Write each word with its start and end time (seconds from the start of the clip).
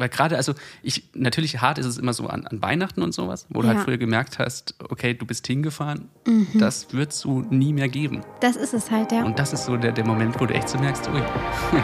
Weil 0.00 0.08
gerade, 0.08 0.36
also 0.36 0.54
ich, 0.82 1.04
natürlich 1.14 1.60
hart 1.60 1.78
ist 1.78 1.86
es 1.86 1.98
immer 1.98 2.12
so 2.14 2.26
an, 2.26 2.46
an 2.46 2.62
Weihnachten 2.62 3.02
und 3.02 3.12
sowas, 3.12 3.46
wo 3.50 3.60
du 3.62 3.68
Ja. 3.68 3.74
halt 3.74 3.84
früher 3.84 3.98
gemerkt 3.98 4.38
hast, 4.38 4.74
okay, 4.88 5.14
du 5.14 5.26
bist 5.26 5.46
hingefahren, 5.46 6.08
das 6.54 6.92
wird 6.92 7.12
es 7.12 7.20
so 7.20 7.40
nie 7.50 7.72
mehr 7.72 7.88
geben. 7.88 8.22
Das 8.40 8.56
ist 8.56 8.74
es 8.74 8.90
halt, 8.90 9.12
ja. 9.12 9.22
Und 9.24 9.38
das 9.38 9.52
ist 9.52 9.66
so 9.66 9.76
der, 9.76 9.92
der 9.92 10.06
Moment, 10.06 10.40
wo 10.40 10.46
du 10.46 10.54
echt 10.54 10.68
so 10.68 10.78
merkst, 10.78 11.08
ui, 11.08 11.22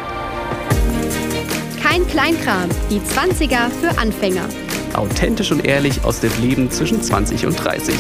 Kein 1.83 2.07
Kleinkram. 2.09 2.69
Die 2.91 3.01
20er 3.01 3.69
für 3.71 3.97
Anfänger. 3.99 4.49
authentisch 4.95 5.53
und 5.53 5.65
ehrlich 5.65 6.03
aus 6.05 6.21
dem 6.21 6.33
Leben 6.41 6.71
zwischen 6.71 7.03
20 7.03 7.47
und 7.47 7.55
30. 7.63 7.95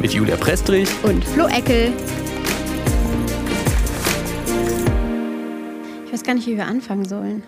Mit 0.00 0.12
Julia 0.14 0.36
Prestrich. 0.36 0.88
Und 1.02 1.24
Flo 1.24 1.46
Eckel. 1.46 1.92
Ich 6.06 6.12
weiß 6.12 6.22
gar 6.24 6.34
nicht, 6.34 6.46
wie 6.46 6.56
wir 6.56 6.66
anfangen 6.66 7.04
sollen. 7.06 7.42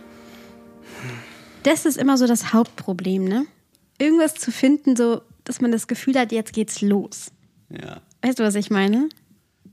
Das 1.65 1.85
ist 1.87 1.97
immer 1.97 2.17
so 2.17 2.27
das 2.27 2.53
Hauptproblem, 2.53 3.25
ne? 3.25 3.47
Irgendwas 3.99 4.35
zu 4.35 4.53
finden, 4.53 4.97
so, 4.97 5.23
dass 5.45 5.61
man 5.61 5.73
das 5.73 5.87
Gefühl 5.87 6.19
hat, 6.19 6.31
jetzt 6.33 6.53
geht's 6.53 6.81
los. 6.81 7.33
Ja. 7.71 8.01
Weißt 8.23 8.39
du, 8.39 8.45
was 8.45 8.55
ich 8.55 8.71
meine? 8.71 9.09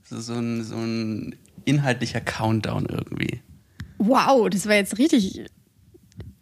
So, 0.04 0.34
ein, 0.34 0.64
so 0.64 0.76
ein 0.76 1.36
inhaltlicher 1.66 2.22
Countdown 2.22 2.86
irgendwie. 2.88 3.42
Wow, 3.98 4.50
das 4.50 4.66
war 4.68 4.76
jetzt 4.76 4.98
richtig. 4.98 5.46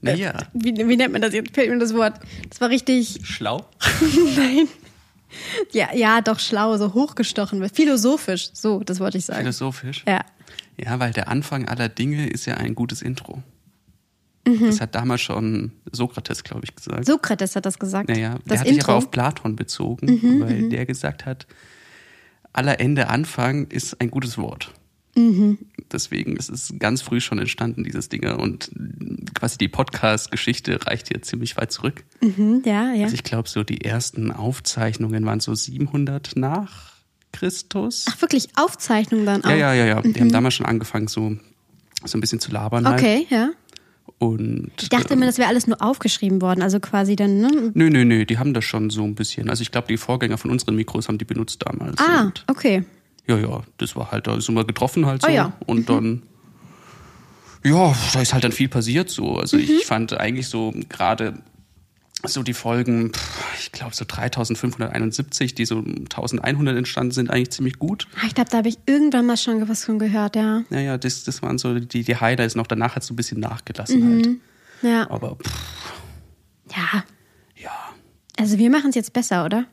Naja, 0.01 0.47
Wie, 0.53 0.75
wie 0.75 0.95
nennt 0.95 1.11
man 1.11 1.21
das 1.21 1.33
jetzt? 1.33 1.53
Fällt 1.53 1.69
mir 1.69 1.77
das 1.77 1.93
Wort. 1.93 2.19
Das 2.49 2.61
war 2.61 2.69
richtig. 2.69 3.19
schlau. 3.23 3.65
Nein. 4.37 4.67
Ja, 5.71 5.93
ja, 5.93 6.21
doch 6.21 6.39
schlau, 6.39 6.77
so 6.77 6.93
hochgestochen. 6.93 7.67
Philosophisch, 7.69 8.49
so, 8.53 8.79
das 8.79 8.99
wollte 8.99 9.17
ich 9.17 9.25
sagen. 9.25 9.41
Philosophisch. 9.41 10.03
Ja. 10.07 10.21
Ja, 10.77 10.99
weil 10.99 11.11
der 11.11 11.27
Anfang 11.27 11.67
aller 11.67 11.89
Dinge 11.89 12.29
ist 12.29 12.45
ja 12.45 12.55
ein 12.55 12.73
gutes 12.75 13.01
Intro. 13.01 13.43
Mhm. 14.57 14.65
Das 14.65 14.81
hat 14.81 14.95
damals 14.95 15.21
schon 15.21 15.71
Sokrates, 15.91 16.43
glaube 16.43 16.61
ich, 16.63 16.75
gesagt. 16.75 17.05
Sokrates 17.05 17.55
hat 17.55 17.65
das 17.65 17.79
gesagt. 17.79 18.09
Naja, 18.09 18.31
der 18.31 18.39
das 18.45 18.59
hat 18.59 18.67
sich 18.67 18.77
Intro. 18.77 18.91
Mhm, 18.91 18.95
aber 18.95 19.05
auf 19.05 19.11
Platon 19.11 19.55
bezogen, 19.55 20.41
weil 20.41 20.69
der 20.69 20.85
gesagt 20.85 21.25
hat, 21.25 21.47
aller 22.53 22.79
Ende 22.79 23.09
Anfang 23.09 23.67
ist 23.67 23.99
ein 24.01 24.11
gutes 24.11 24.37
Wort. 24.37 24.73
Mhm. 25.15 25.57
Deswegen 25.91 26.37
ist 26.37 26.49
es 26.49 26.73
ganz 26.77 27.01
früh 27.01 27.19
schon 27.19 27.39
entstanden, 27.39 27.83
dieses 27.83 28.09
Ding. 28.09 28.27
Und 28.29 28.71
quasi 29.33 29.57
die 29.57 29.67
Podcast-Geschichte 29.67 30.85
reicht 30.85 31.07
hier 31.09 31.21
ziemlich 31.21 31.57
weit 31.57 31.71
zurück. 31.71 32.03
Mhm, 32.21 32.61
ja, 32.65 32.93
ja. 32.93 33.03
Also 33.03 33.15
ich 33.15 33.23
glaube, 33.23 33.49
so 33.49 33.63
die 33.63 33.81
ersten 33.83 34.31
Aufzeichnungen 34.31 35.25
waren 35.25 35.39
so 35.39 35.53
700 35.53 36.35
nach 36.35 36.93
Christus. 37.31 38.05
Ach, 38.09 38.21
wirklich 38.21 38.49
Aufzeichnung 38.55 39.25
dann 39.25 39.43
auch? 39.43 39.49
ja, 39.49 39.55
ja, 39.55 39.73
ja, 39.73 39.85
ja. 39.85 40.01
Die 40.01 40.19
haben 40.19 40.31
damals 40.31 40.55
schon 40.55 40.65
angefangen, 40.65 41.07
so, 41.07 41.35
so 42.03 42.17
ein 42.17 42.21
bisschen 42.21 42.39
zu 42.39 42.51
labern. 42.51 42.87
Halt. 42.87 42.99
Okay, 42.99 43.27
ja. 43.29 43.49
Und 44.19 44.71
Ich 44.81 44.89
dachte 44.89 45.13
immer, 45.13 45.25
das 45.25 45.37
wäre 45.37 45.47
alles 45.47 45.65
nur 45.65 45.81
aufgeschrieben 45.81 46.41
worden, 46.41 46.61
also 46.61 46.79
quasi 46.81 47.15
dann, 47.15 47.39
ne? 47.39 47.71
Nö, 47.73 47.89
nö, 47.89 48.03
nö, 48.03 48.25
die 48.25 48.37
haben 48.37 48.53
das 48.53 48.65
schon 48.65 48.89
so 48.89 49.03
ein 49.05 49.15
bisschen. 49.15 49.49
Also 49.49 49.61
ich 49.61 49.71
glaube, 49.71 49.87
die 49.87 49.95
Vorgänger 49.97 50.37
von 50.37 50.51
unseren 50.51 50.75
Mikros 50.75 51.07
haben 51.07 51.17
die 51.17 51.23
benutzt 51.25 51.61
damals. 51.65 51.97
Ah, 51.99 52.31
okay. 52.47 52.83
ja, 53.27 53.37
ja, 53.37 53.61
das 53.77 53.95
war 53.95 54.11
halt, 54.11 54.27
da 54.27 54.39
sind 54.41 54.55
wir 54.55 54.65
getroffen 54.65 55.05
halt 55.05 55.21
so. 55.21 55.29
Oh 55.29 55.31
ja. 55.31 55.53
Und 55.65 55.87
dann, 55.89 56.23
ja, 57.63 57.95
da 58.13 58.21
ist 58.21 58.33
halt 58.33 58.43
dann 58.43 58.51
viel 58.51 58.67
passiert 58.67 59.09
so. 59.09 59.37
Also 59.37 59.55
Mhm. 59.55 59.63
ich 59.63 59.85
fand 59.85 60.13
eigentlich 60.19 60.49
so 60.49 60.73
gerade 60.89 61.35
so 62.25 62.43
die 62.43 62.53
Folgen, 62.53 63.11
ich 63.59 63.71
glaube 63.71 63.95
so 63.95 64.03
3571, 64.05 65.55
die 65.55 65.65
so 65.65 65.77
1100 65.79 66.75
entstanden 66.77 67.11
sind, 67.11 67.29
eigentlich 67.29 67.51
ziemlich 67.51 67.79
gut. 67.79 68.07
Ah, 68.15 68.25
Ich 68.27 68.35
glaube, 68.35 68.49
da 68.49 68.57
habe 68.57 68.67
ich 68.69 68.77
irgendwann 68.85 69.25
mal 69.25 69.37
schon 69.37 69.67
was 69.69 69.85
von 69.85 69.99
gehört, 69.99 70.35
ja. 70.35 70.63
Naja, 70.69 70.97
das, 70.97 71.23
das 71.23 71.41
waren 71.41 71.57
so 71.57 71.79
die, 71.79 72.03
die 72.03 72.15
Highlights 72.15 72.55
noch. 72.55 72.67
Danach 72.67 72.95
hat 72.95 73.03
es 73.03 73.07
so 73.07 73.13
ein 73.13 73.17
bisschen 73.17 73.39
nachgelassen 73.39 74.03
halt. 74.83 74.91
Ja. 74.91 75.09
Aber 75.09 75.35
pff, 75.35 75.53
Ja. 76.75 77.03
ja, 77.55 77.71
Also 78.37 78.57
wir 78.57 78.69
machen 78.69 78.89
es 78.89 78.95
jetzt 78.95 79.13
besser, 79.13 79.45
oder? 79.45 79.65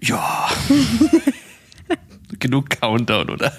ja. 0.00 0.48
Genug 2.38 2.70
Countdown, 2.70 3.28
oder? 3.30 3.52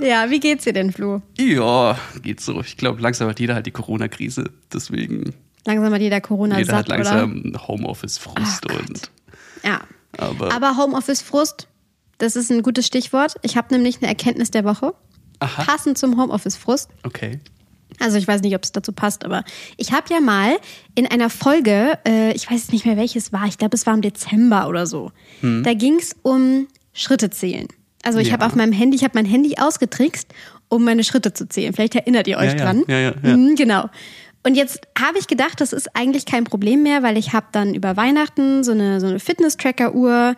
Ja, 0.00 0.30
wie 0.30 0.40
geht's 0.40 0.64
dir 0.64 0.72
denn, 0.72 0.92
Flo? 0.92 1.20
Ja, 1.38 1.98
geht 2.22 2.40
so. 2.40 2.60
Ich 2.60 2.76
glaube, 2.76 3.00
langsam 3.02 3.28
hat 3.28 3.40
jeder 3.40 3.54
halt 3.54 3.66
die 3.66 3.70
Corona-Krise. 3.72 4.50
Deswegen, 4.72 5.34
Langsam 5.66 5.92
hat 5.94 6.00
jeder 6.00 6.20
Corona 6.20 6.58
jeder 6.58 6.76
hat 6.76 6.88
satt, 6.88 6.98
oder? 7.00 7.10
langsam 7.16 7.52
Homeoffice-Frust. 7.68 8.68
Gott. 8.68 8.80
und 8.88 9.10
Ja. 9.64 9.80
aber, 10.18 10.52
Aber 10.52 10.76
Homeoffice-Frust, 10.76 11.68
das 12.18 12.36
ist 12.36 12.50
ein 12.50 12.62
gutes 12.62 12.86
Stichwort. 12.86 13.34
Ich 13.42 13.56
habe 13.56 13.72
nämlich 13.74 13.98
eine 13.98 14.08
Erkenntnis 14.08 14.50
der 14.50 14.64
Woche. 14.64 14.94
Aha. 15.40 15.64
Passend 15.64 15.98
zum 15.98 16.20
Homeoffice-Frust. 16.20 16.88
okay. 17.04 17.40
Also 18.00 18.18
ich 18.18 18.26
weiß 18.26 18.40
nicht, 18.42 18.56
ob 18.56 18.64
es 18.64 18.72
dazu 18.72 18.92
passt, 18.92 19.24
aber 19.24 19.44
ich 19.76 19.92
habe 19.92 20.12
ja 20.12 20.18
mal 20.20 20.56
in 20.96 21.06
einer 21.06 21.30
Folge, 21.30 21.96
äh, 22.04 22.32
ich 22.32 22.50
weiß 22.50 22.72
nicht 22.72 22.84
mehr 22.86 22.96
welches 22.96 23.32
war, 23.32 23.46
ich 23.46 23.56
glaube 23.56 23.76
es 23.76 23.86
war 23.86 23.94
im 23.94 24.00
Dezember 24.02 24.68
oder 24.68 24.84
so, 24.88 25.12
da 25.42 25.74
ging 25.74 26.00
es 26.00 26.16
um 26.22 26.66
Schritte 26.92 27.30
zählen. 27.30 27.68
Also 28.02 28.18
ich 28.18 28.28
Ja. 28.28 28.32
habe 28.32 28.46
auf 28.46 28.56
meinem 28.56 28.72
Handy, 28.72 28.96
ich 28.96 29.04
habe 29.04 29.12
mein 29.14 29.26
Handy 29.26 29.54
ausgetrickst, 29.58 30.26
um 30.68 30.82
meine 30.82 31.04
Schritte 31.04 31.34
zu 31.34 31.48
zählen. 31.48 31.72
Vielleicht 31.72 31.94
erinnert 31.94 32.26
ihr 32.26 32.36
euch 32.38 32.54
ja, 32.54 32.56
dran. 32.56 32.82
ja, 32.88 32.98
ja, 32.98 33.14
ja. 33.22 33.36
Mhm, 33.36 33.54
genau. 33.54 33.88
Und 34.46 34.56
jetzt 34.56 34.80
habe 34.98 35.18
ich 35.18 35.26
gedacht, 35.26 35.60
das 35.60 35.72
ist 35.72 35.96
eigentlich 35.96 36.26
kein 36.26 36.44
Problem 36.44 36.82
mehr, 36.82 37.02
weil 37.02 37.16
ich 37.16 37.32
habe 37.32 37.46
dann 37.52 37.74
über 37.74 37.96
Weihnachten 37.96 38.62
so 38.62 38.72
eine, 38.72 39.00
so 39.00 39.06
eine 39.06 39.18
Fitness-Tracker-Uhr 39.18 40.36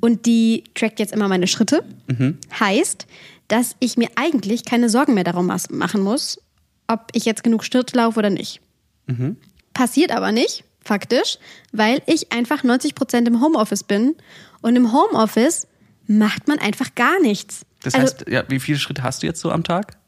und 0.00 0.26
die 0.26 0.64
trackt 0.74 1.00
jetzt 1.00 1.12
immer 1.12 1.26
meine 1.26 1.48
Schritte. 1.48 1.84
Mhm. 2.06 2.38
Heißt, 2.58 3.06
dass 3.48 3.74
ich 3.80 3.96
mir 3.96 4.08
eigentlich 4.14 4.64
keine 4.64 4.88
Sorgen 4.88 5.14
mehr 5.14 5.24
darum 5.24 5.46
machen 5.46 6.00
muss, 6.02 6.40
ob 6.86 7.08
ich 7.12 7.24
jetzt 7.24 7.42
genug 7.42 7.64
Schritte 7.64 7.96
laufe 7.96 8.18
oder 8.18 8.30
nicht. 8.30 8.60
Mhm. 9.06 9.36
Passiert 9.74 10.12
aber 10.12 10.30
nicht, 10.30 10.64
faktisch, 10.84 11.38
weil 11.72 12.00
ich 12.06 12.32
einfach 12.32 12.62
90 12.62 12.94
Prozent 12.94 13.26
im 13.26 13.40
Homeoffice 13.40 13.82
bin. 13.82 14.14
Und 14.60 14.76
im 14.76 14.92
Homeoffice 14.92 15.66
macht 16.06 16.46
man 16.46 16.60
einfach 16.60 16.94
gar 16.94 17.20
nichts. 17.20 17.62
Das 17.82 17.94
also, 17.94 18.06
heißt, 18.06 18.28
ja, 18.28 18.44
wie 18.48 18.60
viele 18.60 18.78
Schritte 18.78 19.02
hast 19.02 19.22
du 19.22 19.26
jetzt 19.26 19.40
so 19.40 19.50
am 19.50 19.64
Tag? 19.64 19.98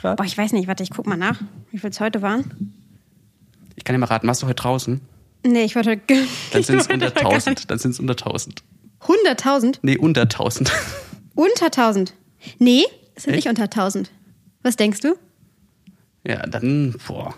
Boah, 0.00 0.24
ich 0.24 0.38
weiß 0.38 0.52
nicht, 0.52 0.68
warte, 0.68 0.82
ich 0.82 0.90
guck 0.90 1.06
mal 1.06 1.16
nach, 1.16 1.40
wie 1.70 1.78
viel 1.78 1.90
es 1.90 2.00
heute 2.00 2.22
waren. 2.22 2.77
Ich 3.78 3.84
kann 3.84 3.94
ja 3.94 3.98
mal 3.98 4.06
raten, 4.06 4.26
warst 4.26 4.42
du 4.42 4.46
heute 4.46 4.56
draußen? 4.62 5.00
Nee, 5.46 5.62
ich 5.64 5.76
wollte. 5.76 5.96
Dann 6.52 6.62
sind 6.64 6.80
es 6.80 6.88
unter 6.88 7.10
gar 7.10 7.22
nicht- 7.22 7.46
1000. 7.46 7.70
Dann 7.70 7.78
sind 7.78 7.92
es 7.92 8.00
unter 8.00 8.16
1000. 8.16 8.62
100.000? 9.00 9.78
Nee, 9.82 9.96
unter 9.96 10.22
1000. 10.22 10.70
Unter 11.36 11.66
1000? 11.66 12.12
Nee, 12.58 12.84
es 13.14 13.22
sind 13.22 13.36
nicht 13.36 13.48
unter 13.48 13.62
1000. 13.70 14.10
Was 14.62 14.74
denkst 14.74 15.00
du? 15.00 15.14
Ja, 16.26 16.44
dann, 16.46 16.96
boah. 17.06 17.32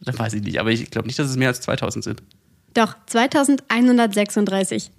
Dann 0.00 0.18
weiß 0.18 0.32
ich 0.32 0.42
nicht. 0.42 0.58
Aber 0.58 0.70
ich 0.70 0.90
glaube 0.90 1.06
nicht, 1.06 1.18
dass 1.18 1.28
es 1.28 1.36
mehr 1.36 1.48
als 1.48 1.60
2000 1.60 2.02
sind. 2.02 2.22
Doch, 2.72 2.96
2136. 3.06 4.90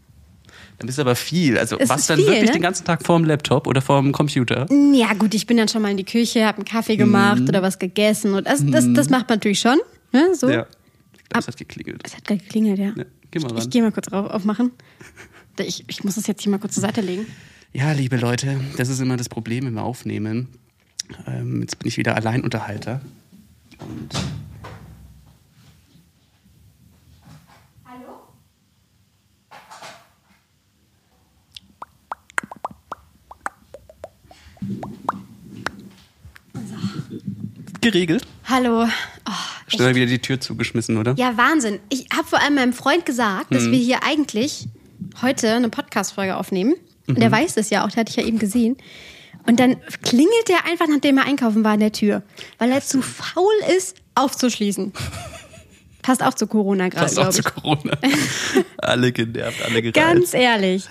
Dann 0.78 0.88
ist 0.88 1.00
aber 1.00 1.16
viel. 1.16 1.58
Also 1.58 1.78
Es 1.80 1.90
was 1.90 2.02
ist 2.02 2.10
dann 2.12 2.18
viel, 2.18 2.28
wirklich 2.28 2.46
ne? 2.50 2.52
den 2.54 2.62
ganzen 2.62 2.86
Tag 2.86 3.04
vorm 3.06 3.24
Laptop 3.24 3.66
oder 3.68 3.82
vorm 3.82 4.12
Computer? 4.12 4.68
Ja, 4.94 5.14
gut, 5.14 5.34
ich 5.34 5.48
bin 5.48 5.58
dann 5.58 5.68
schon 5.68 5.82
mal 5.82 5.90
in 5.92 5.98
die 5.98 6.06
Küche, 6.06 6.46
habe 6.46 6.58
einen 6.60 6.66
Kaffee 6.66 6.96
gemacht 6.96 7.42
oder 7.48 7.62
was 7.64 7.80
gegessen. 7.80 8.34
Und 8.36 8.46
das, 8.48 8.64
das, 8.66 8.86
das 8.94 9.10
macht 9.10 9.28
man 9.30 9.38
natürlich 9.38 9.60
schon. 9.60 9.78
Ne, 10.12 10.34
so. 10.36 10.50
Ja. 10.50 10.66
Ich 11.14 11.30
glaube, 11.30 11.40
es 11.42 11.48
hat 11.48 11.58
geklingelt. 11.58 12.02
Es 12.06 12.16
hat 12.16 12.26
gerade 12.26 12.42
geklingelt, 12.42 12.80
ja. 12.80 12.94
Ja, 12.96 13.06
geh 13.32 13.40
mal 13.40 13.52
Ich 13.56 13.64
ran. 13.64 13.70
gehe 13.70 13.82
mal 13.84 13.92
kurz 13.92 14.08
auf, 14.10 14.30
aufmachen. 14.32 14.72
Ich, 15.60 15.84
ich 15.88 16.04
muss 16.04 16.16
das 16.16 16.26
jetzt 16.28 16.42
hier 16.42 16.52
mal 16.52 16.58
kurz 16.58 16.74
zur 16.76 16.82
Seite 16.82 17.02
legen. 17.02 17.28
Ja, 17.74 17.92
liebe 17.92 18.18
Leute, 18.18 18.60
das 18.78 18.90
ist 18.90 19.00
immer 19.00 19.18
das 19.18 19.30
Problem 19.30 19.68
im 19.68 19.78
Aufnehmen. 19.78 20.48
Ähm, 21.28 21.62
jetzt 21.62 21.78
bin 21.80 21.88
ich 21.88 21.98
wieder 21.98 22.16
Alleinunterhalter. 22.16 23.02
Und 23.80 24.10
Hallo? 27.86 28.28
geregelt. 37.82 38.26
Hallo. 38.46 38.88
Schnell 39.70 39.96
wieder 39.96 40.06
die 40.06 40.20
Tür 40.20 40.40
zugeschmissen, 40.40 40.98
oder? 40.98 41.14
Ja, 41.18 41.38
Wahnsinn. 41.38 41.80
Ich 41.90 42.08
habe 42.16 42.28
vor 42.28 42.42
allem 42.42 42.56
meinem 42.56 42.74
Freund 42.74 43.06
gesagt, 43.06 43.54
dass 43.54 43.70
wir 43.70 43.78
hier 43.78 44.04
eigentlich 44.04 44.68
heute 45.22 45.54
eine 45.54 45.70
Podcast-Folge 45.70 46.36
aufnehmen. 46.36 46.76
Und 47.08 47.20
der 47.20 47.32
weiß 47.32 47.58
es 47.58 47.70
ja 47.70 47.86
auch, 47.86 47.90
der 47.90 48.02
hatte 48.02 48.12
ich 48.12 48.18
ja 48.18 48.24
eben 48.24 48.40
gesehen. 48.40 48.78
Und 49.48 49.60
dann 49.60 49.78
klingelt 50.04 50.48
der 50.48 50.66
einfach, 50.66 50.88
nachdem 50.88 51.18
er 51.18 51.26
einkaufen 51.26 51.64
war, 51.64 51.72
an 51.74 51.80
der 51.80 51.92
Tür, 51.92 52.22
weil 52.60 52.72
er 52.72 52.82
zu 52.82 53.02
faul 53.02 53.54
ist, 53.76 53.98
aufzuschließen. 54.16 54.94
Passt 56.02 56.24
auch 56.24 56.34
zu 56.34 56.48
Corona 56.48 56.90
gerade, 56.90 57.06
Passt 57.06 57.20
auch 57.20 57.30
zu. 57.30 57.44
Corona. 57.44 57.98
alle 58.78 59.12
genervt, 59.12 59.62
alle 59.66 59.82
gereizt. 59.82 59.96
Ganz 59.96 60.34
ehrlich. 60.34 60.86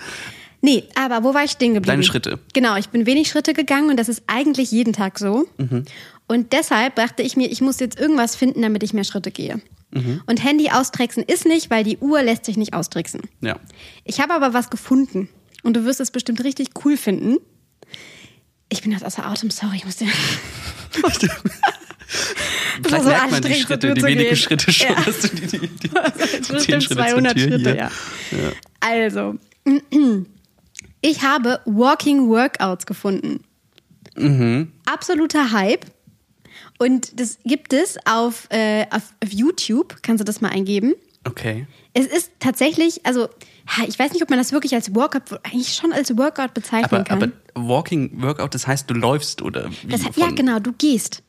Nee, 0.61 0.83
aber 0.95 1.23
wo 1.23 1.33
war 1.33 1.45
ich 1.45 1.51
stehen 1.51 1.73
geblieben? 1.73 1.87
Deine 1.87 2.03
Schritte. 2.03 2.39
Genau, 2.53 2.75
ich 2.75 2.89
bin 2.89 3.05
wenig 3.05 3.29
Schritte 3.29 3.53
gegangen 3.53 3.89
und 3.89 3.97
das 3.97 4.09
ist 4.09 4.23
eigentlich 4.27 4.71
jeden 4.71 4.93
Tag 4.93 5.17
so. 5.17 5.47
Mhm. 5.57 5.85
Und 6.29 6.53
deshalb 6.53 6.95
dachte 6.95 7.23
ich 7.23 7.35
mir, 7.35 7.49
ich 7.51 7.59
muss 7.59 7.79
jetzt 7.79 7.99
irgendwas 7.99 8.35
finden, 8.35 8.61
damit 8.61 8.83
ich 8.83 8.93
mehr 8.93 9.03
Schritte 9.03 9.31
gehe. 9.31 9.59
Mhm. 9.91 10.21
Und 10.27 10.43
Handy 10.43 10.69
austricksen 10.69 11.23
ist 11.23 11.45
nicht, 11.45 11.69
weil 11.71 11.83
die 11.83 11.97
Uhr 11.97 12.21
lässt 12.21 12.45
sich 12.45 12.55
nicht 12.55 12.73
austricksen. 12.73 13.21
Ja. 13.41 13.59
Ich 14.03 14.21
habe 14.21 14.33
aber 14.35 14.53
was 14.53 14.69
gefunden 14.69 15.27
und 15.63 15.75
du 15.75 15.83
wirst 15.85 15.99
es 15.99 16.11
bestimmt 16.11 16.43
richtig 16.43 16.69
cool 16.85 16.95
finden. 16.97 17.37
Ich 18.71 18.83
bin 18.83 18.91
jetzt 18.91 19.03
außer 19.03 19.25
Atem, 19.25 19.49
sorry, 19.49 19.77
ich 19.77 19.85
muss 19.85 19.97
dir. 19.97 20.07
Vielleicht 22.83 23.03
so 23.03 23.09
merkt 23.09 23.31
man 23.31 23.41
die 23.41 23.53
so 23.53 23.59
Schritte, 23.61 23.93
die 23.93 24.03
wenigen. 24.03 24.35
Schritte 24.35 24.71
schon, 24.71 24.89
Ja. 24.89 25.01
dass 25.01 25.19
du 25.21 25.27
die, 25.29 25.47
die, 25.47 25.67
die, 25.67 25.89
Das 25.89 26.13
zehn 26.15 26.41
bestimmt 26.53 26.83
Schritte 26.83 26.95
200 27.01 27.37
zur 27.39 27.47
Tür 27.47 27.57
Schritte, 27.59 27.71
hier. 27.71 28.39
ja. 28.39 28.51
Also, 28.79 29.35
ich 31.01 31.21
habe 31.23 31.59
Walking 31.65 32.29
Workouts 32.29 32.85
gefunden. 32.85 33.43
Mhm. 34.15 34.71
Absoluter 34.85 35.51
Hype. 35.51 35.85
Und 36.79 37.19
das 37.19 37.37
gibt 37.45 37.73
es 37.73 37.97
auf, 38.05 38.47
äh, 38.49 38.85
auf, 38.89 39.13
auf 39.23 39.31
YouTube. 39.31 39.97
Kannst 40.01 40.21
du 40.21 40.25
das 40.25 40.41
mal 40.41 40.49
eingeben? 40.49 40.95
Okay. 41.25 41.67
Es 41.93 42.07
ist 42.07 42.31
tatsächlich, 42.39 43.05
also 43.05 43.27
ich 43.87 43.99
weiß 43.99 44.13
nicht, 44.13 44.23
ob 44.23 44.29
man 44.29 44.39
das 44.39 44.51
wirklich 44.51 44.73
als 44.73 44.95
Workout, 44.95 45.23
eigentlich 45.43 45.73
schon 45.75 45.91
als 45.91 46.17
Workout 46.17 46.53
bezeichnen 46.53 46.85
Aber, 46.85 47.03
kann. 47.03 47.33
aber 47.55 47.67
Walking 47.67 48.21
Workout, 48.21 48.55
das 48.55 48.65
heißt, 48.65 48.89
du 48.89 48.93
läufst 48.93 49.41
oder 49.41 49.69
wie? 49.83 49.87
Das, 49.87 50.01
ja, 50.15 50.31
genau, 50.31 50.59
du 50.59 50.71
gehst. 50.71 51.21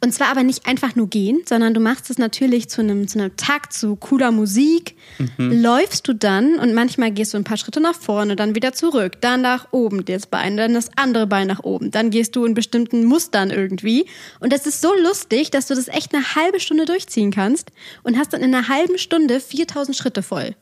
Und 0.00 0.12
zwar 0.12 0.28
aber 0.28 0.42
nicht 0.42 0.66
einfach 0.66 0.94
nur 0.94 1.08
gehen, 1.08 1.42
sondern 1.46 1.74
du 1.74 1.80
machst 1.80 2.10
es 2.10 2.18
natürlich 2.18 2.68
zu 2.68 2.80
einem, 2.80 3.08
zu 3.08 3.18
einem 3.18 3.36
Takt, 3.36 3.72
zu 3.72 3.96
cooler 3.96 4.32
Musik. 4.32 4.96
Mhm. 5.18 5.62
Läufst 5.62 6.08
du 6.08 6.14
dann 6.14 6.58
und 6.58 6.74
manchmal 6.74 7.10
gehst 7.10 7.34
du 7.34 7.38
ein 7.38 7.44
paar 7.44 7.56
Schritte 7.56 7.80
nach 7.80 7.94
vorne, 7.94 8.36
dann 8.36 8.54
wieder 8.54 8.72
zurück, 8.72 9.20
dann 9.20 9.42
nach 9.42 9.68
oben 9.72 10.04
das 10.04 10.26
Bein, 10.26 10.56
dann 10.56 10.74
das 10.74 10.90
andere 10.96 11.26
Bein 11.26 11.46
nach 11.46 11.62
oben. 11.62 11.90
Dann 11.90 12.10
gehst 12.10 12.36
du 12.36 12.44
in 12.44 12.54
bestimmten 12.54 13.04
Mustern 13.04 13.50
irgendwie. 13.50 14.06
Und 14.40 14.52
das 14.52 14.66
ist 14.66 14.80
so 14.80 14.92
lustig, 15.02 15.50
dass 15.50 15.66
du 15.66 15.74
das 15.74 15.88
echt 15.88 16.14
eine 16.14 16.34
halbe 16.34 16.60
Stunde 16.60 16.84
durchziehen 16.84 17.30
kannst 17.30 17.70
und 18.02 18.16
hast 18.16 18.32
dann 18.32 18.42
in 18.42 18.54
einer 18.54 18.68
halben 18.68 18.98
Stunde 18.98 19.40
4000 19.40 19.96
Schritte 19.96 20.22
voll. 20.22 20.54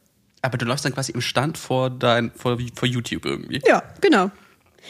Aber 0.42 0.58
du 0.58 0.66
läufst 0.66 0.84
dann 0.84 0.92
quasi 0.92 1.12
im 1.12 1.20
Stand 1.20 1.56
vor, 1.56 1.88
dein, 1.88 2.32
vor, 2.34 2.58
vor 2.74 2.88
YouTube 2.88 3.24
irgendwie. 3.24 3.60
Ja, 3.64 3.82
genau. 4.00 4.30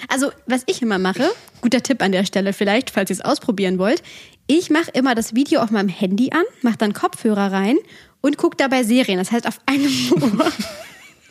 Also, 0.09 0.31
was 0.47 0.63
ich 0.67 0.83
immer 0.83 0.99
mache, 0.99 1.31
guter 1.61 1.83
Tipp 1.83 2.03
an 2.03 2.13
der 2.13 2.25
Stelle 2.25 2.53
vielleicht, 2.53 2.91
falls 2.91 3.11
ihr 3.11 3.15
es 3.15 3.21
ausprobieren 3.21 3.79
wollt, 3.79 4.03
ich 4.47 4.71
mache 4.71 4.91
immer 4.93 5.15
das 5.15 5.35
Video 5.35 5.61
auf 5.61 5.71
meinem 5.71 5.89
Handy 5.89 6.31
an, 6.33 6.43
mache 6.63 6.79
dann 6.79 6.93
Kopfhörer 6.93 7.53
rein 7.53 7.77
und 8.21 8.37
gucke 8.37 8.57
dabei 8.57 8.83
Serien. 8.83 9.19
Das 9.19 9.33
heißt, 9.33 9.47
auf 9.47 9.61
einem 9.67 9.91
Ohr 10.39 10.53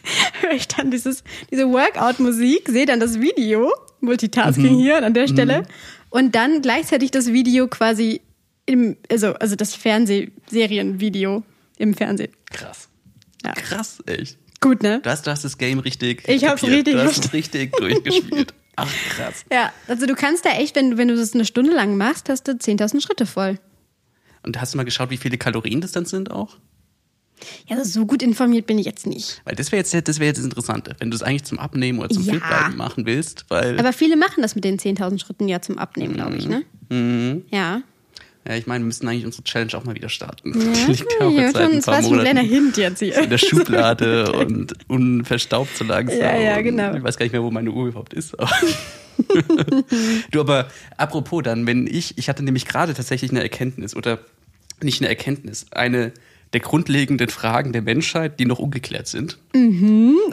höre 0.42 0.52
ich 0.54 0.68
dann 0.68 0.92
dieses, 0.92 1.24
diese 1.52 1.70
Workout-Musik, 1.70 2.70
sehe 2.70 2.86
dann 2.86 3.00
das 3.00 3.20
Video, 3.20 3.72
Multitasking 4.00 4.76
hier 4.78 5.04
an 5.04 5.14
der 5.14 5.28
Stelle, 5.28 5.64
und 6.10 6.36
dann 6.36 6.62
gleichzeitig 6.62 7.12
das 7.12 7.28
Video 7.28 7.68
quasi 7.68 8.22
im, 8.66 8.98
also, 9.10 9.34
also 9.34 9.56
das 9.56 9.76
Fernsehserienvideo 9.76 11.44
im 11.78 11.94
Fernsehen. 11.94 12.32
Krass. 12.52 12.90
Ja. 13.44 13.54
Krass, 13.54 14.04
echt. 14.06 14.38
Gut, 14.62 14.84
ne? 14.84 15.00
Du 15.04 15.10
hast, 15.10 15.26
du 15.28 15.32
hast 15.32 15.44
das 15.44 15.58
Game 15.58 15.80
richtig. 15.80 16.24
Ich 16.28 16.46
hab's 16.46 16.62
kapiert. 16.62 16.88
richtig 16.88 16.94
Du 16.96 17.04
hast 17.04 17.26
es 17.26 17.34
richtig 17.34 17.74
durchgespielt. 17.76 18.54
Ach, 18.76 18.88
krass. 19.16 19.44
Ja, 19.52 19.74
also 19.88 20.06
du 20.06 20.16
kannst 20.16 20.46
da 20.46 20.52
echt, 20.52 20.76
wenn, 20.76 20.92
du- 20.92 20.98
wenn 20.98 21.08
du 21.08 21.16
das 21.16 21.34
eine 21.34 21.46
Stunde 21.46 21.72
lang 21.74 21.98
machst, 21.98 22.30
hast 22.30 22.48
du 22.48 22.52
10.000 22.54 23.02
Schritte 23.02 23.26
voll. 23.26 23.60
Und 24.44 24.60
hast 24.62 24.74
du 24.74 24.78
mal 24.78 24.84
geschaut, 24.84 25.10
wie 25.10 25.18
viele 25.18 25.38
Kalorien 25.38 25.82
das 25.82 25.92
dann 25.92 26.06
sind 26.06 26.32
auch? 26.32 26.58
Ja, 27.68 27.84
so 27.84 28.06
gut 28.06 28.22
informiert 28.22 28.68
bin 28.68 28.78
ich 28.78 28.86
jetzt 28.86 29.08
nicht. 29.08 29.42
Weil 29.46 29.56
das 29.56 29.72
wäre 29.72 29.80
jetzt, 29.84 29.94
das 30.08 30.20
wäre 30.20 30.28
jetzt 30.28 30.38
das 30.38 30.46
Interessante, 30.46 30.96
wenn 31.00 31.10
du 31.10 31.16
es 31.16 31.24
eigentlich 31.24 31.44
zum 31.44 31.58
Abnehmen 31.58 31.98
oder 32.00 32.10
zum 32.10 32.24
Ja. 32.24 32.34
Fitbleiben 32.34 32.78
machen 32.78 33.06
willst, 33.08 33.46
weil 33.50 33.80
Aber 33.80 33.94
viele 33.94 34.16
machen 34.16 34.44
das 34.44 34.54
mit 34.54 34.64
den 34.64 34.78
10.000 34.78 35.20
Schritten 35.20 35.48
ja 35.48 35.60
zum 35.60 35.80
Abnehmen, 35.80 36.14
glaube 36.14 36.36
ich, 36.36 36.48
ne? 36.48 36.64
Mhm. 36.90 37.46
Ja. 37.50 37.82
Ja, 38.48 38.56
ich 38.56 38.66
meine, 38.66 38.84
wir 38.84 38.88
müssten 38.88 39.08
eigentlich 39.08 39.26
unsere 39.26 39.44
Challenge 39.44 39.74
auch 39.76 39.84
mal 39.84 39.96
wieder 39.96 40.10
starten. 40.10 40.54
ja. 40.60 40.74
Die 40.74 40.92
liegt 40.92 41.14
ja 41.20 41.28
auch 41.28 41.32
jetzt 41.32 41.54
seit 41.54 41.64
schon, 41.64 41.72
ein 41.72 41.76
das 41.78 41.86
paar 41.86 42.02
schon 42.04 42.14
ein 42.14 42.20
kleiner 42.22 42.42
Monaten 42.42 42.64
Hint 42.64 42.78
jetzt 42.78 43.00
hier. 43.00 43.18
in 43.22 43.30
der 43.30 43.38
Schublade 43.38 44.32
und 44.34 44.74
unverstaubt 44.90 45.78
so 45.78 45.84
langsam. 45.84 46.20
Ja, 46.20 46.36
ja, 46.38 46.62
genau. 46.62 46.96
Ich 46.96 47.04
weiß 47.04 47.18
gar 47.18 47.26
nicht 47.26 47.34
mehr, 47.34 47.44
wo 47.44 47.52
meine 47.52 47.72
Uhr 47.72 47.88
überhaupt 47.88 48.14
ist. 48.14 48.36
Du, 50.32 50.40
aber 50.40 50.70
apropos 50.98 51.44
dann, 51.44 51.68
wenn 51.68 51.86
ich, 51.86 52.18
ich 52.18 52.28
hatte 52.28 52.42
nämlich 52.44 52.66
gerade 52.66 52.96
tatsächlich 52.96 53.30
eine 53.30 53.42
Erkenntnis 53.44 53.96
oder 53.96 54.18
nicht 54.82 55.00
eine 55.00 55.10
Erkenntnis, 55.10 55.68
eine 55.72 56.12
der 56.54 56.62
grundlegenden 56.62 57.30
Fragen 57.30 57.72
der 57.72 57.84
Menschheit, 57.84 58.40
die 58.40 58.46
noch 58.46 58.58
ungeklärt 58.58 59.08
sind. 59.08 59.38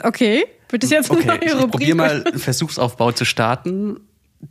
Okay, 0.01 0.45
wird 0.69 0.83
das 0.83 0.89
jetzt 0.89 1.11
eine 1.11 1.19
Okay, 1.19 1.27
neue 1.27 1.65
ich, 1.65 1.71
probiere 1.71 1.95
mal 1.95 2.23
einen 2.25 2.39
Versuchsaufbau 2.39 3.11
zu 3.11 3.25
starten. 3.25 3.99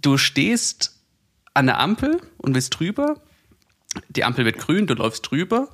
Du 0.02 0.18
stehst 0.18 1.00
an 1.54 1.66
der 1.66 1.80
Ampel 1.80 2.20
und 2.36 2.54
willst 2.54 2.78
drüber. 2.78 3.20
Die 4.08 4.24
Ampel 4.24 4.44
wird 4.44 4.58
grün, 4.58 4.86
du 4.86 4.94
läufst 4.94 5.30
drüber. 5.30 5.68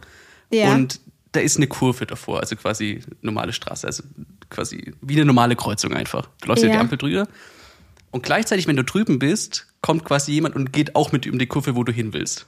Ja. 0.51 0.73
Und 0.75 1.01
da 1.33 1.41
ist 1.41 1.57
eine 1.57 1.67
Kurve 1.67 2.07
davor, 2.07 2.41
also 2.41 2.55
quasi 2.57 3.01
normale 3.23 3.53
Straße, 3.53 3.87
also 3.87 4.03
quasi 4.51 4.95
wie 5.01 5.15
eine 5.17 5.25
normale 5.25 5.57
Kreuzung 5.57 5.95
einfach. 5.95 6.29
Du 6.41 6.49
läufst 6.49 6.65
Ja. 6.65 6.71
die 6.71 6.77
Ampel 6.79 6.99
drüber. 6.99 7.27
Und 8.13 8.23
gleichzeitig, 8.23 8.69
wenn 8.69 8.77
du 8.77 8.85
drüben 8.85 9.19
bist, 9.19 9.67
kommt 9.81 10.05
quasi 10.05 10.33
jemand 10.33 10.55
und 10.55 10.73
geht 10.73 10.95
auch 10.95 11.11
mit 11.11 11.27
um 11.27 11.39
die 11.39 11.47
Kurve, 11.47 11.75
wo 11.75 11.83
du 11.83 11.93
hin 11.93 12.13
willst. 12.13 12.47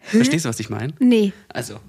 Verstehst 0.00 0.44
du, 0.44 0.48
was 0.48 0.60
ich 0.60 0.70
meine? 0.70 0.94
Nee. 0.98 1.32
Also, 1.48 1.80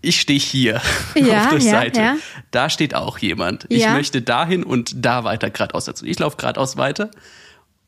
ich 0.00 0.20
stehe 0.20 0.38
hier 0.38 0.80
Ja, 1.16 1.44
auf 1.44 1.48
der 1.50 1.58
ja, 1.58 1.70
Seite. 1.70 2.00
ja. 2.00 2.16
Da 2.50 2.70
steht 2.70 2.94
auch 2.94 3.18
jemand. 3.18 3.66
Ich 3.68 3.88
möchte 3.88 4.22
dahin 4.22 4.62
und 4.64 5.04
da 5.04 5.24
weiter 5.24 5.50
geradeaus 5.50 5.84
dazu. 5.86 6.04
Ich 6.06 6.18
laufe 6.18 6.36
geradeaus 6.36 6.76
weiter 6.76 7.10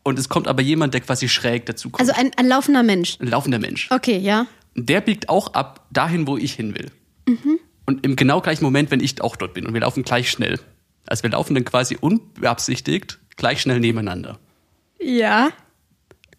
und 0.09 0.19
es 0.19 0.29
kommt 0.29 0.49
aber 0.49 0.63
jemand, 0.63 0.95
der 0.95 1.01
quasi 1.01 1.29
schräg 1.29 1.67
dazu 1.67 1.91
kommt. 1.91 2.01
Also 2.01 2.13
ein, 2.21 2.31
ein 2.37 2.47
laufender 2.47 2.83
Mensch. 2.83 3.19
ein 3.21 3.29
laufender 3.29 3.59
Mensch. 3.59 3.89
Okay, 3.91 4.19
ja. 4.19 4.47
Der 4.75 5.01
biegt 5.01 5.29
auch 5.29 5.55
ab 5.55 5.87
dahin, 5.91 6.27
wo 6.27 6.37
ich 6.37 6.55
hin 6.55 6.75
will. 6.75 6.91
Mhm. 7.27 7.59
Und 7.87 8.05
im 8.05 8.17
genau 8.17 8.41
gleichen 8.41 8.65
Moment, 8.65 8.91
wenn 8.91 9.01
ich 9.01 9.21
auch 9.23 9.37
dort 9.37 9.55
bin. 9.55 9.67
Und 9.67 9.75
wir 9.75 9.81
laufen 9.81 10.03
gleich 10.03 10.31
schnell. 10.31 10.61
Also 11.07 11.23
wir 11.23 11.31
laufen 11.31 11.55
dann 11.55 11.65
quasi 11.65 11.97
unbeabsichtigt 11.99 13.19
gleich 13.37 13.63
schnell 13.63 13.81
nebeneinander. 13.81 14.39
Ja. 15.01 15.51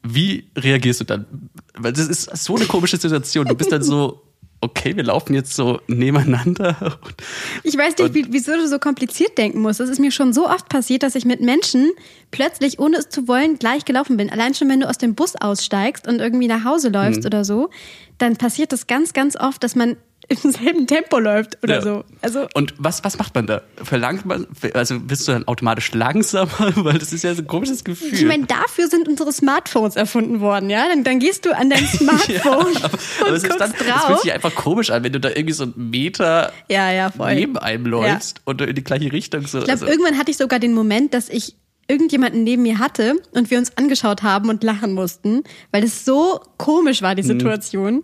Wie 0.03 0.49
reagierst 0.55 1.01
du 1.01 1.05
dann? 1.05 1.49
Weil 1.73 1.93
das 1.93 2.07
ist 2.07 2.25
so 2.37 2.55
eine 2.55 2.65
komische 2.65 2.97
Situation. 2.97 3.47
Du 3.47 3.55
bist 3.55 3.71
dann 3.71 3.81
so, 3.83 4.21
okay, 4.61 4.95
wir 4.95 5.03
laufen 5.03 5.33
jetzt 5.33 5.55
so 5.55 5.79
nebeneinander. 5.87 6.97
Und 7.03 7.15
Ich 7.63 7.77
weiß 7.77 7.97
nicht, 7.97 8.13
wie, 8.13 8.25
wieso 8.29 8.53
du 8.53 8.67
so 8.67 8.79
kompliziert 8.79 9.37
denken 9.37 9.61
musst. 9.61 9.79
Das 9.79 9.89
ist 9.89 9.99
mir 9.99 10.11
schon 10.11 10.33
so 10.33 10.47
oft 10.47 10.67
passiert, 10.69 11.03
dass 11.03 11.15
ich 11.15 11.25
mit 11.25 11.41
Menschen 11.41 11.91
plötzlich, 12.31 12.79
ohne 12.79 12.97
es 12.97 13.09
zu 13.09 13.27
wollen, 13.27 13.57
gleich 13.57 13.85
gelaufen 13.85 14.17
bin. 14.17 14.29
Allein 14.29 14.53
schon, 14.53 14.69
wenn 14.69 14.81
du 14.81 14.89
aus 14.89 14.97
dem 14.97 15.15
Bus 15.15 15.35
aussteigst 15.35 16.07
und 16.07 16.19
irgendwie 16.19 16.47
nach 16.47 16.65
Hause 16.65 16.89
läufst 16.89 17.21
Mhm. 17.21 17.25
oder 17.27 17.45
so, 17.45 17.69
dann 18.17 18.35
passiert 18.35 18.71
das 18.73 18.87
ganz, 18.87 19.13
ganz 19.13 19.35
oft, 19.37 19.63
dass 19.63 19.75
man 19.75 19.95
im 20.29 20.51
selben 20.51 20.85
Tempo 20.87 21.17
läuft 21.19 21.57
oder 21.63 21.75
Ja. 21.75 21.81
so. 21.81 22.03
Also 22.21 22.47
Und 22.53 22.73
was, 22.77 23.03
was 23.03 23.17
macht 23.17 23.33
man 23.35 23.47
da? 23.47 23.61
Verlangt 23.83 24.25
man, 24.25 24.45
also 24.73 24.99
bist 24.99 25.27
du 25.27 25.31
dann 25.31 25.47
automatisch 25.47 25.91
langsamer? 25.93 26.49
Weil 26.75 26.99
das 26.99 27.11
ist 27.13 27.23
ja 27.23 27.33
so 27.33 27.41
ein 27.41 27.47
komisches 27.47 27.83
Gefühl. 27.83 28.13
Ich 28.13 28.25
meine, 28.25 28.45
dafür 28.45 28.87
sind 28.87 29.07
unsere 29.07 29.31
Smartphones 29.33 29.95
erfunden 29.95 30.39
worden, 30.39 30.69
ja? 30.69 30.87
Dann, 30.87 31.03
dann 31.03 31.19
gehst 31.19 31.45
du 31.45 31.55
an 31.55 31.69
dein 31.69 31.85
Smartphone 31.87 32.53
aber, 32.53 32.93
und 32.93 33.21
aber 33.21 33.29
es 33.31 33.43
ist 33.43 33.49
guckst 33.49 33.59
dann, 33.61 33.71
es 33.71 33.77
fühlt 33.77 33.89
drauf. 33.89 34.21
sich 34.21 34.31
einfach 34.33 34.53
komisch 34.55 34.89
an, 34.91 35.03
wenn 35.03 35.13
du 35.13 35.19
da 35.19 35.29
irgendwie 35.29 35.53
so 35.53 35.63
einen 35.63 35.89
Meter 35.89 36.51
Ja, 36.69 36.91
ja, 36.91 37.11
neben 37.33 37.57
einem 37.57 37.85
läufst 37.87 38.41
und 38.45 38.61
in 38.61 38.75
die 38.75 38.83
gleiche 38.83 39.11
Richtung 39.11 39.47
so. 39.47 39.59
Ich 39.59 39.63
glaube, 39.65 39.71
also, 39.81 39.87
irgendwann 39.87 40.17
hatte 40.17 40.31
ich 40.31 40.37
sogar 40.37 40.59
den 40.59 40.73
Moment, 40.73 41.13
dass 41.13 41.29
ich 41.29 41.55
irgendjemanden 41.87 42.43
neben 42.43 42.61
mir 42.61 42.77
hatte 42.77 43.15
und 43.31 43.49
wir 43.49 43.57
uns 43.57 43.75
angeschaut 43.75 44.21
haben 44.21 44.49
und 44.49 44.63
lachen 44.63 44.93
mussten, 44.93 45.43
weil 45.71 45.83
es 45.83 46.05
so 46.05 46.39
komisch 46.57 47.01
war, 47.01 47.15
die 47.15 47.23
Mhm. 47.23 47.27
Situation, 47.27 48.03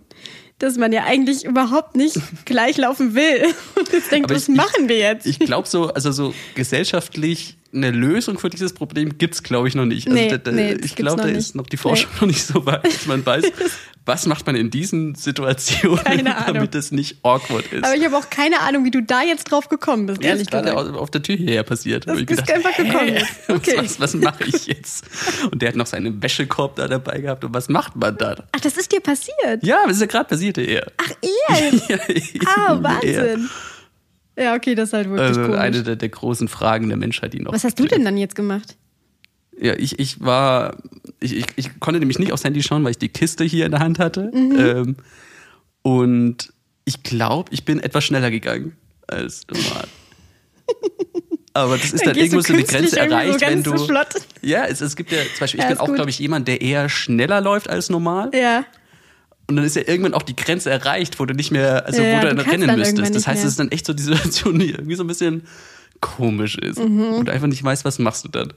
dass 0.58 0.76
man 0.78 0.92
ja 0.92 1.04
eigentlich 1.04 1.44
überhaupt 1.44 1.96
nicht 1.96 2.16
gleich 2.44 2.76
laufen 2.76 3.14
will. 3.14 3.44
Und 3.78 3.92
jetzt 3.92 4.10
denkt, 4.10 4.30
Aber 4.30 4.36
was 4.36 4.48
ich- 4.48 4.54
machen 4.56 4.88
wir 4.88 4.98
jetzt? 4.98 5.26
ich 5.26 5.38
glaube 5.38 5.68
so, 5.68 5.88
also 5.92 6.12
so 6.12 6.34
gesellschaftlich 6.54 7.56
eine 7.74 7.90
Lösung 7.90 8.38
für 8.38 8.48
dieses 8.50 8.72
Problem 8.72 9.18
gibt's 9.18 9.42
glaube 9.42 9.68
ich, 9.68 9.74
noch 9.74 9.84
nicht. 9.86 10.06
Also 10.06 10.18
Nee, 10.18 10.28
da, 10.28 10.38
da, 10.38 10.52
nee, 10.52 10.74
ich 10.82 10.94
glaube, 10.96 11.22
da 11.22 11.28
nicht. 11.28 11.36
ist 11.36 11.54
noch 11.54 11.66
die 11.66 11.76
Forschung 11.76 12.10
noch 12.20 12.26
nicht 12.26 12.44
so 12.46 12.64
weit, 12.66 12.84
dass 12.84 13.06
man 13.06 13.24
weiß, 13.24 13.44
was 14.06 14.26
macht 14.26 14.46
man 14.46 14.54
in 14.56 14.70
diesen 14.70 15.14
Situationen, 15.16 16.24
damit 16.46 16.74
es 16.76 16.92
nicht 16.92 17.18
awkward 17.24 17.64
ist. 17.72 17.84
Aber 17.84 17.94
ich 17.96 18.04
habe 18.04 18.16
auch 18.16 18.30
keine 18.30 18.60
Ahnung, 18.60 18.84
wie 18.84 18.90
du 18.92 19.02
da 19.02 19.22
jetzt 19.22 19.50
drauf 19.50 19.68
gekommen 19.68 20.06
bist, 20.06 20.22
Ja, 20.22 20.30
ehrlich 20.30 20.46
gesagt. 20.48 20.68
auf 20.70 20.94
auf 20.96 21.10
der 21.10 21.22
Tür 21.22 21.36
hierher 21.36 21.62
passiert. 21.64 22.06
Das 22.06 22.14
bist 22.16 22.28
gedacht, 22.28 22.50
einfach 22.52 22.76
gekommen 22.76 23.08
jetzt. 23.14 23.48
Okay. 23.48 23.74
Was, 23.76 23.98
was, 24.00 24.14
was 24.14 24.14
mache 24.14 24.44
ich 24.44 24.66
jetzt? 24.66 25.04
Und 25.50 25.60
der 25.60 25.70
hat 25.70 25.76
noch 25.76 25.86
seinen 25.86 26.22
Wäschekorb 26.22 26.76
da 26.76 26.86
dabei 26.88 27.18
gehabt. 27.20 27.44
Und 27.44 27.52
was 27.52 27.68
macht 27.68 27.96
man 27.96 28.16
da? 28.16 28.36
Ach, 28.52 28.60
das 28.60 28.76
ist 28.76 28.92
dir 28.92 29.00
passiert? 29.00 29.62
Ja, 29.62 29.78
das 29.86 29.96
ist 29.96 30.00
ja 30.02 30.06
gerade 30.06 30.28
passiert, 30.28 30.58
eher. 30.58 30.86
Ach, 30.98 31.10
ihr? 31.22 31.80
Ja, 31.88 31.98
Ah, 32.46 33.00
eher. 33.02 33.38
Ja, 34.38 34.54
okay, 34.54 34.74
das 34.74 34.90
ist 34.90 34.92
halt 34.92 35.08
wirklich 35.08 35.26
Also 35.28 35.42
komisch. 35.42 35.58
eine 35.58 35.82
der, 35.82 35.96
der 35.96 36.08
großen 36.08 36.48
Fragen 36.48 36.88
der 36.88 36.98
Menschheit, 36.98 37.32
die 37.32 37.40
noch. 37.40 37.52
Was 37.52 37.64
hast 37.64 37.78
du 37.78 37.86
denn 37.86 38.04
dann 38.04 38.16
jetzt 38.18 38.34
gemacht? 38.34 38.76
Ja, 39.58 39.72
ich, 39.74 39.98
ich 39.98 40.20
war, 40.20 40.76
ich, 41.20 41.34
ich, 41.36 41.46
ich 41.56 41.80
konnte 41.80 41.98
nämlich 42.00 42.18
nicht 42.18 42.32
aufs 42.32 42.44
Handy 42.44 42.62
schauen, 42.62 42.84
weil 42.84 42.90
ich 42.90 42.98
die 42.98 43.08
Kiste 43.08 43.44
hier 43.44 43.64
in 43.64 43.70
der 43.72 43.80
Hand 43.80 43.98
hatte. 43.98 44.30
Mhm. 44.34 44.56
Ähm, 44.58 44.96
und 45.82 46.52
ich 46.84 47.02
glaube, 47.02 47.50
ich 47.52 47.64
bin 47.64 47.80
etwas 47.80 48.04
schneller 48.04 48.30
gegangen 48.30 48.76
als 49.06 49.46
normal. 49.50 49.86
Aber 51.54 51.78
das 51.78 51.86
ist 51.94 52.04
Dann 52.04 52.12
dann, 52.12 52.22
irgendwo 52.22 52.40
so 52.42 52.52
eine 52.52 52.64
Grenze 52.64 52.96
irgendwie 52.98 53.14
so 53.32 53.38
erreicht, 53.38 53.40
wenn 53.40 53.62
du. 53.62 53.78
so. 53.78 53.88
Ja, 54.42 54.66
es, 54.66 54.82
es 54.82 54.94
gibt 54.94 55.10
ja, 55.10 55.18
zum 55.22 55.40
Beispiel, 55.40 55.60
ich 55.60 55.64
Ja, 55.64 55.70
bin 55.70 55.78
auch, 55.78 55.94
glaube 55.94 56.10
ich, 56.10 56.18
jemand, 56.18 56.48
der 56.48 56.60
eher 56.60 56.90
schneller 56.90 57.40
läuft 57.40 57.70
als 57.70 57.88
normal. 57.88 58.30
Ja. 58.34 58.66
Und 59.48 59.56
dann 59.56 59.64
ist 59.64 59.76
ja 59.76 59.82
irgendwann 59.86 60.14
auch 60.14 60.22
die 60.22 60.34
Grenze 60.34 60.70
erreicht, 60.70 61.20
wo 61.20 61.24
du 61.24 61.34
nicht 61.34 61.50
mehr, 61.52 61.86
also 61.86 62.02
Ja, 62.02 62.16
wo 62.18 62.20
du 62.22 62.28
du 62.30 62.34
dann 62.36 62.46
rennen 62.50 62.66
dann 62.68 62.78
müsstest. 62.78 63.14
Das 63.14 63.26
heißt, 63.28 63.44
es 63.44 63.50
ist 63.52 63.60
dann 63.60 63.70
echt 63.70 63.86
so 63.86 63.92
die 63.92 64.02
Situation, 64.04 64.58
die 64.58 64.70
irgendwie 64.72 64.96
so 64.96 65.04
ein 65.04 65.06
bisschen 65.06 65.42
komisch 66.00 66.58
ist. 66.58 66.78
Mhm. 66.78 67.12
Und 67.14 67.28
du 67.28 67.32
einfach 67.32 67.46
nicht 67.46 67.62
weißt, 67.62 67.84
was 67.84 67.98
machst 67.98 68.24
du 68.24 68.28
dann. 68.28 68.52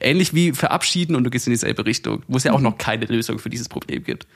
Ähnlich 0.00 0.34
wie 0.34 0.52
verabschieden 0.52 1.14
und 1.16 1.24
du 1.24 1.30
gehst 1.30 1.46
in 1.46 1.52
dieselbe 1.52 1.84
Richtung, 1.86 2.22
wo 2.28 2.36
es 2.36 2.44
ja 2.44 2.52
auch 2.52 2.58
Mhm. 2.58 2.64
noch 2.64 2.78
keine 2.78 3.04
Lösung 3.06 3.38
für 3.38 3.50
dieses 3.50 3.68
Problem 3.68 4.02
gibt. 4.04 4.26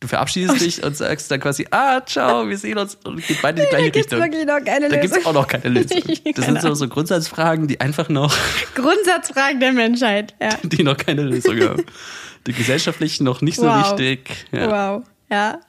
Du 0.00 0.08
verabschiedest 0.08 0.60
dich 0.62 0.82
und 0.82 0.96
sagst 0.96 1.30
dann 1.30 1.40
quasi, 1.40 1.66
ah, 1.70 2.00
ciao, 2.06 2.48
wir 2.48 2.56
sehen 2.56 2.78
uns 2.78 2.96
und 3.04 3.24
geht 3.26 3.42
beide 3.42 3.60
in 3.62 3.68
die 3.68 3.70
gleiche 3.76 3.84
da 3.84 3.90
gibt's 3.90 4.12
Richtung. 4.12 4.20
wirklich 4.20 4.46
noch 4.46 4.64
keine 4.64 4.88
da 4.88 4.96
gibt 4.96 5.02
Lösung. 5.14 5.18
es 5.20 5.26
auch 5.26 5.32
noch 5.34 5.46
keine 5.46 5.68
Lösung. 5.68 6.02
Das 6.34 6.44
sind 6.46 6.62
so, 6.62 6.74
so 6.74 6.88
Grundsatzfragen, 6.88 7.68
die 7.68 7.80
einfach 7.82 8.08
noch, 8.08 8.34
Grundsatzfragen 8.74 9.60
der 9.60 9.72
Menschheit. 9.72 10.34
Ja. 10.40 10.50
die 10.62 10.82
noch 10.82 10.96
keine 10.96 11.22
Lösung 11.22 11.60
haben. 11.60 11.84
Die 12.46 12.54
gesellschaftlichen 12.54 13.24
noch 13.24 13.42
nicht 13.42 13.56
so 13.56 13.66
Wow. 13.66 13.90
wichtig. 13.98 14.46
Ja. 14.52 14.70
Wow. 14.96 15.02
Ja. 15.30 15.60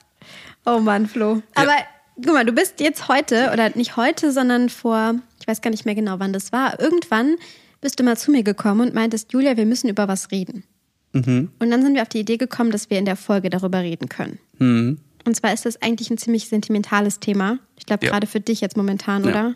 Oh 0.64 0.78
Mann, 0.78 1.06
Flo. 1.08 1.42
Aber 1.54 1.74
guck 2.16 2.32
mal, 2.32 2.46
du 2.46 2.52
bist 2.52 2.80
jetzt 2.80 3.08
heute, 3.08 3.50
oder 3.52 3.70
nicht 3.74 3.96
heute, 3.98 4.32
sondern 4.32 4.70
vor, 4.70 5.16
ich 5.40 5.46
weiß 5.46 5.60
gar 5.60 5.70
nicht 5.70 5.84
mehr 5.84 5.94
genau, 5.94 6.14
wann 6.20 6.32
das 6.32 6.52
war. 6.52 6.80
Irgendwann 6.80 7.36
bist 7.82 8.00
du 8.00 8.02
mal 8.04 8.16
zu 8.16 8.30
mir 8.30 8.44
gekommen 8.44 8.80
und 8.80 8.94
meintest, 8.94 9.30
Julia, 9.34 9.58
wir 9.58 9.66
müssen 9.66 9.90
über 9.90 10.08
was 10.08 10.30
reden. 10.30 10.64
Mhm. 11.12 11.50
Und 11.58 11.70
dann 11.70 11.82
sind 11.82 11.94
wir 11.94 12.02
auf 12.02 12.08
die 12.08 12.20
Idee 12.20 12.36
gekommen, 12.38 12.70
dass 12.70 12.88
wir 12.90 12.98
in 12.98 13.04
der 13.04 13.16
Folge 13.16 13.50
darüber 13.50 13.80
reden 13.80 14.08
können. 14.08 14.38
Mhm. 14.58 14.98
Und 15.24 15.36
zwar 15.36 15.52
ist 15.52 15.64
das 15.66 15.80
eigentlich 15.82 16.10
ein 16.10 16.18
ziemlich 16.18 16.48
sentimentales 16.48 17.20
Thema. 17.20 17.58
Ich 17.78 17.86
glaube, 17.86 18.06
Ja. 18.06 18.12
gerade 18.12 18.26
für 18.26 18.40
dich 18.40 18.60
jetzt 18.60 18.76
momentan, 18.76 19.22
Ja. 19.24 19.30
oder? 19.30 19.54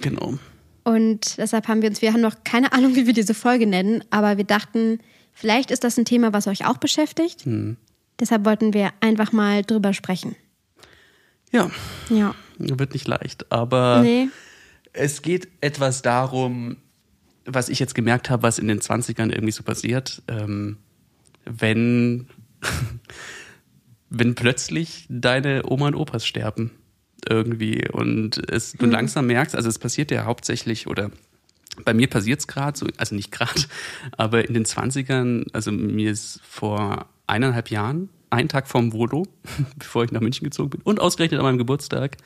Genau. 0.00 0.34
Und 0.84 1.36
deshalb 1.38 1.68
haben 1.68 1.82
wir 1.82 1.88
uns, 1.90 2.00
wir 2.02 2.12
haben 2.12 2.20
noch 2.20 2.36
keine 2.44 2.72
Ahnung, 2.72 2.94
wie 2.96 3.06
wir 3.06 3.12
diese 3.14 3.34
Folge 3.34 3.66
nennen, 3.66 4.04
aber 4.10 4.36
wir 4.36 4.44
dachten, 4.44 5.00
vielleicht 5.32 5.70
ist 5.70 5.84
das 5.84 5.98
ein 5.98 6.04
Thema, 6.04 6.32
was 6.32 6.46
euch 6.46 6.66
auch 6.66 6.76
beschäftigt. 6.78 7.46
Mhm. 7.46 7.76
Deshalb 8.18 8.44
wollten 8.44 8.72
wir 8.74 8.90
einfach 9.00 9.32
mal 9.32 9.62
drüber 9.62 9.92
sprechen. 9.94 10.36
Ja, 11.52 11.70
Ja. 12.10 12.34
wird 12.58 12.92
nicht 12.92 13.08
leicht, 13.08 13.50
aber 13.50 14.02
Nee. 14.02 14.28
es 14.92 15.22
geht 15.22 15.48
etwas 15.60 16.02
darum, 16.02 16.76
was 17.46 17.68
ich 17.68 17.78
jetzt 17.80 17.94
gemerkt 17.94 18.30
habe, 18.30 18.42
was 18.44 18.58
in 18.58 18.68
den 18.68 18.80
20ern 18.80 19.30
irgendwie 19.30 19.52
so 19.52 19.62
passiert, 19.62 20.22
ähm, 20.28 20.76
wenn, 21.44 22.28
wenn 24.10 24.34
plötzlich 24.34 25.06
deine 25.08 25.62
Oma 25.66 25.88
und 25.88 25.94
Opas 25.94 26.26
sterben 26.26 26.70
irgendwie 27.28 27.88
und 27.90 28.38
es 28.50 28.72
du 28.72 28.86
langsam 28.86 29.26
merkst, 29.26 29.54
also 29.54 29.68
es 29.68 29.78
passiert 29.78 30.10
ja 30.10 30.24
hauptsächlich 30.24 30.86
oder 30.86 31.10
bei 31.84 31.94
mir 31.94 32.08
passiert 32.08 32.40
es 32.40 32.46
gerade, 32.46 32.78
so, 32.78 32.86
also 32.96 33.14
nicht 33.14 33.30
gerade, 33.30 33.62
aber 34.16 34.46
in 34.46 34.54
den 34.54 34.64
20ern, 34.64 35.46
also 35.52 35.72
mir 35.72 36.10
ist 36.10 36.40
vor 36.42 37.06
eineinhalb 37.26 37.70
Jahren, 37.70 38.08
einen 38.30 38.48
Tag 38.48 38.68
vorm 38.68 38.92
Volo, 38.92 39.26
bevor 39.78 40.04
ich 40.04 40.12
nach 40.12 40.20
München 40.20 40.44
gezogen 40.44 40.70
bin 40.70 40.80
und 40.82 41.00
ausgerechnet 41.00 41.38
an 41.40 41.46
meinem 41.46 41.58
Geburtstag? 41.58 42.16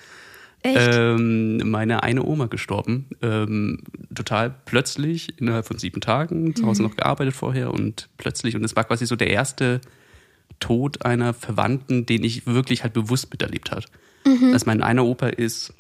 Ähm, 0.65 1.71
meine 1.71 2.03
eine 2.03 2.25
Oma 2.25 2.47
gestorben. 2.47 3.07
Ähm, 3.23 3.83
total 4.15 4.55
plötzlich, 4.65 5.39
innerhalb 5.41 5.67
von 5.67 5.79
sieben 5.79 6.01
Tagen, 6.01 6.57
zu 6.57 6.67
Hause 6.67 6.83
noch 6.83 6.97
gearbeitet 6.97 7.35
vorher 7.35 7.73
und 7.73 8.09
plötzlich, 8.17 8.57
und 8.57 8.65
es 8.65 8.75
war 8.75 8.85
quasi 8.85 9.07
so 9.07 9.17
der 9.17 9.31
erste 9.31 9.81
Tod 10.61 11.05
einer 11.05 11.35
Verwandten, 11.35 12.07
den 12.07 12.25
ich 12.25 12.47
wirklich 12.47 12.83
halt 12.83 12.95
bewusst 12.95 13.31
miterlebt 13.31 13.71
hat. 13.71 13.87
Also 14.53 14.65
mein 14.67 14.83
einer 14.83 15.05
Opa 15.05 15.29
ist 15.29 15.75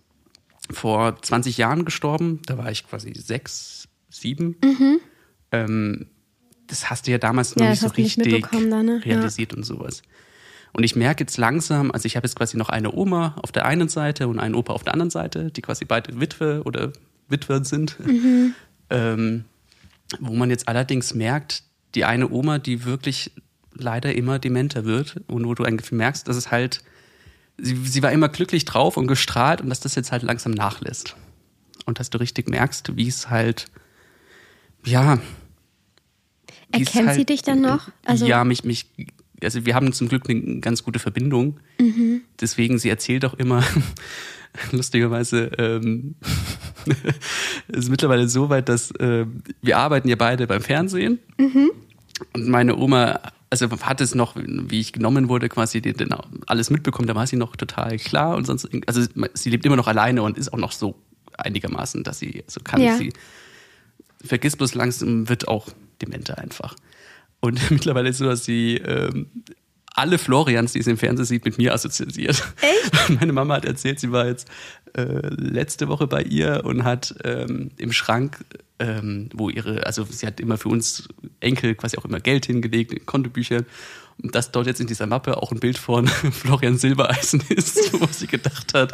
vor 0.71 1.21
20 1.21 1.57
Jahren 1.57 1.85
gestorben, 1.85 2.41
da 2.47 2.59
war 2.59 2.71
ich 2.71 2.87
quasi 2.87 3.13
sechs, 3.15 3.89
sieben. 4.11 4.57
Ähm, 5.53 6.07
das 6.67 6.91
hast 6.91 7.07
du 7.07 7.11
ja 7.11 7.19
damals 7.19 7.57
noch 7.57 7.65
Ja, 7.65 7.71
nicht 7.71 7.81
so 7.81 7.87
nicht 7.87 7.97
richtig 7.99 8.17
mitbekommen 8.19 8.71
da, 8.71 8.83
ne? 8.83 9.01
Ja. 9.05 9.15
realisiert 9.17 9.55
und 9.55 9.65
sowas. 9.65 10.03
Und 10.75 10.83
ich 10.83 10.97
merke 10.97 11.23
jetzt 11.23 11.39
langsam, 11.39 11.91
also 11.93 12.05
ich 12.07 12.17
habe 12.17 12.27
jetzt 12.27 12.35
quasi 12.37 12.57
noch 12.57 12.69
eine 12.69 12.93
Oma 12.93 13.37
auf 13.41 13.53
der 13.53 13.65
einen 13.65 13.89
Seite 13.89 14.27
und 14.29 14.41
einen 14.41 14.55
Opa 14.57 14.73
auf 14.73 14.83
der 14.83 14.93
anderen 14.93 15.11
Seite, 15.11 15.51
die 15.53 15.63
quasi 15.63 15.85
beide 15.85 16.21
Witwe 16.21 16.63
oder 16.65 16.93
Witwer 17.29 17.65
sind. 17.65 17.97
Ähm, 18.91 19.47
wo 20.21 20.35
man 20.35 20.51
jetzt 20.51 20.69
allerdings 20.69 21.15
merkt, 21.15 21.63
die 21.95 22.05
eine 22.05 22.29
Oma, 22.31 22.59
die 22.59 22.85
wirklich 22.85 23.33
leider 23.73 24.15
immer 24.15 24.39
dementer 24.39 24.85
wird 24.85 25.23
und 25.27 25.47
wo 25.47 25.55
du 25.55 25.65
eigentlich 25.65 25.91
merkst, 25.91 26.29
dass 26.29 26.37
es 26.37 26.51
halt, 26.51 26.83
sie, 27.57 27.75
sie 27.87 28.03
war 28.03 28.13
immer 28.13 28.29
glücklich 28.29 28.67
drauf 28.67 28.99
und 28.99 29.07
gestrahlt 29.07 29.63
und 29.63 29.71
dass 29.71 29.81
das 29.81 29.95
jetzt 29.95 30.13
halt 30.13 30.23
langsam 30.23 30.53
nachlässt. 30.53 31.17
Und 31.87 31.99
dass 31.99 32.11
du 32.11 32.19
richtig 32.19 32.51
merkst, 32.51 32.95
wie 32.95 33.09
es 33.09 33.31
halt, 33.31 33.67
ja. 34.85 35.19
Erkennt 36.71 37.09
halt- 37.09 37.17
sie 37.17 37.25
dich 37.25 37.41
dann 37.41 37.63
noch? 37.63 37.89
Also- 38.05 38.27
ja, 38.27 38.45
mich, 38.45 38.65
mich, 38.65 38.87
also 39.43 39.67
wir 39.67 39.75
haben 39.75 39.93
zum 39.93 40.09
Glück 40.09 40.29
eine 40.29 40.61
ganz 40.61 40.83
gute 40.83 40.99
Verbindung. 40.99 41.61
Mhm. 41.79 42.23
Deswegen, 42.41 42.79
sie 42.79 42.89
erzählt 42.89 43.25
auch 43.25 43.35
immer, 43.35 43.63
lustigerweise, 44.73 45.51
ähm, 45.59 46.15
es 47.69 47.79
ist 47.79 47.91
mittlerweile 47.91 48.29
so 48.29 48.49
weit, 48.49 48.69
dass 48.69 48.91
äh, 48.93 49.27
wir 49.63 49.79
arbeiten 49.79 50.09
ja 50.09 50.17
beide 50.17 50.47
beim 50.47 50.63
Fernsehen. 50.63 51.19
Mhm. 51.39 51.71
Und 52.33 52.49
meine 52.49 52.77
Oma, 52.77 53.21
also 53.51 53.69
hat 53.71 54.01
es 54.01 54.15
noch, 54.15 54.37
wie 54.37 54.81
ich 54.81 54.93
genommen 54.93 55.29
wurde, 55.29 55.49
quasi 55.49 55.81
den, 55.81 55.97
den 55.97 56.15
alles 56.47 56.71
mitbekommen, 56.71 57.09
da 57.09 57.15
war 57.15 57.27
sie 57.27 57.37
noch 57.37 57.57
total 57.57 57.99
klar 57.99 58.37
und 58.37 58.47
sonst, 58.47 58.69
also 58.87 59.03
sie 59.35 59.51
lebt 59.51 59.67
immer 59.67 59.77
noch 59.77 59.89
alleine 59.89 60.23
und 60.23 60.39
ist 60.39 60.53
auch 60.53 60.59
noch 60.59 60.73
so 60.73 60.95
einigermaßen, 61.37 62.05
dass 62.05 62.21
sie 62.21 62.45
so 62.47 62.61
kann. 62.63 62.81
Ja. 62.81 62.97
Sie 62.97 63.13
vergisst 64.25 64.59
bloß 64.59 64.75
langsam, 64.75 65.29
wird 65.29 65.49
auch 65.49 65.69
dementer 66.01 66.39
einfach. 66.39 66.77
Und 67.45 67.61
mittlerweile 67.71 68.09
ist 68.09 68.17
es 68.17 68.21
so, 68.21 68.27
dass 68.27 68.45
sie 68.45 68.77
ähm, 68.77 69.27
alle 69.95 70.17
Florians, 70.17 70.73
die 70.73 70.83
sie 70.83 70.93
im 70.93 70.97
Fernsehen 70.97 71.27
sieht, 71.27 71.45
mit 71.45 71.59
mir 71.59 71.75
assoziiert. 71.75 72.43
Echt? 72.61 73.11
Meine 73.21 73.35
Mama 73.35 73.57
hat 73.57 73.67
erzählt, 73.67 74.01
sie 74.01 74.11
war 74.11 74.27
jetzt 74.27 74.49
äh, 74.97 75.29
letzte 75.29 75.89
Woche 75.89 76.07
bei 76.07 76.23
ihr 76.23 76.63
und 76.65 76.85
hat 76.85 77.15
ähm, 77.23 77.71
im 77.77 77.93
Schrank, 77.93 78.39
ähm, 78.79 79.29
wo 79.35 79.51
ihre, 79.51 79.85
also 79.87 80.05
sie 80.05 80.27
hat 80.27 80.41
immer 80.41 80.57
für 80.57 80.71
uns 80.71 81.07
Enkel 81.41 81.75
quasi 81.75 81.99
auch 81.99 82.07
immer 82.07 82.19
Geld 82.19 82.47
hingelegt 82.47 82.95
in 82.95 83.05
Kontobüchern. 83.05 83.67
Und 84.23 84.35
dass 84.35 84.51
dort 84.53 84.67
jetzt 84.67 84.81
in 84.81 84.87
dieser 84.87 85.07
Mappe 85.07 85.37
auch 85.37 85.51
ein 85.53 85.59
Bild 85.61 85.77
von 85.77 86.07
Florian 86.33 86.79
Silbereisen 86.79 87.43
ist, 87.49 87.93
wo 88.01 88.07
sie 88.11 88.27
gedacht 88.27 88.73
hat, 88.75 88.93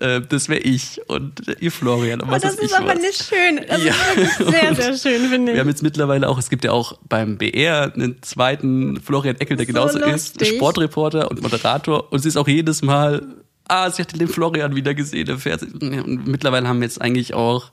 äh, 0.00 0.20
das 0.22 0.48
wäre 0.48 0.60
ich 0.60 1.00
und 1.08 1.42
ihr 1.60 1.70
Florian. 1.70 2.20
Und 2.20 2.28
Oh, 2.28 2.32
was 2.32 2.42
das 2.42 2.54
ist 2.54 2.64
ich 2.72 2.76
aber 2.76 2.88
was. 2.94 2.98
nicht 3.00 3.22
schön. 3.22 3.60
Das 3.68 3.82
Ja. 3.84 3.92
ist 4.16 4.38
sehr, 4.50 4.74
sehr 4.74 4.96
schön, 4.96 5.28
finde 5.28 5.52
ich. 5.52 5.56
Wir 5.56 5.60
haben 5.60 5.68
jetzt 5.68 5.82
mittlerweile 5.82 6.28
auch, 6.28 6.38
es 6.38 6.48
gibt 6.50 6.64
ja 6.64 6.72
auch 6.72 6.98
beim 7.08 7.36
BR 7.38 7.92
einen 7.94 8.22
zweiten 8.22 9.00
Florian 9.00 9.36
Eckel, 9.36 9.56
der 9.56 9.66
So 9.66 9.72
genauso 9.72 9.98
ist, 9.98 10.06
lustig. 10.40 10.56
Sportreporter 10.56 11.30
und 11.30 11.42
Moderator. 11.42 12.12
Und 12.12 12.20
sie 12.20 12.28
ist 12.28 12.36
auch 12.36 12.48
jedes 12.48 12.82
Mal, 12.82 13.22
ah, 13.68 13.90
sie 13.90 14.02
hat 14.02 14.18
den 14.18 14.26
Florian 14.28 14.74
wieder 14.74 14.94
gesehen. 14.94 15.28
Und 15.30 16.26
mittlerweile 16.26 16.66
haben 16.66 16.80
wir 16.80 16.86
jetzt 16.86 17.00
eigentlich 17.00 17.34
auch, 17.34 17.70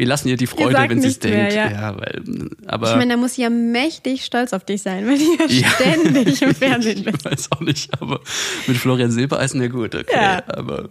wir 0.00 0.06
lassen 0.06 0.28
ihr 0.28 0.38
die 0.38 0.46
Freude, 0.46 0.78
wenn 0.88 1.02
sie 1.02 1.08
es 1.08 1.22
mehr, 1.22 1.50
denkt. 1.50 1.54
ja. 1.76 1.94
weil, 1.98 2.22
aber 2.66 2.90
ich 2.90 2.96
meine, 2.96 3.12
da 3.14 3.16
muss 3.20 3.34
sie 3.34 3.42
ja 3.42 3.50
mächtig 3.50 4.24
stolz 4.24 4.54
auf 4.54 4.64
dich 4.64 4.80
sein, 4.80 5.06
weil 5.06 5.18
du 5.18 5.24
ja, 5.38 5.60
Ja. 5.60 5.68
ständig 5.68 6.40
im 6.40 6.54
Fernsehen 6.54 7.04
bist. 7.04 7.18
ich 7.18 7.24
weiß 7.30 7.52
auch 7.52 7.60
nicht, 7.60 7.90
aber 8.00 8.20
mit 8.66 8.78
Florian 8.78 9.10
Silbereisen, 9.10 9.60
ja 9.60 9.68
gut, 9.68 9.94
okay. 9.94 10.06
Ja. 10.12 10.42
Aber 10.48 10.88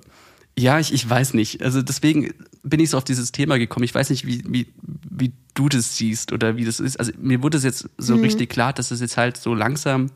ja, 0.57 0.79
ich, 0.79 0.93
ich 0.93 1.09
weiß 1.09 1.33
nicht. 1.33 1.63
Also 1.63 1.81
deswegen 1.81 2.33
bin 2.63 2.79
ich 2.79 2.91
so 2.91 2.97
auf 2.97 3.03
dieses 3.03 3.31
Thema 3.31 3.57
gekommen. 3.57 3.83
Ich 3.85 3.95
weiß 3.95 4.09
nicht, 4.11 4.27
wie, 4.27 4.43
wie, 4.47 4.67
wie 5.09 5.31
du 5.55 5.69
das 5.69 5.97
siehst 5.97 6.31
oder 6.31 6.55
wie 6.57 6.65
das 6.65 6.79
ist. 6.79 6.99
Also 6.99 7.11
mir 7.19 7.41
wurde 7.41 7.57
es 7.57 7.63
jetzt 7.63 7.89
so 7.97 8.15
Mhm. 8.15 8.23
richtig 8.23 8.49
klar, 8.49 8.73
dass 8.73 8.91
es 8.91 9.01
jetzt 9.01 9.17
halt 9.17 9.37
so 9.37 9.55
langsam 9.55 10.11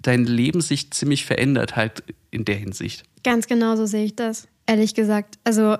dein 0.00 0.24
Leben 0.24 0.60
sich 0.60 0.90
ziemlich 0.90 1.24
verändert 1.24 1.76
halt 1.76 2.02
in 2.30 2.44
der 2.44 2.56
Hinsicht. 2.56 3.04
Ganz 3.24 3.46
genau 3.46 3.76
so 3.76 3.86
sehe 3.86 4.04
ich 4.04 4.16
das, 4.16 4.48
ehrlich 4.66 4.94
gesagt. 4.94 5.38
Also 5.44 5.76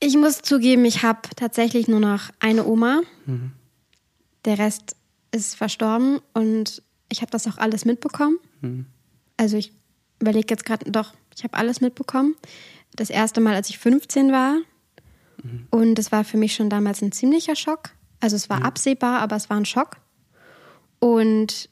ich 0.00 0.16
muss 0.16 0.42
zugeben, 0.42 0.84
ich 0.84 1.02
habe 1.02 1.20
tatsächlich 1.36 1.88
nur 1.88 2.00
noch 2.00 2.30
eine 2.40 2.66
Oma. 2.66 3.00
Der 4.44 4.58
Rest 4.58 4.96
ist 5.32 5.54
verstorben 5.56 6.20
und 6.32 6.82
ich 7.08 7.20
habe 7.22 7.30
das 7.30 7.46
auch 7.46 7.58
alles 7.58 7.84
mitbekommen. 7.84 8.38
Also 9.36 9.56
ich 9.56 9.72
überlege 10.20 10.46
jetzt 10.50 10.64
gerade, 10.64 10.90
doch, 10.90 11.14
ich 11.34 11.44
habe 11.44 11.54
alles 11.54 11.80
mitbekommen. 11.80 12.34
Das 12.94 13.10
erste 13.10 13.40
Mal, 13.40 13.54
als 13.54 13.68
ich 13.68 13.78
15 13.78 14.32
war. 14.32 14.56
Und 15.70 15.96
das 15.96 16.12
war 16.12 16.24
für 16.24 16.38
mich 16.38 16.54
schon 16.54 16.70
damals 16.70 17.02
ein 17.02 17.12
ziemlicher 17.12 17.56
Schock. 17.56 17.90
Also 18.20 18.36
es 18.36 18.48
war 18.48 18.64
absehbar, 18.64 19.20
aber 19.20 19.36
es 19.36 19.50
war 19.50 19.56
ein 19.56 19.66
Schock. 19.66 19.98
Und 20.98 21.68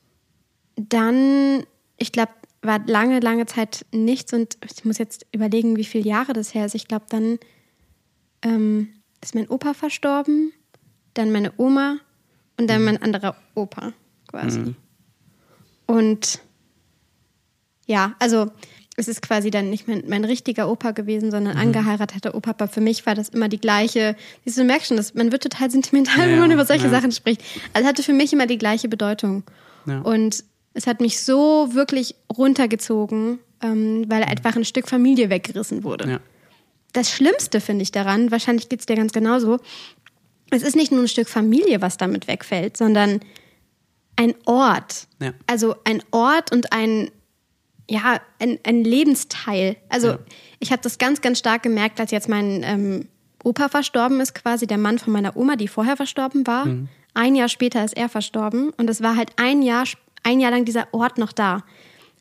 dann, 0.76 1.64
ich 1.96 2.12
glaube, 2.12 2.32
war 2.62 2.80
lange, 2.86 3.20
lange 3.20 3.46
Zeit 3.46 3.84
nichts 3.92 4.32
und 4.32 4.56
ich 4.64 4.84
muss 4.84 4.98
jetzt 4.98 5.26
überlegen, 5.32 5.76
wie 5.76 5.84
viele 5.84 6.08
Jahre 6.08 6.32
das 6.32 6.54
her 6.54 6.66
ist. 6.66 6.74
Ich 6.74 6.88
glaube, 6.88 7.06
dann 7.08 7.38
ähm, 8.44 8.88
ist 9.20 9.34
mein 9.34 9.48
Opa 9.48 9.74
verstorben, 9.74 10.52
dann 11.14 11.32
meine 11.32 11.52
Oma 11.56 11.98
und 12.58 12.68
dann 12.68 12.84
mein 12.84 13.02
anderer 13.02 13.36
Opa 13.54 13.92
quasi. 14.28 14.74
Und 15.86 16.40
ja, 17.86 18.14
also 18.18 18.50
es 18.96 19.08
ist 19.08 19.22
quasi 19.22 19.50
dann 19.50 19.70
nicht 19.70 19.88
mein, 19.88 20.04
mein 20.06 20.24
richtiger 20.24 20.70
Opa 20.70 20.92
gewesen, 20.92 21.30
sondern 21.30 21.56
angeheirateter 21.56 22.34
Opa. 22.34 22.50
Aber 22.50 22.68
für 22.68 22.80
mich 22.80 23.04
war 23.06 23.14
das 23.14 23.28
immer 23.30 23.48
die 23.48 23.60
gleiche. 23.60 24.14
Siehst 24.44 24.56
du, 24.56 24.62
du 24.62 24.66
merkst 24.66 24.88
schon, 24.88 24.96
dass 24.96 25.14
man 25.14 25.32
wird 25.32 25.42
total 25.42 25.70
sentimental, 25.70 26.26
Ja, 26.28 26.32
wenn 26.32 26.38
man 26.38 26.52
über 26.52 26.64
solche 26.64 26.84
ja. 26.84 26.90
Sachen 26.90 27.10
spricht. 27.10 27.42
Also 27.72 27.88
hatte 27.88 28.02
für 28.02 28.12
mich 28.12 28.32
immer 28.32 28.46
die 28.46 28.58
gleiche 28.58 28.88
Bedeutung. 28.88 29.42
Ja. 29.86 30.00
Und 30.00 30.44
es 30.74 30.86
hat 30.86 31.00
mich 31.00 31.20
so 31.22 31.74
wirklich 31.74 32.14
runtergezogen, 32.36 33.40
ähm, 33.62 34.04
weil 34.08 34.22
einfach 34.22 34.54
ein 34.54 34.64
Stück 34.64 34.88
Familie 34.88 35.28
weggerissen 35.28 35.82
wurde. 35.82 36.20
Das 36.94 37.10
Schlimmste 37.10 37.60
finde 37.60 37.82
ich 37.82 37.92
daran, 37.92 38.30
wahrscheinlich 38.30 38.70
geht 38.70 38.80
es 38.80 38.86
dir 38.86 38.96
ganz 38.96 39.12
genauso, 39.12 39.60
es 40.50 40.62
ist 40.62 40.76
nicht 40.76 40.92
nur 40.92 41.02
ein 41.02 41.08
Stück 41.08 41.28
Familie, 41.28 41.82
was 41.82 41.96
damit 41.96 42.28
wegfällt, 42.28 42.76
sondern 42.76 43.20
ein 44.16 44.34
Ort. 44.46 45.08
Ja. 45.20 45.32
Also 45.46 45.74
ein 45.84 46.02
Ort 46.12 46.52
und 46.52 46.72
ein, 46.72 47.10
ja, 47.90 48.20
ein, 48.38 48.58
ein 48.64 48.84
Lebensteil. 48.84 49.76
Also 49.88 50.08
Ja. 50.08 50.18
ich 50.60 50.70
habe 50.70 50.82
das 50.82 50.98
ganz, 50.98 51.20
ganz 51.20 51.38
stark 51.40 51.62
gemerkt, 51.62 51.98
als 52.00 52.12
jetzt 52.12 52.28
mein 52.28 52.62
ähm, 52.62 53.08
Opa 53.42 53.68
verstorben 53.68 54.20
ist, 54.20 54.34
quasi 54.34 54.66
der 54.66 54.78
Mann 54.78 54.98
von 54.98 55.12
meiner 55.12 55.36
Oma, 55.36 55.56
die 55.56 55.68
vorher 55.68 55.96
verstorben 55.96 56.46
war. 56.46 56.66
Mhm. 56.66 56.88
Ein 57.14 57.34
Jahr 57.34 57.48
später 57.48 57.84
ist 57.84 57.96
er 57.96 58.08
verstorben 58.08 58.70
und 58.70 58.88
es 58.88 59.02
war 59.02 59.16
halt 59.16 59.30
ein 59.36 59.62
Jahr, 59.62 59.84
ein 60.22 60.40
Jahr 60.40 60.50
lang 60.52 60.64
dieser 60.64 60.86
Ort 60.92 61.18
noch 61.18 61.32
da. 61.32 61.64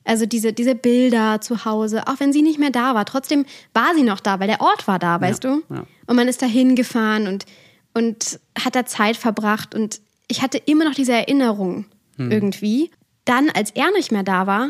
Also 0.05 0.25
diese, 0.25 0.53
diese 0.53 0.75
Bilder 0.75 1.39
zu 1.41 1.65
Hause, 1.65 2.07
auch 2.07 2.19
wenn 2.19 2.33
sie 2.33 2.41
nicht 2.41 2.59
mehr 2.59 2.71
da 2.71 2.93
war, 2.93 3.05
trotzdem 3.05 3.45
war 3.73 3.95
sie 3.95 4.03
noch 4.03 4.19
da, 4.19 4.39
weil 4.39 4.47
der 4.47 4.61
Ort 4.61 4.87
war 4.87 4.99
da, 4.99 5.21
weißt 5.21 5.43
du? 5.43 5.61
ja. 5.69 5.85
Und 6.07 6.15
man 6.15 6.27
ist 6.27 6.41
da 6.41 6.45
hingefahren 6.45 7.27
und, 7.27 7.45
und 7.93 8.39
hat 8.59 8.75
da 8.75 8.85
Zeit 8.85 9.15
verbracht 9.15 9.73
und 9.73 10.01
ich 10.27 10.41
hatte 10.41 10.57
immer 10.57 10.83
noch 10.85 10.95
diese 10.95 11.13
Erinnerung 11.13 11.85
Hm. 12.17 12.31
irgendwie. 12.31 12.91
Dann, 13.25 13.49
als 13.49 13.71
er 13.71 13.91
nicht 13.91 14.11
mehr 14.11 14.23
da 14.23 14.47
war, 14.47 14.69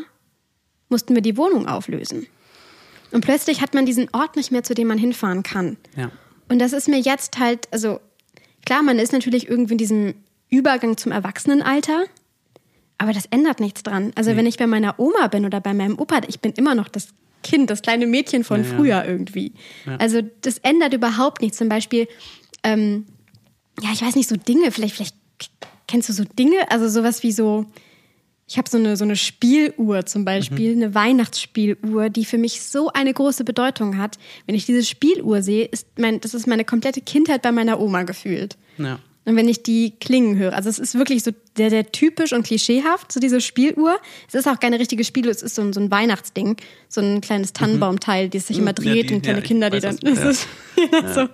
mussten 0.90 1.16
wir 1.16 1.22
die 1.22 1.38
Wohnung 1.38 1.68
auflösen. 1.68 2.28
Und 3.12 3.22
plötzlich 3.22 3.62
hat 3.62 3.74
man 3.74 3.86
diesen 3.86 4.10
Ort 4.14 4.36
nicht 4.36 4.52
mehr, 4.52 4.64
zu 4.64 4.74
dem 4.74 4.88
man 4.88 4.98
hinfahren 4.98 5.44
kann. 5.44 5.78
Ja. 5.96 6.12
Und 6.50 6.60
das 6.60 6.74
ist 6.74 6.88
mir 6.88 7.00
jetzt 7.00 7.40
halt, 7.40 7.68
also 7.72 8.00
klar, 8.66 8.84
man 8.84 9.00
ist 9.00 9.12
natürlich 9.12 9.48
irgendwie 9.48 9.74
in 9.74 9.78
diesem 9.78 10.14
Übergang 10.50 10.98
zum 10.98 11.12
Erwachsenenalter, 11.12 12.06
aber 13.04 13.12
das 13.12 13.26
ändert 13.26 13.60
nichts 13.60 13.84
dran. 13.84 14.14
Also 14.16 14.36
wenn 14.38 14.46
ich 14.46 14.58
bei 14.58 14.66
meiner 14.66 14.98
Oma 14.98 15.28
bin 15.28 15.46
oder 15.46 15.60
bei 15.60 15.74
meinem 15.74 16.00
Opa, 16.00 16.22
ich 16.28 16.40
bin 16.40 16.54
immer 16.54 16.74
noch 16.74 16.88
das 16.88 17.10
Kind, 17.44 17.70
das 17.70 17.82
kleine 17.82 18.08
Mädchen 18.08 18.46
von 18.46 18.64
Ja, 18.64 18.70
ja. 18.70 18.76
früher 18.78 19.06
irgendwie. 19.06 19.52
Also 20.00 20.22
das 20.42 20.58
ändert 20.60 20.94
überhaupt 20.94 21.42
nichts. 21.42 21.58
Zum 21.58 21.68
Beispiel, 21.68 22.08
ähm, 22.64 23.06
ja, 23.82 23.90
ich 23.92 24.02
weiß 24.02 24.16
nicht, 24.16 24.30
so 24.30 24.38
Dinge, 24.38 24.72
vielleicht, 24.72 24.96
vielleicht 24.96 25.16
kennst 25.88 26.08
du 26.08 26.14
so 26.14 26.24
Dinge, 26.24 26.72
also 26.72 26.88
sowas 26.88 27.24
wie 27.24 27.34
so, 27.34 27.66
ich 28.48 28.58
habe 28.58 28.70
so 28.70 28.78
eine, 28.78 28.96
so 28.96 29.04
eine 29.04 29.18
Spieluhr 29.18 30.06
zum 30.06 30.24
Beispiel, 30.24 30.72
eine 30.72 30.96
Weihnachtsspieluhr, 30.96 32.10
die 32.10 32.24
für 32.24 32.38
mich 32.38 32.62
so 32.62 32.90
eine 32.94 33.14
große 33.14 33.44
Bedeutung 33.44 33.98
hat. 33.98 34.18
Wenn 34.46 34.56
ich 34.56 34.66
diese 34.66 34.86
Spieluhr 34.86 35.42
sehe, 35.42 35.66
ist 35.66 35.88
mein, 36.00 36.22
das 36.22 36.34
ist 36.34 36.48
meine 36.48 36.64
komplette 36.64 37.02
Kindheit 37.02 37.42
bei 37.42 37.52
meiner 37.52 37.82
Oma 37.82 38.04
gefühlt. 38.04 38.58
Ja. 38.78 39.00
Und 39.26 39.36
wenn 39.38 39.48
ich 39.48 39.64
die 39.64 39.92
klingen 40.00 40.38
höre, 40.38 40.54
also 40.54 40.70
es 40.70 40.80
ist 40.80 40.96
wirklich 40.96 41.24
so 41.24 41.32
sehr, 41.56 41.70
sehr 41.70 41.92
typisch 41.92 42.34
und 42.34 42.44
klischeehaft, 42.44 43.12
so 43.12 43.20
diese 43.20 43.40
Spieluhr. 43.40 43.98
Es 44.28 44.34
ist 44.34 44.48
auch 44.48 44.60
keine 44.60 44.80
richtige 44.80 45.04
Spieluhr, 45.04 45.32
es 45.32 45.42
ist 45.42 45.56
so 45.56 45.62
ein, 45.62 45.72
so 45.72 45.80
ein 45.80 45.90
Weihnachtsding, 45.92 46.58
so 46.90 47.00
ein 47.00 47.22
kleines 47.22 47.54
Tannenbaumteil, 47.54 48.30
das 48.30 48.48
sich 48.48 48.58
immer 48.58 48.68
Ja, 48.68 48.74
dreht 48.74 49.10
die- 49.10 49.14
und 49.16 49.22
kleine 49.22 49.40
ja, 49.40 49.46
Kinder, 49.46 49.70
die 49.70 49.80
dann. 49.80 49.98
Das 50.04 50.20
ist, 50.24 50.48
ja, 50.92 51.14
so. 51.14 51.30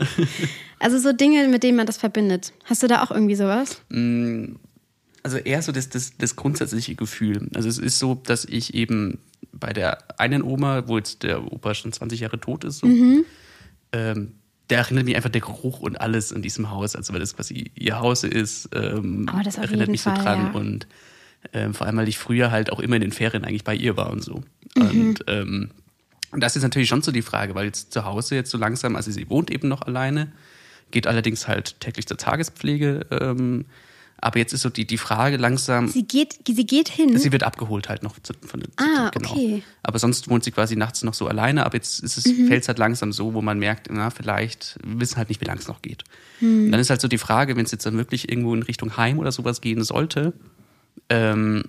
Also 0.79 1.00
so 1.00 1.13
Dinge, 1.13 1.48
mit 1.48 1.63
denen 1.63 1.77
man 1.77 1.88
das 1.88 1.98
verbindet. 1.98 2.53
Hast 2.65 2.84
du 2.84 2.88
da 2.88 3.03
auch 3.03 3.12
irgendwie 3.12 3.36
sowas? 3.36 3.81
Also 5.24 5.38
eher 5.38 5.62
so 5.62 5.72
das, 5.72 5.89
das, 5.89 6.17
das 6.17 6.36
grundsätzliche 6.36 6.96
Gefühl. 6.96 7.50
Also 7.55 7.67
es 7.67 7.77
ist 7.79 8.00
so, 8.00 8.15
dass 8.15 8.46
ich 8.46 8.74
eben 8.74 9.19
bei 9.51 9.74
der 9.74 10.19
einen 10.19 10.43
Oma, 10.43 10.88
wo 10.88 10.98
jetzt 10.98 11.24
der 11.24 11.51
Opa 11.51 11.74
schon 11.74 11.91
20 11.91 12.19
Jahre 12.22 12.39
tot 12.39 12.63
ist, 12.63 12.79
so, 12.79 12.88
ähm, 13.91 14.34
der 14.69 14.79
erinnert 14.79 15.05
mich 15.05 15.15
einfach 15.15 15.29
der 15.29 15.41
Geruch 15.41 15.79
und 15.79 15.99
alles 15.99 16.31
in 16.31 16.41
diesem 16.41 16.69
Haus, 16.69 16.95
also 16.95 17.13
weil 17.13 17.19
das 17.19 17.35
quasi 17.35 17.71
ihr 17.75 17.99
Haus 17.99 18.23
ist, 18.23 18.69
ähm, 18.73 19.29
das 19.43 19.57
erinnert 19.57 19.89
mich 19.89 20.01
so 20.01 20.11
Fall, 20.11 20.23
dran 20.23 20.51
ja. 20.53 20.59
und 20.59 20.88
ähm, 21.53 21.73
vor 21.73 21.88
allem, 21.88 21.97
weil 21.97 22.09
ich 22.09 22.17
früher 22.17 22.51
halt 22.51 22.71
auch 22.71 22.79
immer 22.79 22.97
in 22.97 23.01
den 23.01 23.11
Ferien 23.11 23.45
eigentlich 23.45 23.63
bei 23.63 23.73
ihr 23.73 23.97
war 23.97 24.09
und 24.09 24.23
so. 24.23 24.43
Mhm. 24.75 24.89
Und 24.89 25.23
ähm, 25.27 25.71
das 26.31 26.55
ist 26.55 26.63
natürlich 26.63 26.89
schon 26.89 27.01
so 27.01 27.11
die 27.11 27.21
Frage, 27.21 27.55
weil 27.55 27.65
jetzt 27.65 27.93
zu 27.93 28.05
Hause 28.05 28.35
jetzt 28.35 28.51
so 28.51 28.57
langsam, 28.57 28.95
also 28.95 29.09
sie 29.09 29.29
wohnt 29.29 29.49
eben 29.49 29.67
noch 29.67 29.81
alleine, 29.83 30.31
geht 30.91 31.07
allerdings 31.07 31.47
halt 31.47 31.79
täglich 31.79 32.07
zur 32.07 32.17
Tagespflege. 32.17 33.05
Ähm, 33.09 33.65
aber 34.21 34.39
jetzt 34.39 34.53
ist 34.53 34.61
so 34.61 34.69
die, 34.69 34.85
die 34.85 34.97
Frage 34.97 35.38
langsam, 35.38 35.88
Sie 35.88 36.03
geht, 36.03 36.39
sie 36.47 36.65
geht 36.65 36.89
hin. 36.89 37.17
sie 37.17 37.31
wird 37.31 37.43
abgeholt 37.43 37.88
halt 37.89 38.03
noch 38.03 38.19
zu, 38.21 38.34
von 38.45 38.62
Ah, 38.77 39.10
genau. 39.13 39.32
okay. 39.32 39.63
Aber 39.84 39.97
sonst 39.99 40.29
wohnt 40.29 40.43
sie 40.43 40.51
quasi 40.51 40.75
nachts 40.75 41.03
noch 41.03 41.13
so 41.13 41.27
alleine, 41.27 41.65
aber 41.65 41.75
jetzt 41.75 41.99
ist 42.01 42.17
es, 42.17 42.25
Mhm. 42.25 42.47
fällt 42.47 42.63
es 42.63 42.67
halt 42.67 42.79
langsam 42.79 43.12
so, 43.13 43.34
wo 43.34 43.41
man 43.41 43.60
merkt, 43.60 43.88
na, 43.91 44.10
vielleicht 44.10 44.77
wir 44.84 44.99
wissen 44.99 45.17
halt 45.17 45.29
nicht, 45.29 45.39
wie 45.41 45.45
lange 45.45 45.60
es 45.60 45.67
noch 45.67 45.82
geht. 45.82 46.03
Hm. 46.39 46.65
Und 46.65 46.71
dann 46.71 46.82
ist 46.82 46.89
halt 46.89 47.01
so 47.01 47.08
die 47.08 47.17
Frage, 47.17 47.55
wenn 47.55 47.65
es 47.65 47.71
jetzt 47.71 47.86
dann 47.86 47.97
wirklich 47.97 48.29
irgendwo 48.29 48.53
in 48.53 48.63
Richtung 48.63 48.97
Heim 48.97 49.19
oder 49.19 49.32
sowas 49.32 49.62
gehen 49.62 49.84
sollte, 49.84 50.34
ähm, 51.10 51.63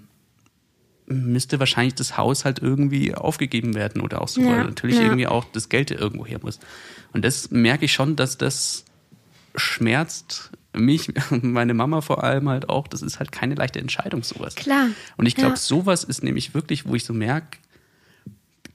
müsste 1.06 1.58
wahrscheinlich 1.58 1.94
das 1.94 2.16
Haus 2.16 2.44
halt 2.44 2.60
irgendwie 2.60 3.14
aufgegeben 3.14 3.74
werden 3.74 4.00
oder 4.00 4.22
auch 4.22 4.28
so, 4.28 4.40
Ja, 4.42 4.48
weil 4.50 4.64
natürlich 4.64 4.96
ja. 4.96 5.02
irgendwie 5.02 5.26
auch 5.26 5.44
das 5.52 5.68
Geld 5.68 5.90
irgendwo 5.90 6.24
her 6.26 6.38
muss. 6.42 6.60
Und 7.12 7.24
das 7.24 7.50
merke 7.50 7.84
ich 7.86 7.92
schon, 7.92 8.14
dass 8.16 8.38
das 8.38 8.84
schmerzt 9.56 10.50
mich, 10.72 11.08
meine 11.30 11.74
Mama 11.74 12.00
vor 12.00 12.22
allem 12.24 12.48
halt 12.48 12.68
auch. 12.68 12.86
Das 12.88 13.02
ist 13.02 13.18
halt 13.18 13.32
keine 13.32 13.54
leichte 13.54 13.80
Entscheidung, 13.80 14.22
sowas. 14.22 14.54
Klar, 14.54 14.88
Und 15.16 15.26
ich 15.26 15.34
glaube, 15.34 15.54
ja. 15.54 15.60
sowas 15.60 16.04
ist 16.04 16.22
nämlich 16.22 16.54
wirklich, 16.54 16.86
wo 16.86 16.94
ich 16.94 17.04
so 17.04 17.12
merke, 17.12 17.58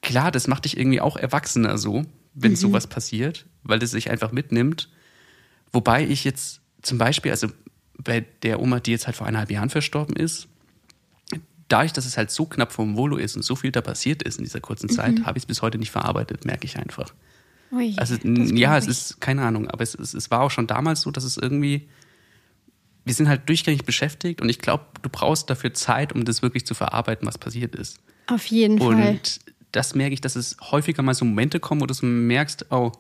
klar, 0.02 0.32
das 0.32 0.48
macht 0.48 0.66
dich 0.66 0.78
irgendwie 0.78 1.02
auch 1.02 1.18
erwachsener 1.18 1.78
so, 1.78 2.06
wenn 2.34 2.52
Mhm. 2.52 2.56
sowas 2.58 2.88
passiert, 2.88 3.46
weil 3.64 3.80
das 3.80 3.92
sich 3.92 4.10
einfach 4.12 4.32
mitnimmt. 4.32 4.90
Wobei 5.72 6.06
ich 6.06 6.24
jetzt 6.24 6.62
zum 6.82 6.98
Beispiel, 6.98 7.32
also 7.32 7.48
bei 7.98 8.26
der 8.44 8.60
Oma, 8.62 8.80
die 8.80 8.92
jetzt 8.92 9.08
halt 9.08 9.16
vor 9.16 9.26
eineinhalb 9.28 9.52
Jahren 9.52 9.70
verstorben 9.70 10.16
ist, 10.16 10.48
dadurch, 11.68 11.94
dass 11.94 12.06
es 12.06 12.18
halt 12.18 12.30
so 12.30 12.46
knapp 12.46 12.72
vom 12.72 12.96
Volo 12.98 13.18
ist 13.18 13.36
und 13.36 13.42
so 13.42 13.56
viel 13.56 13.72
da 13.72 13.82
passiert 13.82 14.22
ist 14.22 14.38
in 14.38 14.44
dieser 14.44 14.60
kurzen 14.60 14.90
Zeit, 14.90 15.20
Mhm. 15.20 15.26
habe 15.26 15.38
ich 15.38 15.44
es 15.44 15.48
bis 15.48 15.62
heute 15.62 15.78
nicht 15.80 15.92
verarbeitet, 15.92 16.46
merke 16.46 16.66
ich 16.66 16.78
einfach. 16.78 17.14
Ui, 17.76 17.94
Also 17.98 18.16
ja, 18.24 18.78
es 18.78 18.88
ist 18.88 19.20
keine 19.22 19.44
Ahnung, 19.44 19.68
aber 19.70 19.84
es, 19.84 19.96
es, 19.96 20.14
es 20.14 20.32
war 20.32 20.42
auch 20.42 20.52
schon 20.52 20.68
damals 20.68 21.02
so, 21.02 21.12
dass 21.12 21.24
es 21.24 21.38
irgendwie 21.38 21.88
wir 23.06 23.14
sind 23.14 23.30
halt 23.30 23.48
durchgängig 23.48 23.86
beschäftigt 23.86 24.42
und 24.42 24.50
ich 24.50 24.60
glaube, 24.60 24.86
du 25.04 25.10
brauchst 25.10 25.50
dafür 25.50 25.74
Zeit, 25.74 26.12
um 26.14 26.26
das 26.26 26.42
wirklich 26.42 26.66
zu 26.66 26.74
verarbeiten, 26.74 27.28
was 27.28 27.38
passiert 27.38 27.76
ist. 27.76 28.00
Auf 28.28 28.48
jeden 28.48 28.80
Und 28.82 28.98
Fall. 28.98 29.20
das 29.72 29.94
merke 29.94 30.16
ich, 30.16 30.22
dass 30.22 30.36
es 30.36 30.58
häufiger 30.60 31.04
mal 31.04 31.14
so 31.14 31.24
Momente 31.24 31.60
kommen, 31.60 31.82
wo 31.82 31.86
du 31.86 31.94
so 31.94 32.06
merkst, 32.08 32.66
oh, 32.72 32.92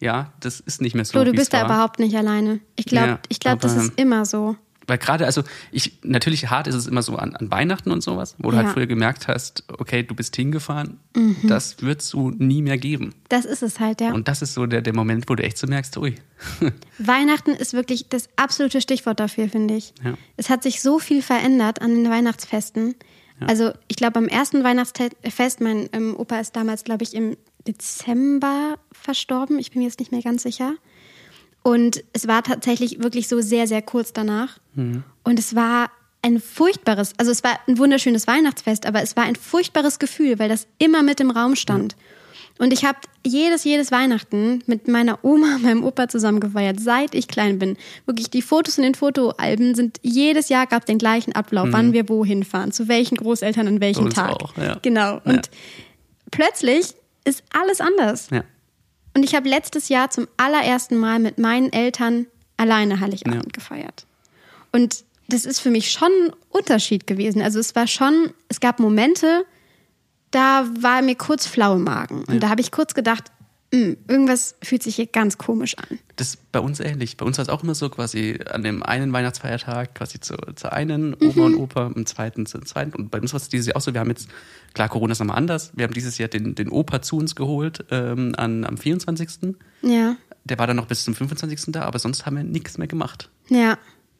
ja, 0.00 0.32
das 0.40 0.60
ist 0.60 0.80
nicht 0.80 0.94
mehr 0.94 1.04
so. 1.04 1.22
Du 1.22 1.32
wie 1.32 1.36
bist 1.36 1.52
da 1.52 1.58
war. 1.58 1.64
überhaupt 1.66 1.98
nicht 1.98 2.16
alleine. 2.16 2.60
Ich 2.76 2.86
glaube, 2.86 3.06
Ja, 3.08 3.18
ich 3.28 3.38
glaube, 3.38 3.58
das 3.60 3.76
ist 3.76 3.92
immer 4.00 4.24
so. 4.24 4.56
Weil 4.86 4.98
gerade, 4.98 5.24
also 5.26 5.42
ich, 5.72 5.98
natürlich 6.02 6.50
hart 6.50 6.66
ist 6.66 6.74
es 6.74 6.86
immer 6.86 7.02
so 7.02 7.16
an, 7.16 7.34
an 7.36 7.50
Weihnachten 7.50 7.90
und 7.90 8.02
sowas, 8.02 8.34
wo 8.38 8.50
du 8.50 8.56
Ja. 8.56 8.62
Mhm. 8.62 8.66
halt 8.66 8.74
früher 8.74 8.86
gemerkt 8.86 9.28
hast, 9.28 9.64
okay, 9.78 10.02
du 10.02 10.14
bist 10.14 10.36
hingefahren, 10.36 10.98
das 11.42 11.80
wird 11.82 12.00
es 12.02 12.08
so 12.08 12.30
nie 12.30 12.60
mehr 12.62 12.76
geben. 12.78 13.14
Das 13.28 13.44
ist 13.44 13.62
es 13.62 13.80
halt, 13.80 14.00
ja. 14.00 14.12
Und 14.12 14.28
das 14.28 14.42
ist 14.42 14.54
so 14.54 14.66
der, 14.66 14.82
der 14.82 14.94
Moment, 14.94 15.28
wo 15.28 15.34
du 15.34 15.42
echt 15.42 15.58
so 15.58 15.66
merkst, 15.66 15.96
ui, 15.96 16.14
Weihnachten 16.98 17.50
ist 17.50 17.72
wirklich 17.72 18.08
das 18.08 18.28
absolute 18.36 18.80
Stichwort 18.80 19.20
dafür, 19.20 19.48
finde 19.48 19.74
ich. 19.74 19.94
Ja. 20.04 20.14
Es 20.36 20.50
hat 20.50 20.62
sich 20.62 20.82
so 20.82 20.98
viel 20.98 21.22
verändert 21.22 21.80
an 21.80 21.94
den 21.94 22.10
Weihnachtsfesten. 22.10 22.94
Also 23.40 23.72
ich 23.88 23.96
glaube, 23.96 24.18
am 24.18 24.28
ersten 24.28 24.62
Weihnachtsfest, 24.62 25.60
mein 25.60 25.88
ähm, 25.92 26.14
Opa 26.16 26.38
ist 26.38 26.54
damals, 26.54 26.84
glaube 26.84 27.02
ich, 27.02 27.14
im 27.14 27.36
Dezember 27.66 28.78
verstorben. 28.92 29.58
Ich 29.58 29.70
bin 29.72 29.80
mir 29.82 29.88
jetzt 29.88 29.98
nicht 29.98 30.12
mehr 30.12 30.22
ganz 30.22 30.42
sicher. 30.44 30.74
Und 31.64 32.04
es 32.12 32.28
war 32.28 32.42
tatsächlich 32.44 33.02
wirklich 33.02 33.26
so 33.26 33.40
sehr, 33.40 33.66
sehr 33.66 33.82
kurz 33.82 34.12
danach. 34.12 34.58
Und 34.76 35.38
es 35.38 35.56
war 35.56 35.90
ein 36.22 36.40
furchtbares, 36.40 37.12
also 37.18 37.30
es 37.32 37.42
war 37.42 37.58
ein 37.66 37.78
wunderschönes 37.78 38.26
Weihnachtsfest, 38.26 38.86
aber 38.86 39.02
es 39.02 39.16
war 39.16 39.24
ein 39.24 39.34
furchtbares 39.36 39.98
Gefühl, 39.98 40.38
weil 40.38 40.48
das 40.48 40.66
immer 40.78 41.02
mit 41.02 41.20
im 41.20 41.30
Raum 41.30 41.56
stand. 41.56 41.96
Und 42.58 42.72
ich 42.72 42.84
habe 42.84 42.98
jedes, 43.26 43.64
jedes 43.64 43.90
Weihnachten 43.90 44.62
mit 44.66 44.86
meiner 44.88 45.24
Oma 45.24 45.58
meinem 45.62 45.82
Opa 45.84 46.06
zusammen 46.08 46.38
gefeiert, 46.38 46.78
seit 46.80 47.14
ich 47.14 47.26
klein 47.28 47.58
bin. 47.58 47.76
Wirklich, 48.06 48.30
die 48.30 48.42
Fotos 48.42 48.76
in 48.78 48.84
den 48.84 48.94
Fotoalben 48.94 49.74
sind, 49.74 49.98
jedes 50.02 50.50
Jahr 50.50 50.66
gab 50.66 50.86
den 50.86 50.98
gleichen 50.98 51.32
Ablauf, 51.34 51.68
wann 51.72 51.92
wir 51.92 52.08
wohin 52.08 52.44
fahren, 52.44 52.70
zu 52.72 52.86
welchen 52.88 53.16
Großeltern 53.16 53.66
an 53.66 53.80
welchem 53.80 54.04
Mhm. 54.04 54.10
Tag. 54.10 54.30
auch, 54.30 54.56
ja. 54.56 54.78
Genau. 54.82 55.20
Und 55.24 55.50
plötzlich 56.30 56.94
ist 57.24 57.42
alles 57.52 57.80
anders. 57.80 58.28
ja. 58.30 58.44
Und 59.14 59.22
ich 59.22 59.34
habe 59.34 59.48
letztes 59.48 59.88
Jahr 59.88 60.10
zum 60.10 60.26
allerersten 60.36 60.96
Mal 60.96 61.18
mit 61.18 61.38
meinen 61.38 61.72
Eltern 61.72 62.26
alleine 62.56 63.00
Heiligabend 63.00 63.44
Ja. 63.46 63.50
gefeiert. 63.52 64.06
Und 64.72 65.04
das 65.28 65.44
ist 65.46 65.60
für 65.60 65.70
mich 65.70 65.90
schon 65.90 66.08
ein 66.26 66.32
Unterschied 66.50 67.06
gewesen. 67.06 67.40
Also 67.40 67.58
es 67.58 67.74
war 67.74 67.86
schon, 67.86 68.32
es 68.48 68.60
gab 68.60 68.78
Momente, 68.80 69.44
da 70.30 70.68
war 70.80 71.00
mir 71.00 71.14
kurz 71.14 71.46
flau 71.46 71.76
im 71.76 71.84
Magen. 71.84 72.24
Und 72.24 72.40
da 72.42 72.48
habe 72.48 72.60
ich 72.60 72.72
kurz 72.72 72.94
gedacht, 72.94 73.24
"Hm, 73.74 73.96
irgendwas 74.08 74.54
fühlt 74.62 74.82
sich 74.82 74.96
hier 74.96 75.06
ganz 75.06 75.36
komisch 75.38 75.76
an. 75.78 75.98
Das 76.16 76.28
ist 76.28 76.52
bei 76.52 76.60
uns 76.60 76.80
ähnlich. 76.80 77.16
Bei 77.16 77.24
uns 77.26 77.38
war 77.38 77.42
es 77.42 77.48
auch 77.48 77.62
immer 77.62 77.74
so, 77.74 77.88
quasi 77.90 78.38
an 78.50 78.62
dem 78.62 78.82
einen 78.82 79.12
Weihnachtsfeiertag 79.12 79.94
quasi 79.94 80.20
zu, 80.20 80.36
zur 80.54 80.72
einen 80.72 81.14
Oma 81.20 81.46
und 81.46 81.56
Opa, 81.56 81.86
am 81.86 82.06
zweiten 82.06 82.46
zum 82.46 82.64
zweiten. 82.66 82.92
Und 82.94 83.10
bei 83.10 83.20
uns 83.20 83.32
war 83.32 83.40
es 83.40 83.48
dieses 83.48 83.66
Jahr 83.66 83.76
auch 83.76 83.80
so, 83.80 83.92
wir 83.92 84.00
haben 84.00 84.10
jetzt, 84.10 84.28
klar, 84.74 84.88
Corona 84.88 85.12
ist 85.12 85.18
nochmal 85.18 85.36
anders, 85.38 85.72
wir 85.74 85.84
haben 85.84 85.94
dieses 85.94 86.18
Jahr 86.18 86.28
den, 86.28 86.54
den 86.54 86.68
Opa 86.68 87.02
zu 87.02 87.16
uns 87.16 87.34
geholt 87.34 87.84
ähm, 87.90 88.34
an, 88.36 88.64
am 88.64 88.76
24. 88.78 89.54
Ja, 89.82 90.16
Der 90.44 90.58
war 90.58 90.66
dann 90.66 90.76
noch 90.76 90.86
bis 90.86 91.04
zum 91.04 91.14
25. 91.14 91.72
da, 91.72 91.82
aber 91.82 91.98
sonst 91.98 92.26
haben 92.26 92.36
wir 92.36 92.44
nichts 92.44 92.78
mehr 92.78 92.86
gemacht. 92.86 93.28
ja, 93.48 93.78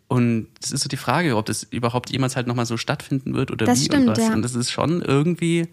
Und 0.08 0.48
es 0.62 0.70
ist 0.72 0.82
so 0.82 0.88
die 0.88 0.96
Frage, 0.96 1.36
ob 1.36 1.46
das 1.46 1.62
überhaupt 1.64 2.10
jemals 2.10 2.34
halt 2.36 2.46
nochmal 2.46 2.66
so 2.66 2.76
stattfinden 2.76 3.34
wird 3.34 3.50
oder 3.50 3.66
Das 3.66 3.80
wie 3.80 3.84
stimmt, 3.86 4.08
und 4.08 4.16
was. 4.16 4.18
ja. 4.18 4.32
Und 4.34 4.42
das 4.42 4.54
ist 4.54 4.70
schon 4.70 5.00
irgendwie, 5.00 5.68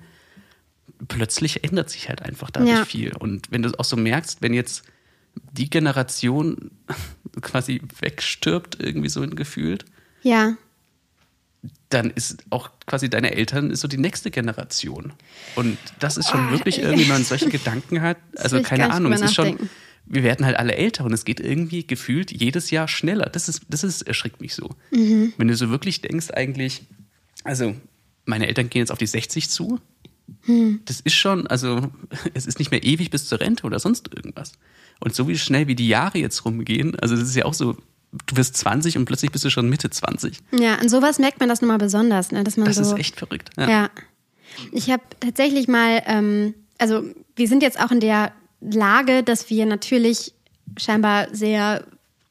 plötzlich 1.07 1.63
ändert 1.63 1.89
sich 1.89 2.09
halt 2.09 2.21
einfach 2.21 2.49
dadurch 2.51 2.71
Ja. 2.71 2.85
viel. 2.85 3.13
Und 3.17 3.51
wenn 3.51 3.61
du 3.61 3.71
auch 3.79 3.85
so 3.85 3.95
merkst, 3.97 4.41
wenn 4.41 4.53
jetzt 4.53 4.83
die 5.53 5.69
Generation 5.69 6.71
quasi 7.41 7.81
wegstirbt, 7.99 8.81
irgendwie 8.81 9.09
so 9.09 9.21
gefühlt, 9.27 9.85
ja. 10.23 10.55
dann 11.89 12.09
ist 12.11 12.43
auch 12.49 12.69
quasi 12.85 13.09
deine 13.09 13.33
Eltern 13.35 13.71
ist 13.71 13.81
so 13.81 13.87
die 13.87 13.97
nächste 13.97 14.31
Generation. 14.31 15.13
Und 15.55 15.77
das 15.99 16.17
ist 16.17 16.29
schon 16.29 16.47
Oh, 16.47 16.51
wirklich 16.51 16.79
irgendwie, 16.79 17.03
wenn 17.03 17.09
man 17.15 17.23
solche 17.25 17.49
Gedanken 17.49 18.01
hat, 18.01 18.17
also 18.37 18.61
keine 18.61 18.91
Ahnung, 18.91 19.13
es 19.13 19.21
ist 19.21 19.35
schon, 19.35 19.57
wir 20.05 20.23
werden 20.23 20.45
halt 20.45 20.57
alle 20.57 20.75
älter 20.75 21.05
und 21.05 21.13
es 21.13 21.23
geht 21.25 21.39
irgendwie 21.39 21.85
gefühlt 21.85 22.31
jedes 22.31 22.71
Jahr 22.71 22.87
schneller. 22.87 23.27
Das 23.29 23.47
ist, 23.47 23.61
das 23.69 23.83
ist, 23.83 24.01
erschrickt 24.03 24.41
mich 24.41 24.55
so. 24.55 24.69
Mhm. 24.91 25.33
Wenn 25.37 25.47
du 25.47 25.55
so 25.55 25.69
wirklich 25.69 26.01
denkst, 26.01 26.31
eigentlich, 26.31 26.83
also 27.43 27.75
meine 28.25 28.47
Eltern 28.47 28.69
gehen 28.69 28.79
jetzt 28.81 28.91
auf 28.91 28.97
die 28.97 29.07
60 29.07 29.49
zu. 29.49 29.79
Hm. 30.43 30.81
Das 30.85 30.99
ist 31.01 31.15
schon, 31.15 31.47
also 31.47 31.81
es 32.33 32.45
ist 32.45 32.59
nicht 32.59 32.71
mehr 32.71 32.83
ewig 32.83 33.09
bis 33.09 33.27
zur 33.27 33.39
Rente 33.39 33.65
oder 33.65 33.79
sonst 33.79 34.09
irgendwas. 34.15 34.53
Und 34.99 35.15
so 35.15 35.27
wie 35.27 35.37
schnell 35.37 35.67
wie 35.67 35.75
die 35.75 35.87
Jahre 35.87 36.19
jetzt 36.19 36.45
rumgehen, 36.45 36.97
also 36.99 37.15
das 37.15 37.27
ist 37.29 37.35
ja 37.35 37.45
auch 37.45 37.53
so, 37.53 37.75
du 38.27 38.35
wirst 38.35 38.57
20 38.57 38.97
und 38.97 39.05
plötzlich 39.05 39.31
bist 39.31 39.43
du 39.45 39.49
schon 39.49 39.69
Mitte 39.69 39.89
20. 39.89 40.37
Ja, 40.51 40.75
an 40.75 40.89
sowas 40.89 41.19
merkt 41.19 41.39
man 41.39 41.49
das 41.49 41.61
nochmal 41.61 41.77
besonders, 41.77 42.31
ne? 42.31 42.43
dass 42.43 42.57
man 42.57 42.67
Das 42.67 42.75
so. 42.77 42.83
ist 42.83 42.99
echt 42.99 43.17
verrückt. 43.17 43.49
Ja. 43.57 43.69
Ja. 43.69 43.89
Ich 44.71 44.89
habe 44.91 45.03
tatsächlich 45.19 45.67
mal, 45.67 46.03
ähm, 46.05 46.53
also 46.77 47.03
wir 47.35 47.47
sind 47.47 47.63
jetzt 47.63 47.79
auch 47.79 47.91
in 47.91 47.99
der 47.99 48.33
Lage, 48.59 49.23
dass 49.23 49.49
wir 49.49 49.65
natürlich 49.65 50.33
scheinbar 50.77 51.33
sehr 51.33 51.85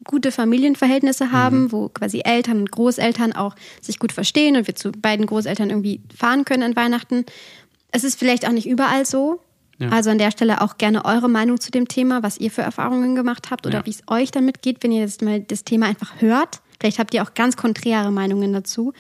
gute 0.04 0.32
Familienverhältnisse 0.32 1.30
haben, 1.32 1.72
wo 1.72 1.88
quasi 1.88 2.22
Eltern 2.24 2.58
und 2.60 2.70
Großeltern 2.70 3.32
auch 3.32 3.54
sich 3.80 3.98
gut 3.98 4.12
verstehen 4.12 4.56
und 4.56 4.66
wir 4.66 4.74
zu 4.74 4.92
beiden 4.92 5.26
Großeltern 5.26 5.70
irgendwie 5.70 6.00
fahren 6.16 6.44
können 6.44 6.62
an 6.62 6.76
Weihnachten. 6.76 7.26
Es 7.92 8.04
ist 8.04 8.18
vielleicht 8.18 8.46
auch 8.46 8.52
nicht 8.52 8.68
überall 8.68 9.04
so. 9.06 9.40
Ja. 9.78 9.88
Also 9.88 10.10
an 10.10 10.18
der 10.18 10.30
Stelle 10.30 10.60
auch 10.60 10.76
gerne 10.76 11.04
eure 11.06 11.28
Meinung 11.28 11.58
zu 11.58 11.70
dem 11.70 11.88
Thema, 11.88 12.22
was 12.22 12.36
ihr 12.38 12.50
für 12.50 12.62
Erfahrungen 12.62 13.14
gemacht 13.14 13.50
habt 13.50 13.66
oder 13.66 13.78
Ja. 13.78 13.86
wie 13.86 13.90
es 13.90 14.02
euch 14.08 14.30
damit 14.30 14.60
geht, 14.62 14.82
wenn 14.82 14.92
ihr 14.92 15.00
jetzt 15.00 15.22
mal 15.22 15.40
das 15.40 15.64
Thema 15.64 15.86
einfach 15.86 16.20
hört. 16.20 16.60
Vielleicht 16.78 16.98
habt 16.98 17.14
ihr 17.14 17.22
auch 17.22 17.34
ganz 17.34 17.56
konträre 17.56 18.10
Meinungen 18.10 18.52
dazu. 18.52 18.92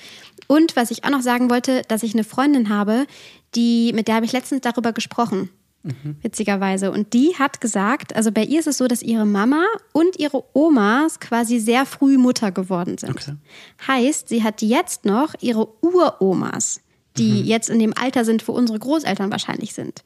Und 0.46 0.76
was 0.76 0.90
ich 0.90 1.04
auch 1.04 1.10
noch 1.10 1.20
sagen 1.22 1.50
wollte, 1.50 1.82
dass 1.88 2.02
ich 2.02 2.14
eine 2.14 2.24
Freundin 2.24 2.70
habe, 2.70 3.06
die, 3.54 3.92
mit 3.94 4.08
der 4.08 4.16
habe 4.16 4.26
ich 4.26 4.32
letztens 4.32 4.62
darüber 4.62 4.92
gesprochen. 4.92 5.50
Witzigerweise. 6.22 6.90
Und 6.90 7.14
die 7.14 7.36
hat 7.38 7.60
gesagt, 7.60 8.14
also 8.14 8.32
bei 8.32 8.44
ihr 8.44 8.60
ist 8.60 8.66
es 8.66 8.76
so, 8.78 8.86
dass 8.86 9.00
ihre 9.02 9.24
Mama 9.24 9.64
und 9.92 10.18
ihre 10.18 10.44
Omas 10.52 11.20
quasi 11.20 11.58
sehr 11.58 11.86
früh 11.86 12.18
Mutter 12.18 12.52
geworden 12.52 12.98
sind. 12.98 13.10
Okay. 13.10 13.34
Heißt, 13.86 14.28
sie 14.28 14.42
hat 14.42 14.60
jetzt 14.60 15.04
noch 15.06 15.34
ihre 15.40 15.68
Uromas, 15.82 16.80
die 17.16 17.42
jetzt 17.42 17.68
in 17.70 17.78
dem 17.78 17.94
Alter 17.96 18.24
sind, 18.24 18.46
wo 18.46 18.52
unsere 18.52 18.78
Großeltern 18.78 19.30
wahrscheinlich 19.30 19.74
sind. 19.74 20.02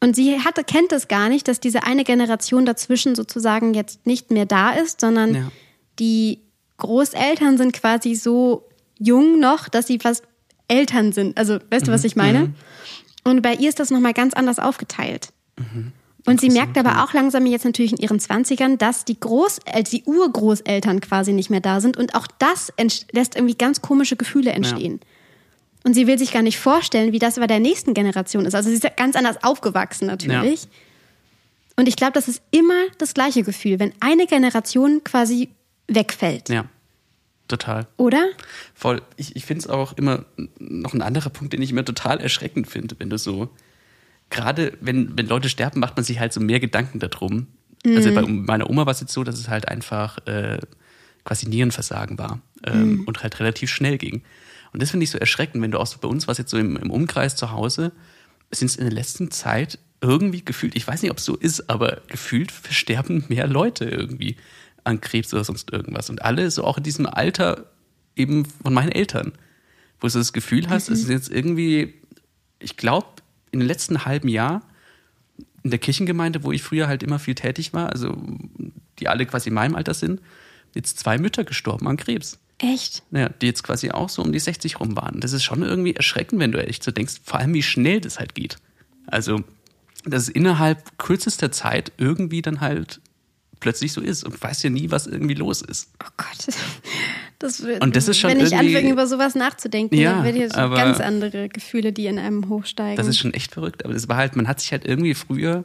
Und 0.00 0.16
sie 0.16 0.40
hatte, 0.40 0.64
kennt 0.64 0.92
es 0.92 1.08
gar 1.08 1.28
nicht, 1.28 1.48
dass 1.48 1.60
diese 1.60 1.84
eine 1.84 2.04
Generation 2.04 2.66
dazwischen 2.66 3.14
sozusagen 3.14 3.74
jetzt 3.74 4.06
nicht 4.06 4.30
mehr 4.30 4.46
da 4.46 4.70
ist, 4.72 5.00
sondern 5.00 5.34
Ja. 5.34 5.52
die 5.98 6.40
Großeltern 6.78 7.56
sind 7.56 7.72
quasi 7.72 8.14
so 8.14 8.64
jung 8.98 9.38
noch, 9.40 9.68
dass 9.68 9.86
sie 9.86 9.98
fast 9.98 10.24
Eltern 10.68 11.12
sind. 11.12 11.36
Also, 11.38 11.58
weißt 11.70 11.86
du, 11.88 11.92
was 11.92 12.04
ich 12.04 12.16
meine? 12.16 12.52
Und 13.22 13.42
bei 13.42 13.54
ihr 13.54 13.68
ist 13.68 13.80
das 13.80 13.90
nochmal 13.90 14.12
ganz 14.12 14.34
anders 14.34 14.58
aufgeteilt. 14.58 15.28
Und 16.26 16.40
sie 16.40 16.48
merkt 16.50 16.76
aber 16.78 17.04
auch 17.04 17.12
langsam 17.12 17.46
jetzt 17.46 17.64
natürlich 17.64 17.92
in 17.92 17.98
ihren 17.98 18.18
Zwanzigern, 18.18 18.76
dass 18.78 19.04
die 19.04 19.18
Groß 19.20 19.60
äh, 19.66 19.82
die 19.82 20.02
Urgroßeltern 20.04 21.00
quasi 21.00 21.32
nicht 21.32 21.50
mehr 21.50 21.60
da 21.60 21.80
sind. 21.80 21.96
Und 21.96 22.14
auch 22.14 22.26
das 22.38 22.72
lässt 23.12 23.36
irgendwie 23.36 23.54
ganz 23.54 23.82
komische 23.82 24.16
Gefühle 24.16 24.52
entstehen. 24.52 25.00
Und 25.84 25.94
sie 25.94 26.06
will 26.06 26.18
sich 26.18 26.32
gar 26.32 26.42
nicht 26.42 26.58
vorstellen, 26.58 27.12
wie 27.12 27.18
das 27.18 27.36
bei 27.36 27.46
der 27.46 27.60
nächsten 27.60 27.94
Generation 27.94 28.46
ist. 28.46 28.54
Also 28.54 28.70
sie 28.70 28.76
ist 28.76 28.84
ja 28.84 28.90
ganz 28.90 29.16
anders 29.16 29.44
aufgewachsen 29.44 30.06
natürlich. 30.06 30.66
Und 31.76 31.88
ich 31.88 31.96
glaube, 31.96 32.12
das 32.12 32.26
ist 32.26 32.42
immer 32.50 32.86
das 32.98 33.14
gleiche 33.14 33.42
Gefühl, 33.42 33.78
wenn 33.78 33.92
eine 34.00 34.26
Generation 34.26 35.02
quasi 35.04 35.50
wegfällt. 35.86 36.48
Ja, 36.48 36.64
total. 37.48 37.86
Oder? 37.98 38.28
Voll. 38.74 39.02
Ich, 39.16 39.36
ich 39.36 39.44
finde 39.44 39.60
es 39.60 39.66
auch 39.68 39.92
immer 39.94 40.24
noch 40.58 40.94
ein 40.94 41.02
anderer 41.02 41.30
Punkt, 41.30 41.52
den 41.52 41.60
ich 41.60 41.70
immer 41.70 41.84
total 41.84 42.20
erschreckend 42.20 42.66
finde, 42.66 42.96
wenn 42.98 43.10
du 43.10 43.18
so, 43.18 43.50
gerade 44.30 44.72
wenn, 44.80 45.18
wenn 45.18 45.26
Leute 45.26 45.48
sterben, 45.50 45.80
macht 45.80 45.96
man 45.96 46.04
sich 46.04 46.18
halt 46.18 46.32
so 46.32 46.40
mehr 46.40 46.60
Gedanken 46.60 46.98
darum. 46.98 47.48
Also 47.86 48.14
bei 48.14 48.22
meiner 48.22 48.70
Oma 48.70 48.86
war 48.86 48.92
es 48.92 49.00
jetzt 49.00 49.12
so, 49.12 49.24
dass 49.24 49.38
es 49.38 49.48
halt 49.48 49.68
einfach 49.68 50.16
äh, 50.26 50.58
quasi 51.24 51.46
Nierenversagen 51.46 52.18
war 52.18 52.40
ähm, 52.66 53.02
und 53.06 53.22
halt 53.22 53.38
relativ 53.40 53.68
schnell 53.68 53.98
ging. 53.98 54.22
Und 54.74 54.82
das 54.82 54.90
finde 54.90 55.04
ich 55.04 55.10
so 55.10 55.18
erschreckend, 55.18 55.62
wenn 55.62 55.70
du 55.70 55.78
auch 55.78 55.86
so 55.86 55.98
bei 56.00 56.08
uns 56.08 56.26
was 56.26 56.36
jetzt 56.36 56.50
so 56.50 56.58
im, 56.58 56.76
im 56.76 56.90
Umkreis 56.90 57.36
zu 57.36 57.52
Hause, 57.52 57.92
sind 58.50 58.66
es 58.66 58.76
in 58.76 58.84
der 58.84 58.92
letzten 58.92 59.30
Zeit 59.30 59.78
irgendwie 60.00 60.44
gefühlt, 60.44 60.74
ich 60.74 60.86
weiß 60.86 61.00
nicht, 61.00 61.12
ob 61.12 61.18
es 61.18 61.24
so 61.24 61.36
ist, 61.36 61.70
aber 61.70 62.02
gefühlt 62.08 62.50
versterben 62.50 63.24
mehr 63.28 63.46
Leute 63.46 63.84
irgendwie 63.84 64.36
an 64.82 65.00
Krebs 65.00 65.32
oder 65.32 65.44
sonst 65.44 65.72
irgendwas. 65.72 66.10
Und 66.10 66.22
alle 66.22 66.50
so 66.50 66.64
auch 66.64 66.76
in 66.76 66.82
diesem 66.82 67.06
Alter 67.06 67.70
eben 68.16 68.44
von 68.44 68.74
meinen 68.74 68.90
Eltern, 68.90 69.32
wo 70.00 70.08
du 70.08 70.14
das 70.14 70.32
Gefühl 70.32 70.68
hast, 70.68 70.88
es 70.88 71.02
ist 71.02 71.08
jetzt 71.08 71.30
irgendwie, 71.30 71.94
ich 72.58 72.76
glaube, 72.76 73.06
in 73.52 73.60
den 73.60 73.68
letzten 73.68 74.04
halben 74.04 74.28
Jahr 74.28 74.62
in 75.62 75.70
der 75.70 75.78
Kirchengemeinde, 75.78 76.42
wo 76.42 76.50
ich 76.50 76.64
früher 76.64 76.88
halt 76.88 77.04
immer 77.04 77.20
viel 77.20 77.36
tätig 77.36 77.72
war, 77.72 77.90
also 77.90 78.16
die 78.98 79.06
alle 79.06 79.24
quasi 79.24 79.50
in 79.50 79.54
meinem 79.54 79.76
Alter 79.76 79.94
sind, 79.94 80.20
jetzt 80.74 80.98
zwei 80.98 81.16
Mütter 81.16 81.44
gestorben 81.44 81.86
an 81.86 81.96
Krebs. 81.96 82.40
Echt? 82.58 83.02
Ja, 83.10 83.28
die 83.28 83.46
jetzt 83.46 83.62
quasi 83.62 83.90
auch 83.90 84.08
so 84.08 84.22
um 84.22 84.32
die 84.32 84.38
60 84.38 84.80
rum 84.80 84.96
waren. 84.96 85.20
Das 85.20 85.32
ist 85.32 85.42
schon 85.42 85.62
irgendwie 85.62 85.94
erschreckend, 85.94 86.40
wenn 86.40 86.52
du 86.52 86.64
echt 86.64 86.82
so 86.82 86.90
denkst, 86.90 87.14
vor 87.24 87.40
allem 87.40 87.54
wie 87.54 87.62
schnell 87.62 88.00
das 88.00 88.18
halt 88.18 88.34
geht. 88.34 88.56
Also, 89.06 89.42
dass 90.04 90.24
es 90.24 90.28
innerhalb 90.28 90.98
kürzester 90.98 91.50
Zeit 91.50 91.92
irgendwie 91.98 92.42
dann 92.42 92.60
halt 92.60 93.00
plötzlich 93.60 93.92
so 93.92 94.00
ist 94.00 94.24
und 94.24 94.40
weißt 94.40 94.62
ja 94.64 94.70
nie, 94.70 94.90
was 94.90 95.06
irgendwie 95.06 95.34
los 95.34 95.62
ist. 95.62 95.90
Oh 96.02 96.10
Gott. 96.16 96.54
Das 97.40 97.62
wird, 97.62 97.82
Und 97.82 97.96
das 97.96 98.08
ist 98.08 98.18
schon 98.18 98.30
wenn 98.30 98.40
ich 98.40 98.54
anfange, 98.54 98.88
über 98.88 99.06
sowas 99.06 99.34
nachzudenken, 99.34 99.96
Ja, 99.96 100.14
dann 100.14 100.24
werde 100.24 100.46
ich 100.46 100.52
ganz 100.52 101.00
andere 101.00 101.48
Gefühle, 101.48 101.92
die 101.92 102.06
in 102.06 102.18
einem 102.18 102.48
hochsteigen. 102.48 102.96
Das 102.96 103.08
ist 103.08 103.18
schon 103.18 103.34
echt 103.34 103.52
verrückt. 103.52 103.84
Aber 103.84 103.92
das 103.92 104.08
war 104.08 104.16
halt, 104.16 104.36
man 104.36 104.46
hat 104.48 104.60
sich 104.60 104.70
halt 104.70 104.86
irgendwie 104.86 105.14
früher, 105.14 105.64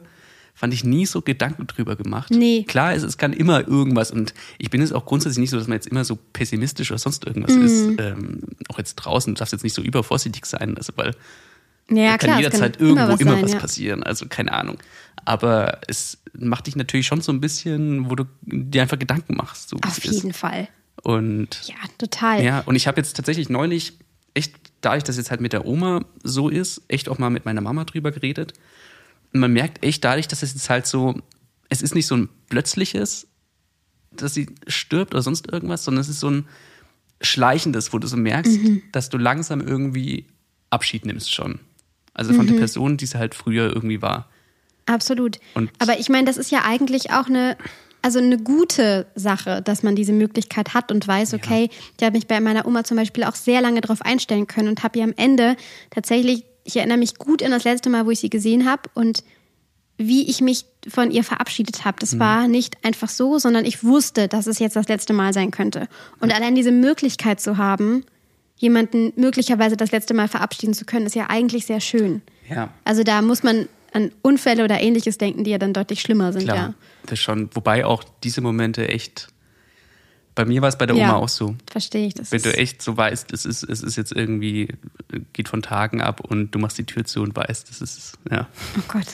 fand 0.60 0.74
ich, 0.74 0.84
nie 0.84 1.06
so 1.06 1.22
Gedanken 1.22 1.66
drüber 1.66 1.96
gemacht. 1.96 2.30
Nee. 2.30 2.64
Klar, 2.68 2.92
es, 2.92 3.02
es 3.02 3.16
kann 3.16 3.32
immer 3.32 3.66
irgendwas 3.66 4.10
und 4.10 4.34
ich 4.58 4.68
bin 4.68 4.82
jetzt 4.82 4.92
auch 4.92 5.06
grundsätzlich 5.06 5.38
nicht 5.40 5.48
so, 5.50 5.56
dass 5.56 5.68
man 5.68 5.76
jetzt 5.76 5.86
immer 5.86 6.04
so 6.04 6.16
pessimistisch 6.34 6.90
oder 6.90 6.98
sonst 6.98 7.24
irgendwas 7.26 7.54
Mhm. 7.56 7.64
ist. 7.64 7.98
Ähm, 7.98 8.40
auch 8.68 8.76
jetzt 8.76 8.96
draußen, 8.96 9.34
du 9.34 9.38
darfst 9.38 9.52
jetzt 9.52 9.62
nicht 9.62 9.72
so 9.72 9.80
übervorsichtig 9.80 10.44
sein, 10.44 10.76
also 10.76 10.92
weil 10.96 11.14
ja, 11.88 12.10
kann 12.10 12.18
klar, 12.18 12.36
es 12.36 12.44
jederzeit 12.44 12.76
kann 12.78 12.86
irgendwo 12.88 13.16
immer 13.16 13.32
was, 13.32 13.40
sein, 13.40 13.48
ja. 13.48 13.58
passieren. 13.58 14.02
Also 14.02 14.26
keine 14.28 14.52
Ahnung. 14.52 14.76
Aber 15.24 15.80
es 15.88 16.18
macht 16.38 16.66
dich 16.66 16.76
natürlich 16.76 17.06
schon 17.06 17.22
so 17.22 17.32
ein 17.32 17.40
bisschen, 17.40 18.10
wo 18.10 18.14
du 18.14 18.24
dir 18.42 18.82
einfach 18.82 18.98
Gedanken 18.98 19.36
machst. 19.36 19.70
So 19.70 19.76
Auf 19.78 19.96
es 19.96 20.04
ist. 20.04 20.14
jeden 20.16 20.34
Fall. 20.34 20.68
Und 21.02 21.62
Ja, 21.66 21.76
total. 21.96 22.44
ja, 22.44 22.60
und 22.66 22.76
ich 22.76 22.86
habe 22.86 23.00
jetzt 23.00 23.16
tatsächlich 23.16 23.48
neulich 23.48 23.94
echt, 24.34 24.54
dadurch, 24.82 25.04
dass 25.04 25.16
jetzt 25.16 25.30
halt 25.30 25.40
mit 25.40 25.54
der 25.54 25.64
Oma 25.66 26.04
so 26.22 26.50
ist, 26.50 26.82
echt 26.88 27.08
auch 27.08 27.18
mal 27.18 27.30
mit 27.30 27.46
meiner 27.46 27.62
Mama 27.62 27.84
drüber 27.84 28.12
geredet. 28.12 28.52
Man 29.32 29.52
merkt 29.52 29.84
echt 29.84 30.04
dadurch, 30.04 30.28
dass 30.28 30.42
es 30.42 30.54
jetzt 30.54 30.68
halt 30.70 30.86
so, 30.86 31.20
es 31.68 31.82
ist 31.82 31.94
nicht 31.94 32.06
so 32.06 32.16
ein 32.16 32.28
plötzliches, 32.48 33.26
dass 34.12 34.34
sie 34.34 34.48
stirbt 34.66 35.14
oder 35.14 35.22
sonst 35.22 35.50
irgendwas, 35.50 35.84
sondern 35.84 36.00
es 36.00 36.08
ist 36.08 36.20
so 36.20 36.30
ein 36.30 36.46
schleichendes, 37.20 37.92
wo 37.92 37.98
du 37.98 38.06
so 38.06 38.16
merkst, 38.16 38.58
dass 38.92 39.08
du 39.08 39.18
langsam 39.18 39.60
irgendwie 39.60 40.26
Abschied 40.70 41.04
nimmst 41.04 41.32
schon. 41.32 41.60
Also 42.14 42.32
von 42.34 42.46
der 42.46 42.54
Person, 42.54 42.96
die 42.96 43.06
sie 43.06 43.18
halt 43.18 43.34
früher 43.34 43.72
irgendwie 43.72 44.02
war. 44.02 44.28
Absolut. 44.86 45.38
Und- 45.54 45.70
Aber 45.78 45.98
ich 46.00 46.08
meine, 46.08 46.24
das 46.26 46.36
ist 46.36 46.50
ja 46.50 46.64
eigentlich 46.64 47.12
auch 47.12 47.26
eine, 47.26 47.56
also 48.02 48.18
eine 48.18 48.38
gute 48.38 49.06
Sache, 49.14 49.62
dass 49.62 49.82
man 49.82 49.94
diese 49.94 50.12
Möglichkeit 50.12 50.74
hat 50.74 50.90
und 50.90 51.06
weiß, 51.06 51.34
okay, 51.34 51.70
ich 51.98 52.04
habe 52.04 52.16
mich 52.16 52.26
bei 52.26 52.40
meiner 52.40 52.66
Oma 52.66 52.82
zum 52.82 52.96
Beispiel 52.96 53.24
auch 53.24 53.36
sehr 53.36 53.60
lange 53.60 53.80
darauf 53.80 54.02
einstellen 54.02 54.46
können 54.46 54.68
und 54.68 54.82
habe 54.82 54.98
ihr 54.98 55.04
am 55.04 55.14
Ende 55.16 55.56
tatsächlich, 55.90 56.44
ich 56.64 56.76
erinnere 56.76 56.98
mich 56.98 57.16
gut 57.16 57.42
an 57.42 57.50
das 57.50 57.64
letzte 57.64 57.90
Mal, 57.90 58.06
wo 58.06 58.10
ich 58.10 58.20
sie 58.20 58.30
gesehen 58.30 58.68
habe 58.68 58.82
und 58.94 59.24
wie 59.96 60.28
ich 60.30 60.40
mich 60.40 60.64
von 60.88 61.10
ihr 61.10 61.22
verabschiedet 61.24 61.84
habe. 61.84 61.98
Das 62.00 62.18
war 62.18 62.48
nicht 62.48 62.82
einfach 62.84 63.10
so, 63.10 63.38
sondern 63.38 63.66
ich 63.66 63.84
wusste, 63.84 64.28
dass 64.28 64.46
es 64.46 64.58
jetzt 64.58 64.74
das 64.74 64.88
letzte 64.88 65.12
Mal 65.12 65.34
sein 65.34 65.50
könnte. 65.50 65.88
Und 66.20 66.34
allein 66.34 66.54
diese 66.54 66.72
Möglichkeit 66.72 67.38
zu 67.38 67.58
haben, 67.58 68.04
jemanden 68.56 69.12
möglicherweise 69.16 69.76
das 69.76 69.90
letzte 69.90 70.14
Mal 70.14 70.28
verabschieden 70.28 70.72
zu 70.72 70.86
können, 70.86 71.04
ist 71.04 71.14
ja 71.14 71.26
eigentlich 71.28 71.66
sehr 71.66 71.80
schön. 71.80 72.22
Ja. 72.48 72.70
Also 72.84 73.02
da 73.02 73.20
muss 73.20 73.42
man 73.42 73.68
an 73.92 74.10
Unfälle 74.22 74.64
oder 74.64 74.80
ähnliches 74.80 75.18
denken, 75.18 75.44
die 75.44 75.50
ja 75.50 75.58
dann 75.58 75.72
deutlich 75.72 76.00
schlimmer 76.00 76.32
sind, 76.32 76.44
Klar, 76.44 76.56
ja. 76.56 76.74
das 77.06 77.18
schon. 77.18 77.50
Wobei 77.54 77.84
auch 77.84 78.04
diese 78.22 78.40
Momente 78.40 78.88
echt, 78.88 79.28
bei 80.34 80.44
mir 80.44 80.62
war 80.62 80.68
es 80.68 80.78
bei 80.78 80.86
der 80.86 80.96
Oma 80.96 81.04
Ja. 81.04 81.16
auch 81.16 81.28
so. 81.28 81.56
Verstehe 81.70 82.06
ich. 82.06 82.14
Das 82.14 82.32
Wenn 82.32 82.42
du 82.42 82.56
echt 82.56 82.82
so 82.82 82.96
weißt, 82.96 83.32
es 83.32 83.44
ist, 83.44 83.62
es 83.64 83.82
ist 83.82 83.96
jetzt 83.96 84.12
irgendwie, 84.12 84.68
geht 85.32 85.48
von 85.48 85.62
Tagen 85.62 86.00
ab 86.00 86.20
und 86.20 86.52
du 86.54 86.58
machst 86.58 86.78
die 86.78 86.84
Tür 86.84 87.04
zu 87.04 87.20
und 87.22 87.34
weißt, 87.36 87.68
das 87.68 87.80
ist, 87.80 88.18
ja. 88.30 88.48
Oh 88.78 88.82
Gott. 88.88 89.06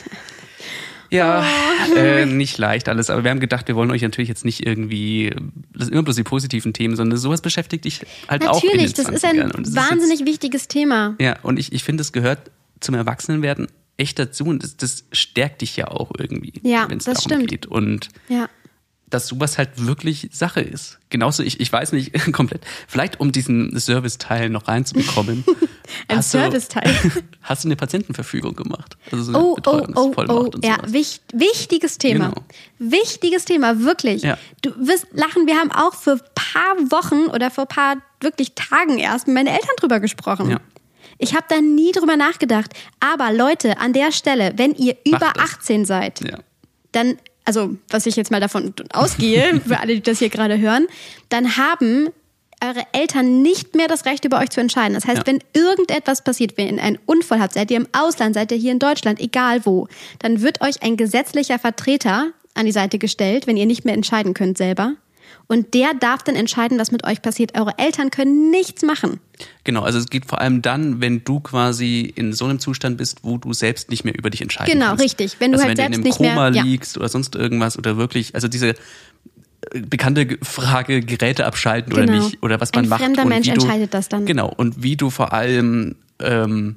Ja, 1.10 1.44
Oh. 1.92 1.94
äh, 1.96 2.26
nicht 2.26 2.58
leicht 2.58 2.88
alles, 2.88 3.10
aber 3.10 3.22
wir 3.22 3.30
haben 3.30 3.38
gedacht, 3.38 3.68
wir 3.68 3.76
wollen 3.76 3.92
euch 3.92 4.02
natürlich 4.02 4.28
jetzt 4.28 4.44
nicht 4.44 4.66
irgendwie, 4.66 5.30
das 5.72 5.84
sind 5.86 5.92
immer 5.92 6.02
bloß 6.02 6.16
die 6.16 6.24
positiven 6.24 6.72
Themen, 6.72 6.96
sondern 6.96 7.16
sowas 7.18 7.40
beschäftigt 7.42 7.84
dich 7.84 8.00
halt 8.28 8.46
auch 8.46 8.62
in 8.62 8.70
den 8.70 8.76
Natürlich, 8.78 8.94
das 8.94 9.08
ist 9.08 9.24
ein 9.24 9.36
20ern. 9.36 9.54
Und 9.56 9.62
es 9.68 9.68
ist 9.72 9.76
wahnsinnig 9.76 10.24
wichtiges 10.26 10.66
Thema. 10.66 11.14
Jetzt, 11.18 11.22
ja, 11.22 11.36
und 11.44 11.58
ich, 11.60 11.72
ich 11.72 11.84
finde, 11.84 12.00
es 12.00 12.12
gehört 12.12 12.50
zum 12.80 12.96
Erwachsenenwerden 12.96 13.68
echt 13.96 14.18
dazu 14.18 14.46
und 14.46 14.62
das, 14.64 14.76
das 14.76 15.04
stärkt 15.12 15.62
dich 15.62 15.76
ja 15.76 15.88
auch 15.88 16.10
irgendwie, 16.18 16.52
Ja, 16.64 16.90
wenn 16.90 16.98
es 16.98 17.04
das 17.04 17.18
darum 17.18 17.30
stimmt. 17.44 17.48
geht. 17.50 17.66
Und 17.66 18.08
Ja. 18.28 18.48
Dass 19.08 19.28
sowas 19.28 19.56
halt 19.56 19.70
wirklich 19.86 20.28
Sache 20.32 20.60
ist. 20.60 20.98
Genauso, 21.10 21.42
ich, 21.44 21.60
ich 21.60 21.72
weiß 21.72 21.92
nicht 21.92 22.12
komplett, 22.32 22.62
vielleicht 22.88 23.20
um 23.20 23.30
diesen 23.30 23.78
Serviceteil 23.78 24.50
noch 24.50 24.66
reinzubekommen. 24.68 25.44
Ein 26.08 26.22
Serviceteil. 26.22 26.92
Hast 27.42 27.62
du 27.64 27.68
eine 27.68 27.76
Patientenverfügung 27.76 28.56
gemacht? 28.56 28.96
Also 29.12 29.22
so 29.24 29.32
eine 29.32 29.38
Oh, 29.38 29.42
oh, 29.42 29.52
oh, 29.52 29.54
Betreuungsvollmacht 29.54 30.36
oh, 30.36 30.50
und 30.56 30.64
ja, 30.64 30.76
sowas. 30.76 30.92
wich, 30.92 31.20
wichtiges 31.32 31.98
Thema. 31.98 32.30
Genau. 32.30 32.44
Wichtiges 32.78 33.44
Thema, 33.44 33.78
wirklich. 33.80 34.22
Ja. 34.22 34.36
Du 34.62 34.70
wirst 34.84 35.06
lachen, 35.12 35.46
wir 35.46 35.56
haben 35.56 35.70
auch 35.70 35.94
für 35.94 36.12
ein 36.14 36.20
paar 36.34 36.76
Wochen 36.90 37.30
oder 37.30 37.50
vor 37.52 37.64
ein 37.64 37.68
paar 37.68 37.96
wirklich 38.20 38.54
Tagen 38.54 38.98
erst 38.98 39.28
mit 39.28 39.34
meinen 39.36 39.46
Eltern 39.46 39.76
drüber 39.78 40.00
gesprochen. 40.00 40.50
Ja. 40.50 40.60
Ich 41.18 41.34
habe 41.34 41.46
da 41.48 41.60
nie 41.60 41.92
drüber 41.92 42.16
nachgedacht. 42.16 42.72
Aber 42.98 43.32
Leute, 43.32 43.78
an 43.78 43.92
der 43.92 44.10
Stelle, 44.10 44.52
wenn 44.56 44.74
ihr 44.74 44.96
über 45.06 45.32
das. 45.34 45.54
18 45.60 45.84
seid, 45.84 46.20
Ja. 46.28 46.38
dann, 46.92 47.16
also 47.46 47.74
was 47.88 48.04
ich 48.06 48.16
jetzt 48.16 48.30
mal 48.30 48.40
davon 48.40 48.74
ausgehe, 48.92 49.60
für 49.66 49.80
alle, 49.80 49.94
die 49.94 50.02
das 50.02 50.18
hier 50.18 50.28
gerade 50.28 50.58
hören, 50.58 50.86
dann 51.30 51.56
haben 51.56 52.08
eure 52.62 52.82
Eltern 52.92 53.42
nicht 53.42 53.74
mehr 53.74 53.86
das 53.88 54.04
Recht, 54.06 54.24
über 54.24 54.38
euch 54.40 54.48
zu 54.50 54.60
entscheiden. 54.60 54.94
Das 54.94 55.06
heißt, 55.06 55.18
Ja. 55.18 55.26
wenn 55.26 55.40
irgendetwas 55.52 56.24
passiert, 56.24 56.56
wenn 56.56 56.76
ihr 56.76 56.82
einen 56.82 56.98
Unfall 57.06 57.40
habt, 57.40 57.52
seid 57.54 57.70
ihr 57.70 57.76
im 57.76 57.88
Ausland, 57.92 58.34
seid 58.34 58.50
ihr 58.50 58.58
hier 58.58 58.72
in 58.72 58.78
Deutschland, 58.78 59.20
egal 59.20 59.64
wo, 59.66 59.88
dann 60.20 60.40
wird 60.40 60.60
euch 60.62 60.82
ein 60.82 60.96
gesetzlicher 60.96 61.58
Vertreter 61.58 62.30
an 62.54 62.64
die 62.66 62.72
Seite 62.72 62.98
gestellt, 62.98 63.46
wenn 63.46 63.56
ihr 63.58 63.66
nicht 63.66 63.84
mehr 63.84 63.94
entscheiden 63.94 64.32
könnt 64.32 64.56
selber. 64.56 64.94
Und 65.48 65.74
der 65.74 65.94
darf 65.94 66.24
dann 66.24 66.34
entscheiden, 66.34 66.76
was 66.78 66.90
mit 66.90 67.06
euch 67.06 67.22
passiert. 67.22 67.56
Eure 67.56 67.78
Eltern 67.78 68.10
können 68.10 68.50
nichts 68.50 68.82
machen. 68.82 69.20
Genau, 69.62 69.82
also 69.82 69.98
es 69.98 70.06
geht 70.10 70.26
vor 70.26 70.40
allem 70.40 70.60
dann, 70.60 71.00
wenn 71.00 71.22
du 71.22 71.38
quasi 71.38 72.00
in 72.16 72.32
so 72.32 72.46
einem 72.46 72.58
Zustand 72.58 72.96
bist, 72.98 73.18
wo 73.22 73.38
du 73.38 73.52
selbst 73.52 73.88
nicht 73.90 74.04
mehr 74.04 74.18
über 74.18 74.30
dich 74.30 74.40
entscheiden 74.42 74.72
Genau, 74.72 74.86
kannst. 74.88 75.04
richtig. 75.04 75.36
Wenn 75.38 75.52
du 75.52 75.58
also 75.58 75.68
halt 75.68 75.78
wenn 75.78 75.84
selbst 75.92 75.96
du 75.98 76.00
in 76.00 76.04
nicht 76.08 76.20
einem 76.20 76.30
Koma 76.34 76.50
mehr- 76.50 76.58
ja. 76.58 76.62
liegst 76.64 76.96
oder 76.98 77.08
sonst 77.08 77.36
irgendwas 77.36 77.78
oder 77.78 77.96
wirklich, 77.96 78.34
also 78.34 78.48
diese 78.48 78.70
äh, 78.70 78.74
bekannte 79.82 80.36
Frage, 80.42 81.00
Geräte 81.00 81.46
abschalten 81.46 81.92
oder 81.92 82.06
Genau. 82.06 82.24
nicht 82.24 82.42
oder 82.42 82.60
was 82.60 82.72
man 82.74 82.86
Ein 82.86 82.88
macht. 82.88 83.02
fremder 83.02 83.22
und 83.22 83.28
Mensch 83.28 83.46
wie 83.46 83.52
du, 83.52 83.60
entscheidet 83.62 83.94
das 83.94 84.08
dann. 84.08 84.26
Genau, 84.26 84.52
und 84.56 84.82
wie 84.82 84.96
du 84.96 85.10
vor 85.10 85.32
allem 85.32 85.94
ähm, 86.18 86.76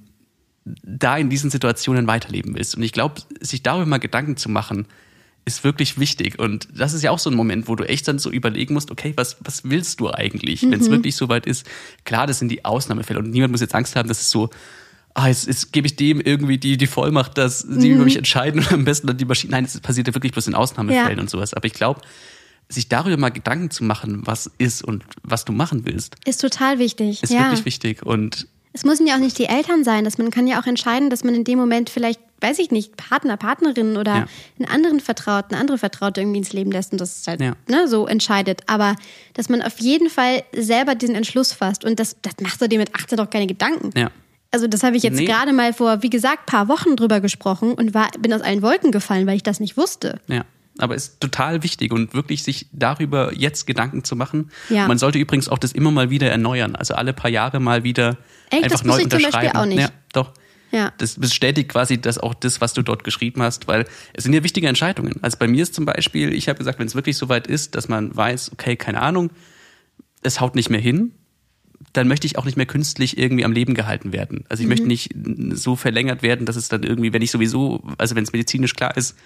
da 0.83 1.17
in 1.17 1.31
diesen 1.31 1.49
Situationen 1.49 2.05
weiterleben 2.05 2.53
willst. 2.53 2.75
Und 2.77 2.83
ich 2.83 2.91
glaube, 2.93 3.15
sich 3.39 3.63
darüber 3.63 3.87
mal 3.87 3.97
Gedanken 3.97 4.37
zu 4.37 4.49
machen, 4.49 4.85
ist 5.55 5.63
wirklich 5.63 5.99
wichtig. 5.99 6.39
Und 6.39 6.67
das 6.73 6.93
ist 6.93 7.03
ja 7.03 7.11
auch 7.11 7.19
so 7.19 7.29
ein 7.29 7.35
Moment, 7.35 7.67
wo 7.67 7.75
du 7.75 7.83
echt 7.83 8.07
dann 8.07 8.19
so 8.19 8.29
überlegen 8.31 8.73
musst, 8.73 8.91
okay, 8.91 9.13
was, 9.15 9.37
was 9.41 9.63
willst 9.65 9.99
du 9.99 10.09
eigentlich, 10.11 10.61
wenn 10.63 10.69
Mhm. 10.69 10.75
es 10.75 10.89
wirklich 10.89 11.15
so 11.15 11.27
weit 11.29 11.45
ist? 11.45 11.65
Klar, 12.05 12.27
das 12.27 12.39
sind 12.39 12.49
die 12.49 12.63
Ausnahmefälle 12.65 13.19
und 13.19 13.29
niemand 13.29 13.51
muss 13.51 13.61
jetzt 13.61 13.75
Angst 13.75 13.95
haben, 13.95 14.07
dass 14.07 14.21
es 14.21 14.29
so, 14.29 14.49
ah, 15.13 15.27
jetzt, 15.27 15.47
jetzt 15.47 15.73
gebe 15.73 15.87
ich 15.87 15.95
dem 15.95 16.21
irgendwie 16.21 16.57
die, 16.57 16.77
die 16.77 16.87
Vollmacht, 16.87 17.37
dass 17.37 17.59
sie 17.59 17.89
Mhm. 17.89 17.95
über 17.95 18.03
mich 18.05 18.15
entscheiden 18.17 18.59
und 18.61 18.71
am 18.71 18.85
besten 18.85 19.07
dann 19.07 19.17
die 19.17 19.25
Maschine. 19.25 19.51
Nein, 19.51 19.63
das 19.65 19.79
passiert 19.81 20.07
ja 20.07 20.13
wirklich 20.15 20.31
bloß 20.31 20.47
in 20.47 20.55
Ausnahmefällen 20.55 21.17
Ja. 21.17 21.21
und 21.21 21.29
sowas. 21.29 21.53
Aber 21.53 21.65
ich 21.65 21.73
glaube, 21.73 22.01
sich 22.69 22.87
darüber 22.87 23.17
mal 23.17 23.29
Gedanken 23.29 23.71
zu 23.71 23.83
machen, 23.83 24.21
was 24.25 24.49
ist 24.59 24.83
und 24.83 25.03
was 25.23 25.43
du 25.45 25.51
machen 25.51 25.85
willst, 25.85 26.15
Ist 26.25 26.39
total 26.41 26.77
wichtig. 26.77 27.23
ist 27.23 27.33
ja. 27.33 27.45
wirklich 27.45 27.65
wichtig. 27.65 28.05
Und 28.05 28.47
Es 28.73 28.85
müssen 28.85 29.07
ja 29.07 29.15
auch 29.15 29.19
nicht 29.19 29.39
die 29.39 29.45
Eltern 29.45 29.83
sein, 29.83 30.03
dass 30.05 30.19
man 30.19 30.29
kann 30.29 30.45
ja 30.45 30.61
auch 30.61 30.67
entscheiden, 30.67 31.09
dass 31.09 31.23
man 31.23 31.33
in 31.33 31.43
dem 31.43 31.57
Moment 31.57 31.89
vielleicht, 31.89 32.19
weiß 32.41 32.59
ich 32.59 32.71
nicht, 32.71 32.95
Partner, 32.97 33.37
Partnerin 33.37 33.97
oder 33.97 34.15
Ja. 34.15 34.27
einen 34.59 34.69
anderen 34.69 34.99
Vertrauten, 34.99 35.53
eine 35.53 35.61
andere 35.61 35.77
Vertraute 35.77 36.21
irgendwie 36.21 36.39
ins 36.39 36.53
Leben 36.53 36.71
lässt 36.71 36.91
und 36.91 37.01
das 37.01 37.23
halt 37.27 37.41
Ja. 37.41 37.53
ne, 37.67 37.87
so 37.87 38.07
entscheidet. 38.07 38.61
Aber 38.67 38.95
dass 39.33 39.49
man 39.49 39.61
auf 39.61 39.79
jeden 39.79 40.09
Fall 40.09 40.43
selber 40.55 40.95
diesen 40.95 41.15
Entschluss 41.15 41.53
fasst 41.53 41.83
und 41.85 41.99
das, 41.99 42.17
das 42.21 42.33
machst 42.41 42.61
du 42.61 42.67
dir 42.69 42.79
mit 42.79 42.95
18 42.95 43.17
doch 43.17 43.29
keine 43.29 43.47
Gedanken. 43.47 43.91
Ja. 43.97 44.09
Also 44.51 44.67
das 44.67 44.81
habe 44.83 44.97
ich 44.97 45.03
jetzt 45.03 45.17
Nee. 45.19 45.25
gerade 45.25 45.53
mal 45.53 45.73
vor, 45.73 46.01
wie 46.01 46.09
gesagt, 46.09 46.47
paar 46.47 46.67
Wochen 46.67 46.95
drüber 46.95 47.19
gesprochen 47.19 47.73
und 47.73 47.93
war, 47.93 48.09
bin 48.19 48.33
aus 48.33 48.41
allen 48.41 48.61
Wolken 48.63 48.91
gefallen, 48.91 49.27
weil 49.27 49.35
ich 49.35 49.43
das 49.43 49.59
nicht 49.59 49.77
wusste. 49.77 50.19
Ja, 50.27 50.43
aber 50.79 50.95
ist 50.95 51.19
total 51.19 51.61
wichtig 51.61 51.91
und 51.93 52.15
wirklich 52.15 52.41
sich 52.41 52.65
darüber 52.71 53.31
jetzt 53.35 53.67
Gedanken 53.67 54.03
zu 54.03 54.15
machen. 54.15 54.49
Ja. 54.69 54.87
Man 54.87 54.97
sollte 54.97 55.19
übrigens 55.19 55.49
auch 55.49 55.59
das 55.59 55.71
immer 55.71 55.91
mal 55.91 56.09
wieder 56.09 56.31
erneuern, 56.31 56.75
also 56.75 56.95
alle 56.95 57.13
paar 57.13 57.29
Jahre 57.29 57.59
mal 57.59 57.83
wieder 57.83 58.17
Echt? 58.49 58.63
einfach 58.63 58.69
Das 58.79 58.83
neu 58.85 58.93
wusste 58.93 59.03
ich 59.03 59.09
zum 59.09 59.21
Beispiel 59.21 59.39
unterschreiben. 59.49 59.57
auch 59.59 59.65
nicht. 59.65 59.79
Ja, 59.81 59.89
doch. 60.13 60.31
Ja. 60.71 60.93
Das 60.97 61.15
bestätigt 61.19 61.69
quasi 61.69 61.99
das 61.99 62.17
auch 62.19 62.33
das, 62.33 62.61
was 62.61 62.73
du 62.73 62.81
dort 62.81 63.03
geschrieben 63.03 63.41
hast, 63.41 63.67
weil 63.67 63.85
es 64.13 64.23
sind 64.23 64.33
ja 64.33 64.43
wichtige 64.43 64.67
Entscheidungen. 64.67 65.15
Also 65.23 65.37
bei 65.37 65.47
mir 65.47 65.63
ist 65.63 65.73
zum 65.73 65.85
Beispiel, 65.85 66.33
ich 66.33 66.47
habe 66.47 66.59
gesagt, 66.59 66.79
wenn 66.79 66.87
es 66.87 66.95
wirklich 66.95 67.17
so 67.17 67.27
weit 67.29 67.47
ist, 67.47 67.75
dass 67.75 67.87
man 67.87 68.15
weiß, 68.15 68.51
okay, 68.53 68.75
keine 68.75 69.01
Ahnung, 69.01 69.31
es 70.21 70.39
haut 70.39 70.55
nicht 70.55 70.69
mehr 70.69 70.79
hin, 70.79 71.13
dann 71.93 72.07
möchte 72.07 72.27
ich 72.27 72.37
auch 72.37 72.45
nicht 72.45 72.57
mehr 72.57 72.65
künstlich 72.65 73.17
irgendwie 73.17 73.45
am 73.45 73.51
Leben 73.51 73.73
gehalten 73.73 74.11
werden. 74.13 74.43
Also 74.49 74.61
ich 74.61 74.65
Mhm. 74.65 74.69
möchte 74.69 74.87
nicht 74.87 75.15
so 75.53 75.75
verlängert 75.75 76.21
werden, 76.21 76.45
dass 76.45 76.55
es 76.55 76.67
dann 76.69 76.83
irgendwie, 76.83 77.13
wenn 77.13 77.21
ich 77.21 77.31
sowieso, 77.31 77.81
also 77.97 78.15
wenn 78.15 78.23
es 78.23 78.31
medizinisch 78.31 78.75
klar 78.75 78.95
ist, 78.95 79.17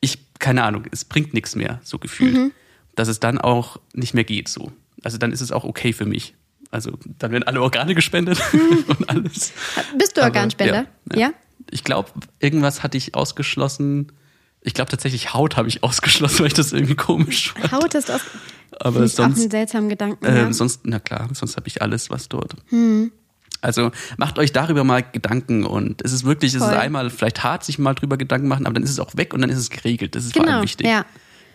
ich, 0.00 0.18
keine 0.38 0.64
Ahnung, 0.64 0.84
es 0.90 1.04
bringt 1.06 1.32
nichts 1.32 1.56
mehr, 1.56 1.80
so 1.84 1.98
gefühlt. 1.98 2.34
Mhm. 2.34 2.52
Dass 2.96 3.08
es 3.08 3.20
dann 3.20 3.38
auch 3.38 3.78
nicht 3.94 4.12
mehr 4.14 4.24
geht 4.24 4.48
so. 4.48 4.72
Also 5.02 5.16
dann 5.16 5.32
ist 5.32 5.40
es 5.40 5.52
auch 5.52 5.64
okay 5.64 5.92
für 5.92 6.04
mich. 6.06 6.34
Also 6.70 6.92
dann 7.18 7.30
werden 7.32 7.44
alle 7.44 7.62
Organe 7.62 7.94
gespendet 7.94 8.40
und 8.88 9.08
alles. 9.08 9.52
Bist 9.96 10.16
du 10.16 10.20
Aber, 10.20 10.28
Organspender? 10.28 10.86
ja. 11.12 11.18
ja? 11.18 11.30
Ich 11.70 11.84
glaube, 11.84 12.10
irgendwas 12.40 12.82
hatte 12.82 12.96
ich 12.96 13.14
ausgeschlossen. 13.14 14.12
Ich 14.60 14.74
glaube 14.74 14.90
tatsächlich 14.90 15.32
Haut 15.34 15.56
habe 15.56 15.68
ich 15.68 15.82
ausgeschlossen, 15.82 16.38
weil 16.40 16.48
ich 16.48 16.54
das 16.54 16.72
irgendwie 16.72 16.96
komisch 16.96 17.52
fand. 17.52 17.72
Haut 17.72 17.94
ist 17.94 18.10
aus. 18.10 18.20
Aber 18.78 19.04
ich 19.04 19.12
auch 19.12 19.16
sonst, 19.16 19.40
einen 19.40 19.50
seltsamen 19.50 19.88
Gedanken. 19.88 20.24
ja. 20.26 20.52
sonst, 20.52 20.80
na 20.84 20.98
klar, 20.98 21.28
sonst 21.32 21.56
habe 21.56 21.68
ich 21.68 21.82
alles, 21.82 22.10
was 22.10 22.28
dort. 22.28 22.56
Hm. 22.68 23.10
Also 23.62 23.90
macht 24.18 24.38
euch 24.38 24.52
darüber 24.52 24.84
mal 24.84 25.02
Gedanken 25.02 25.64
und 25.64 26.02
es 26.04 26.12
ist 26.12 26.24
wirklich, 26.24 26.52
es 26.54 26.62
Voll. 26.62 26.72
ist 26.72 26.78
einmal 26.78 27.08
vielleicht 27.10 27.42
hart, 27.42 27.64
sich 27.64 27.78
mal 27.78 27.94
drüber 27.94 28.16
Gedanken 28.16 28.48
machen, 28.48 28.66
aber 28.66 28.74
dann 28.74 28.82
ist 28.82 28.90
es 28.90 29.00
auch 29.00 29.16
weg 29.16 29.32
und 29.32 29.40
dann 29.40 29.50
ist 29.50 29.58
es 29.58 29.70
geregelt. 29.70 30.14
Das 30.14 30.24
ist 30.24 30.34
vor 30.34 30.42
Genau, 30.44 30.56
allem 30.56 30.64
wichtig. 30.64 30.86
ja. 30.86 31.04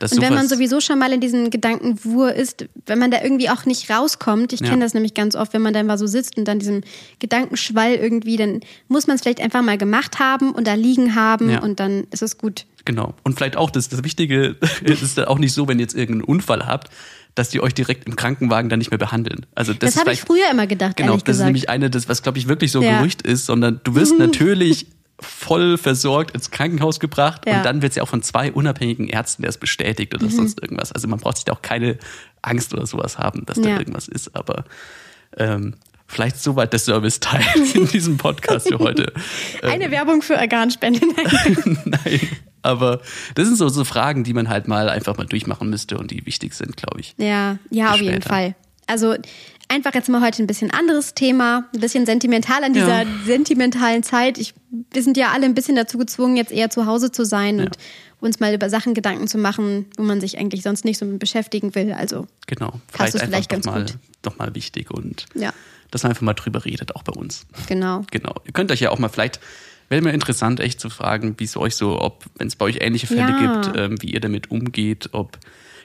Dass 0.01 0.13
Und 0.13 0.21
wenn 0.21 0.33
man 0.33 0.47
sowieso 0.47 0.81
schon 0.81 0.97
mal 0.97 1.13
in 1.13 1.21
diesen 1.21 1.51
Gedankenwur 1.51 2.33
ist, 2.33 2.65
wenn 2.87 2.97
man 2.97 3.11
da 3.11 3.21
irgendwie 3.21 3.49
auch 3.49 3.65
nicht 3.65 3.89
rauskommt, 3.89 4.51
ich 4.51 4.61
Ja. 4.61 4.69
kenne 4.69 4.83
das 4.83 4.93
nämlich 4.95 5.13
ganz 5.13 5.35
oft, 5.35 5.53
wenn 5.53 5.61
man 5.61 5.73
dann 5.73 5.85
mal 5.85 5.97
so 5.99 6.07
sitzt 6.07 6.37
und 6.37 6.45
dann 6.45 6.57
diesem 6.57 6.81
Gedankenschwall 7.19 7.93
irgendwie, 7.93 8.35
dann 8.35 8.61
muss 8.87 9.05
man 9.07 9.15
es 9.15 9.21
vielleicht 9.21 9.41
einfach 9.41 9.61
mal 9.61 9.77
gemacht 9.77 10.19
haben 10.19 10.51
und 10.51 10.65
da 10.67 10.73
liegen 10.73 11.13
haben 11.15 11.49
Ja. 11.51 11.61
und 11.61 11.79
dann 11.79 12.05
ist 12.11 12.21
es 12.23 12.37
gut. 12.37 12.65
Genau. 12.83 13.13
Und 13.23 13.35
vielleicht 13.37 13.57
auch 13.57 13.69
das, 13.69 13.89
das 13.89 14.03
Wichtige 14.03 14.55
es 14.83 15.01
ist 15.03 15.17
dann 15.17 15.25
auch 15.25 15.37
nicht 15.37 15.53
so, 15.53 15.67
wenn 15.67 15.77
ihr 15.77 15.83
jetzt 15.83 15.93
irgendeinen 15.95 16.23
Unfall 16.23 16.65
habt, 16.65 16.89
dass 17.35 17.49
die 17.49 17.61
euch 17.61 17.73
direkt 17.73 18.07
im 18.07 18.15
Krankenwagen 18.15 18.69
dann 18.69 18.79
nicht 18.79 18.91
mehr 18.91 18.97
behandeln. 18.97 19.45
Also 19.55 19.71
das, 19.71 19.79
Das, 19.81 19.89
ist 19.95 19.99
habe 20.01 20.11
ich 20.13 20.21
früher 20.21 20.49
immer 20.51 20.67
gedacht, 20.67 20.97
Genau, 20.97 21.11
das 21.13 21.19
ist 21.19 21.25
gesagt. 21.25 21.45
nämlich 21.45 21.69
eine, 21.69 21.89
das, 21.89 22.09
was 22.09 22.23
glaube 22.23 22.39
ich 22.39 22.47
wirklich 22.47 22.71
so 22.71 22.81
Ja. 22.81 22.97
Gerücht 22.97 23.21
ist, 23.21 23.45
sondern 23.45 23.79
du 23.83 23.95
wirst 23.95 24.17
natürlich 24.19 24.87
voll 25.21 25.77
versorgt 25.77 26.31
ins 26.31 26.51
Krankenhaus 26.51 26.99
gebracht 26.99 27.43
Ja. 27.47 27.57
und 27.57 27.65
dann 27.65 27.81
wird 27.81 27.91
es 27.91 27.95
ja 27.97 28.03
auch 28.03 28.07
von 28.07 28.21
zwei 28.23 28.51
unabhängigen 28.51 29.07
Ärzten 29.07 29.43
erst 29.43 29.59
bestätigt 29.59 30.13
Mhm. 30.13 30.19
oder 30.19 30.31
sonst 30.31 30.61
irgendwas. 30.61 30.91
Also 30.91 31.07
man 31.07 31.19
braucht 31.19 31.37
sich 31.37 31.45
da 31.45 31.53
auch 31.53 31.61
keine 31.61 31.97
Angst 32.41 32.73
oder 32.73 32.85
sowas 32.87 33.17
haben, 33.17 33.45
dass 33.45 33.59
da 33.61 33.69
Ja. 33.69 33.77
irgendwas 33.79 34.07
ist, 34.07 34.35
aber 34.35 34.65
ähm, 35.37 35.75
vielleicht 36.07 36.37
soweit 36.41 36.73
der 36.73 36.79
Serviceteil 36.79 37.43
in 37.75 37.87
diesem 37.87 38.17
Podcast 38.17 38.67
für 38.67 38.79
heute. 38.79 39.13
Eine 39.63 39.91
Werbung 39.91 40.21
für 40.21 40.37
Organspende. 40.37 40.99
Nein. 41.15 41.77
Nein, 41.85 42.19
aber 42.63 43.01
das 43.35 43.47
sind 43.47 43.57
so, 43.57 43.69
so 43.69 43.83
Fragen, 43.85 44.23
die 44.23 44.33
man 44.33 44.49
halt 44.49 44.67
mal 44.67 44.89
einfach 44.89 45.17
mal 45.17 45.25
durchmachen 45.25 45.69
müsste 45.69 45.97
und 45.97 46.11
die 46.11 46.25
wichtig 46.25 46.53
sind, 46.53 46.75
glaube 46.77 46.99
ich. 46.99 47.15
Ja, 47.17 47.57
ja, 47.69 47.91
auf 47.91 48.01
jeden. 48.01 48.21
Fall. 48.21 48.55
Also 48.91 49.15
einfach 49.69 49.93
jetzt 49.93 50.09
mal 50.09 50.21
heute 50.21 50.43
ein 50.43 50.47
bisschen 50.47 50.69
anderes 50.71 51.13
Thema, 51.13 51.65
ein 51.73 51.79
bisschen 51.79 52.05
sentimental 52.05 52.63
an 52.63 52.73
dieser 52.73 53.03
Ja. 53.03 53.07
sentimentalen 53.25 54.03
Zeit. 54.03 54.37
Ich, 54.37 54.53
wir 54.91 55.01
sind 55.01 55.15
ja 55.17 55.31
alle 55.31 55.45
ein 55.45 55.53
bisschen 55.55 55.75
dazu 55.75 55.97
gezwungen, 55.97 56.35
jetzt 56.35 56.51
eher 56.51 56.69
zu 56.69 56.85
Hause 56.85 57.11
zu 57.11 57.23
sein 57.25 57.59
und 57.61 57.77
uns 58.19 58.39
mal 58.39 58.53
über 58.53 58.69
Sachen 58.69 58.93
Gedanken 58.93 59.27
zu 59.27 59.37
machen, 59.37 59.85
wo 59.97 60.03
man 60.03 60.19
sich 60.21 60.37
eigentlich 60.37 60.61
sonst 60.61 60.83
nicht 60.85 60.97
so 60.97 61.05
mit 61.05 61.19
beschäftigen 61.19 61.73
will. 61.73 61.93
Also 61.93 62.27
Genau. 62.47 62.73
Passt 62.91 63.15
es 63.15 63.21
einfach 63.21 63.27
vielleicht 63.33 63.51
doch 63.51 63.55
ganz 63.55 63.65
mal, 63.65 63.81
gut. 63.85 63.97
doch 64.21 64.37
mal 64.37 64.53
wichtig 64.53 64.91
und 64.91 65.25
Ja. 65.33 65.53
dass 65.89 66.03
man 66.03 66.11
einfach 66.11 66.21
mal 66.23 66.33
drüber 66.33 66.65
redet, 66.65 66.95
auch 66.95 67.03
bei 67.03 67.13
uns. 67.13 67.45
genau. 67.67 68.03
Genau. 68.11 68.35
Ihr 68.45 68.51
könnt 68.53 68.71
euch 68.71 68.81
ja 68.81 68.89
auch 68.91 68.99
mal 68.99 69.09
vielleicht, 69.09 69.39
wäre 69.89 70.01
mir 70.01 70.11
interessant, 70.11 70.59
echt 70.59 70.79
zu 70.81 70.89
fragen, 70.89 71.35
wie 71.37 71.45
es 71.45 71.55
euch 71.57 71.75
so, 71.75 71.99
ob, 71.99 72.25
wenn 72.37 72.47
es 72.47 72.55
bei 72.57 72.65
euch 72.65 72.77
ähnliche 72.81 73.07
Fälle 73.07 73.21
Ja. 73.41 73.61
gibt, 73.61 73.77
ähm, 73.77 74.01
wie 74.01 74.11
ihr 74.13 74.19
damit 74.19 74.51
umgeht, 74.51 75.09
ob, 75.13 75.37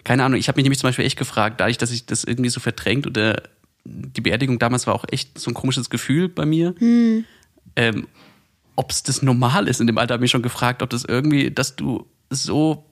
keine 0.06 0.22
Ahnung, 0.22 0.38
ich 0.38 0.46
habe 0.46 0.56
mich 0.56 0.62
nämlich 0.62 0.78
zum 0.78 0.86
Beispiel 0.86 1.04
echt 1.04 1.18
gefragt, 1.18 1.60
dadurch, 1.60 1.78
dass 1.78 1.90
ich 1.90 2.06
das 2.06 2.22
irgendwie 2.22 2.48
so 2.48 2.60
verdrängt 2.60 3.08
oder 3.08 3.42
die 3.84 4.20
Beerdigung 4.20 4.60
damals 4.60 4.86
war 4.86 4.94
auch 4.94 5.04
echt 5.10 5.36
so 5.36 5.50
ein 5.50 5.54
komisches 5.54 5.90
Gefühl 5.90 6.28
bei 6.28 6.46
mir. 6.46 6.76
Hm. 6.78 7.24
Ähm, 7.74 8.06
ob 8.76 8.92
es 8.92 9.02
das 9.02 9.22
normal 9.22 9.66
ist 9.66 9.80
in 9.80 9.88
dem 9.88 9.98
Alter, 9.98 10.14
habe 10.14 10.20
ich 10.22 10.26
mich 10.26 10.30
schon 10.30 10.42
gefragt, 10.42 10.80
ob 10.82 10.90
das 10.90 11.04
irgendwie, 11.04 11.50
dass 11.50 11.74
du 11.74 12.06
so 12.30 12.84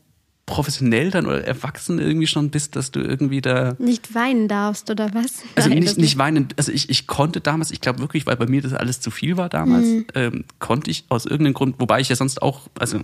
professionell 0.45 1.13
dann 1.13 1.27
oder 1.27 1.45
erwachsen 1.47 2.01
irgendwie 2.01 2.27
schon 2.27 2.51
bist, 2.51 2.75
dass 2.75 2.91
du 2.91 2.99
irgendwie 2.99 3.41
da 3.41 3.77
Nicht 3.79 4.13
weinen 4.13 4.49
darfst 4.49 4.91
oder 4.91 5.15
was? 5.15 5.43
also 5.55 5.69
Nein, 5.69 5.79
nicht, 5.79 5.97
nicht 5.97 6.19
weinen, 6.19 6.49
also 6.57 6.73
ich, 6.73 6.91
ich 6.91 7.07
konnte 7.07 7.41
damals, 7.41 7.71
ich 7.71 7.81
glaube 7.81 8.01
wirklich, 8.01 8.27
weil 8.27 8.37
bei 8.37 8.47
mir 8.47 8.61
das 8.61 8.73
alles 8.75 9.01
zu 9.01 9.13
viel 9.13 9.37
war 9.37 9.49
damals, 9.49 9.87
Mhm. 9.87 10.07
ähm, 10.17 10.45
konnte 10.59 10.91
ich 10.91 11.05
aus 11.11 11.27
irgendeinem 11.27 11.55
Grund, 11.55 11.77
wobei 11.79 12.01
ich 12.01 12.09
ja 12.09 12.17
sonst 12.17 12.43
auch, 12.43 12.63
also 12.77 12.99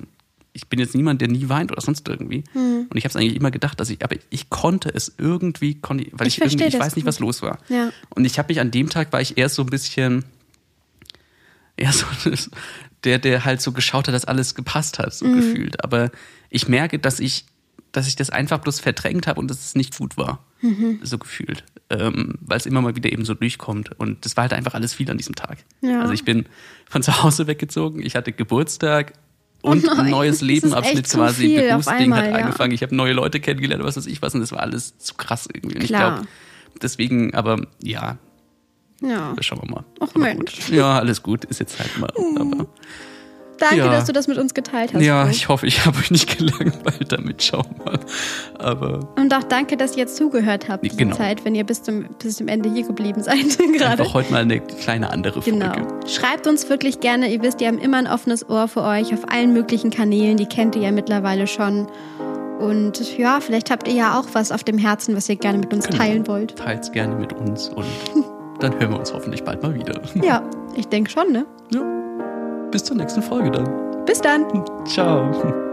ich 0.53 0.67
bin 0.69 0.81
jetzt 0.81 0.95
niemand, 0.95 1.21
der 1.21 1.29
nie 1.29 1.49
weint 1.49 1.71
oder 1.71 1.81
sonst 1.81 2.09
irgendwie. 2.09 2.43
Mhm. 2.55 2.87
Und 2.91 2.97
ich 2.97 3.05
habe 3.05 3.11
es 3.11 3.17
eigentlich 3.17 3.37
immer 3.37 3.51
gedacht, 3.51 3.79
dass 3.79 3.89
ich, 3.91 4.03
aber 4.03 4.17
ich 4.31 4.51
konnte 4.51 4.89
es 4.93 5.15
irgendwie, 5.19 5.75
konnte, 5.81 6.07
weil 6.13 6.27
Ich 6.27 6.39
ich, 6.39 6.53
irgendwie, 6.53 6.65
ich 6.65 6.79
weiß 6.79 6.97
nicht, 6.97 7.07
was 7.07 7.21
los 7.21 7.41
war. 7.43 7.59
Ja. 7.69 7.91
Und 8.15 8.25
ich 8.25 8.39
habe 8.39 8.53
mich 8.53 8.61
an 8.61 8.71
dem 8.71 8.89
Tag, 8.91 9.13
war 9.13 9.21
ich 9.21 9.39
eher 9.39 9.49
so 9.49 9.63
ein 9.63 9.67
bisschen, 9.71 10.25
eher 11.77 11.93
so 11.93 12.07
der, 13.05 13.19
der 13.19 13.45
halt 13.45 13.63
so 13.63 13.73
geschaut 13.73 14.09
hat, 14.09 14.15
dass 14.15 14.25
alles 14.25 14.55
gepasst 14.55 14.99
hat, 14.99 15.15
so 15.15 15.27
Mhm. 15.27 15.37
gefühlt. 15.37 15.85
Aber 15.85 16.11
ich 16.51 16.69
merke, 16.69 16.99
dass 16.99 17.21
ich 17.21 17.45
dass 17.93 18.07
ich 18.07 18.15
das 18.15 18.31
einfach 18.31 18.59
bloß 18.59 18.79
verdrängt 18.79 19.27
habe 19.27 19.41
und 19.41 19.51
dass 19.51 19.65
es 19.65 19.75
nicht 19.75 19.99
gut 19.99 20.17
war. 20.17 20.45
Mhm. 20.61 21.01
So 21.03 21.19
gefühlt. 21.19 21.65
Ähm, 21.89 22.35
Weil 22.41 22.57
es 22.59 22.65
immer 22.67 22.81
mal 22.83 22.95
wieder 22.95 23.11
eben 23.11 23.25
so 23.25 23.35
durchkommt. 23.35 23.99
Und 23.99 24.25
das 24.25 24.37
war 24.37 24.43
halt 24.43 24.53
einfach 24.53 24.75
alles 24.75 24.95
viel 24.95 25.11
an 25.11 25.19
diesem 25.19 25.35
Tag. 25.35 25.59
Ja. 25.81 26.01
Also 26.01 26.13
ich 26.13 26.25
bin 26.25 26.47
von 26.89 27.03
zu 27.03 27.21
Hause 27.25 27.49
weggezogen, 27.49 28.01
ich 28.01 28.15
hatte 28.15 28.31
Geburtstag 28.31 29.15
und 29.63 29.87
Oh 29.89 29.93
ein 29.93 30.11
neues 30.11 30.41
Lebenabschnitt 30.41 31.09
quasi. 31.09 31.55
Berufsding 31.57 32.15
hat 32.15 32.23
einmal, 32.25 32.31
ja. 32.31 32.45
angefangen. 32.47 32.73
Ich 32.73 32.83
habe 32.83 32.95
neue 32.95 33.13
Leute 33.13 33.41
kennengelernt, 33.41 33.85
was 33.85 33.97
weiß 33.97 34.07
ich 34.07 34.21
was. 34.23 34.35
Und 34.35 34.41
das 34.41 34.53
war 34.53 34.61
alles 34.61 34.97
zu 34.99 35.15
krass 35.15 35.49
irgendwie. 35.53 35.77
Und 35.77 35.83
ich 35.83 35.89
Klar. 35.89 36.15
glaube, 36.17 36.29
deswegen, 36.83 37.35
aber 37.35 37.61
ja, 37.83 38.19
Ja. 39.03 39.35
schauen 39.41 39.61
wir 39.63 39.71
mal. 39.71 39.85
Ach 40.01 40.09
Aber 40.15 40.19
Mensch. 40.21 40.67
gut. 40.67 40.69
Ja, 40.77 40.99
alles 40.99 41.23
gut, 41.23 41.45
ist 41.47 41.61
jetzt 41.61 41.79
halt 41.79 41.99
mal. 41.99 42.13
Aber 42.39 42.67
Danke, 43.61 43.77
Ja. 43.77 43.91
dass 43.91 44.07
du 44.07 44.13
das 44.13 44.27
mit 44.27 44.39
uns 44.39 44.55
geteilt 44.55 44.93
hast. 44.95 45.03
ja, 45.03 45.23
Flo. 45.23 45.31
ich 45.31 45.49
hoffe, 45.49 45.67
ich 45.67 45.85
habe 45.87 45.99
euch 45.99 46.11
nicht 46.11 46.37
gelangweilt 46.39 47.13
damit. 47.13 47.43
Schauen 47.43 47.67
wir 47.79 47.93
mal. 47.93 48.01
Aber 48.59 49.09
Und 49.17 49.33
auch 49.35 49.43
danke, 49.45 49.77
dass 49.77 49.93
ihr 49.93 49.99
jetzt 49.99 50.17
zugehört 50.17 50.69
habt 50.69 50.85
diese 50.85 50.97
Genau. 50.97 51.15
Zeit, 51.15 51.45
wenn 51.45 51.55
ihr 51.55 51.65
bis 51.65 51.83
zum, 51.83 52.07
bis 52.23 52.37
zum 52.39 52.49
Ende 52.49 52.73
hier 52.73 52.85
geblieben 52.87 53.23
seid 53.23 53.37
gerade. 53.79 54.03
einfach 54.03 54.15
heute 54.15 54.33
mal 54.33 54.43
eine 54.43 54.61
kleine 54.61 55.11
andere 55.11 55.43
Folge. 55.43 55.59
Genau. 55.59 55.73
Schreibt 56.09 56.47
uns 56.47 56.69
wirklich 56.71 57.01
gerne. 57.01 57.31
Ihr 57.33 57.43
wisst, 57.43 57.61
wir 57.61 57.69
haben 57.69 57.79
immer 57.79 57.99
ein 57.99 58.07
offenes 58.07 58.49
Ohr 58.49 58.67
für 58.67 58.83
euch 58.83 59.13
auf 59.13 59.31
allen 59.31 59.53
möglichen 59.53 59.91
Kanälen. 59.91 60.37
Die 60.39 60.47
kennt 60.47 60.75
ihr 60.75 60.83
ja 60.83 60.91
mittlerweile 60.91 61.47
schon. 61.47 61.87
Und 62.61 63.17
ja, 63.19 63.41
vielleicht 63.41 63.71
habt 63.71 63.89
ihr 63.89 63.95
ja 63.95 64.19
auch 64.19 64.27
was 64.33 64.53
auf 64.53 64.65
dem 64.65 64.79
Herzen, 64.79 65.17
was 65.17 65.29
ihr 65.29 65.37
gerne 65.37 65.59
mit 65.59 65.73
uns 65.73 65.87
Genau. 65.87 65.99
teilen 65.99 66.27
wollt. 66.27 66.57
Teilt's 66.57 66.93
gerne 66.93 67.15
mit 67.15 67.33
uns 67.33 67.69
und 67.69 67.85
dann 68.61 68.79
hören 68.79 68.91
wir 68.93 68.99
uns 68.99 69.13
hoffentlich 69.15 69.43
bald 69.45 69.63
mal 69.63 69.75
wieder. 69.75 70.01
Ja, 70.23 70.43
ich 70.77 70.87
denke 70.87 71.11
schon, 71.11 71.33
ne? 71.33 71.47
Ja. 71.73 71.81
Bis 72.71 72.85
zur 72.85 72.97
nächsten 72.97 73.23
Folge 73.23 73.51
dann. 73.51 74.05
Bis 74.05 74.21
dann. 74.21 74.45
Ciao. 74.87 75.70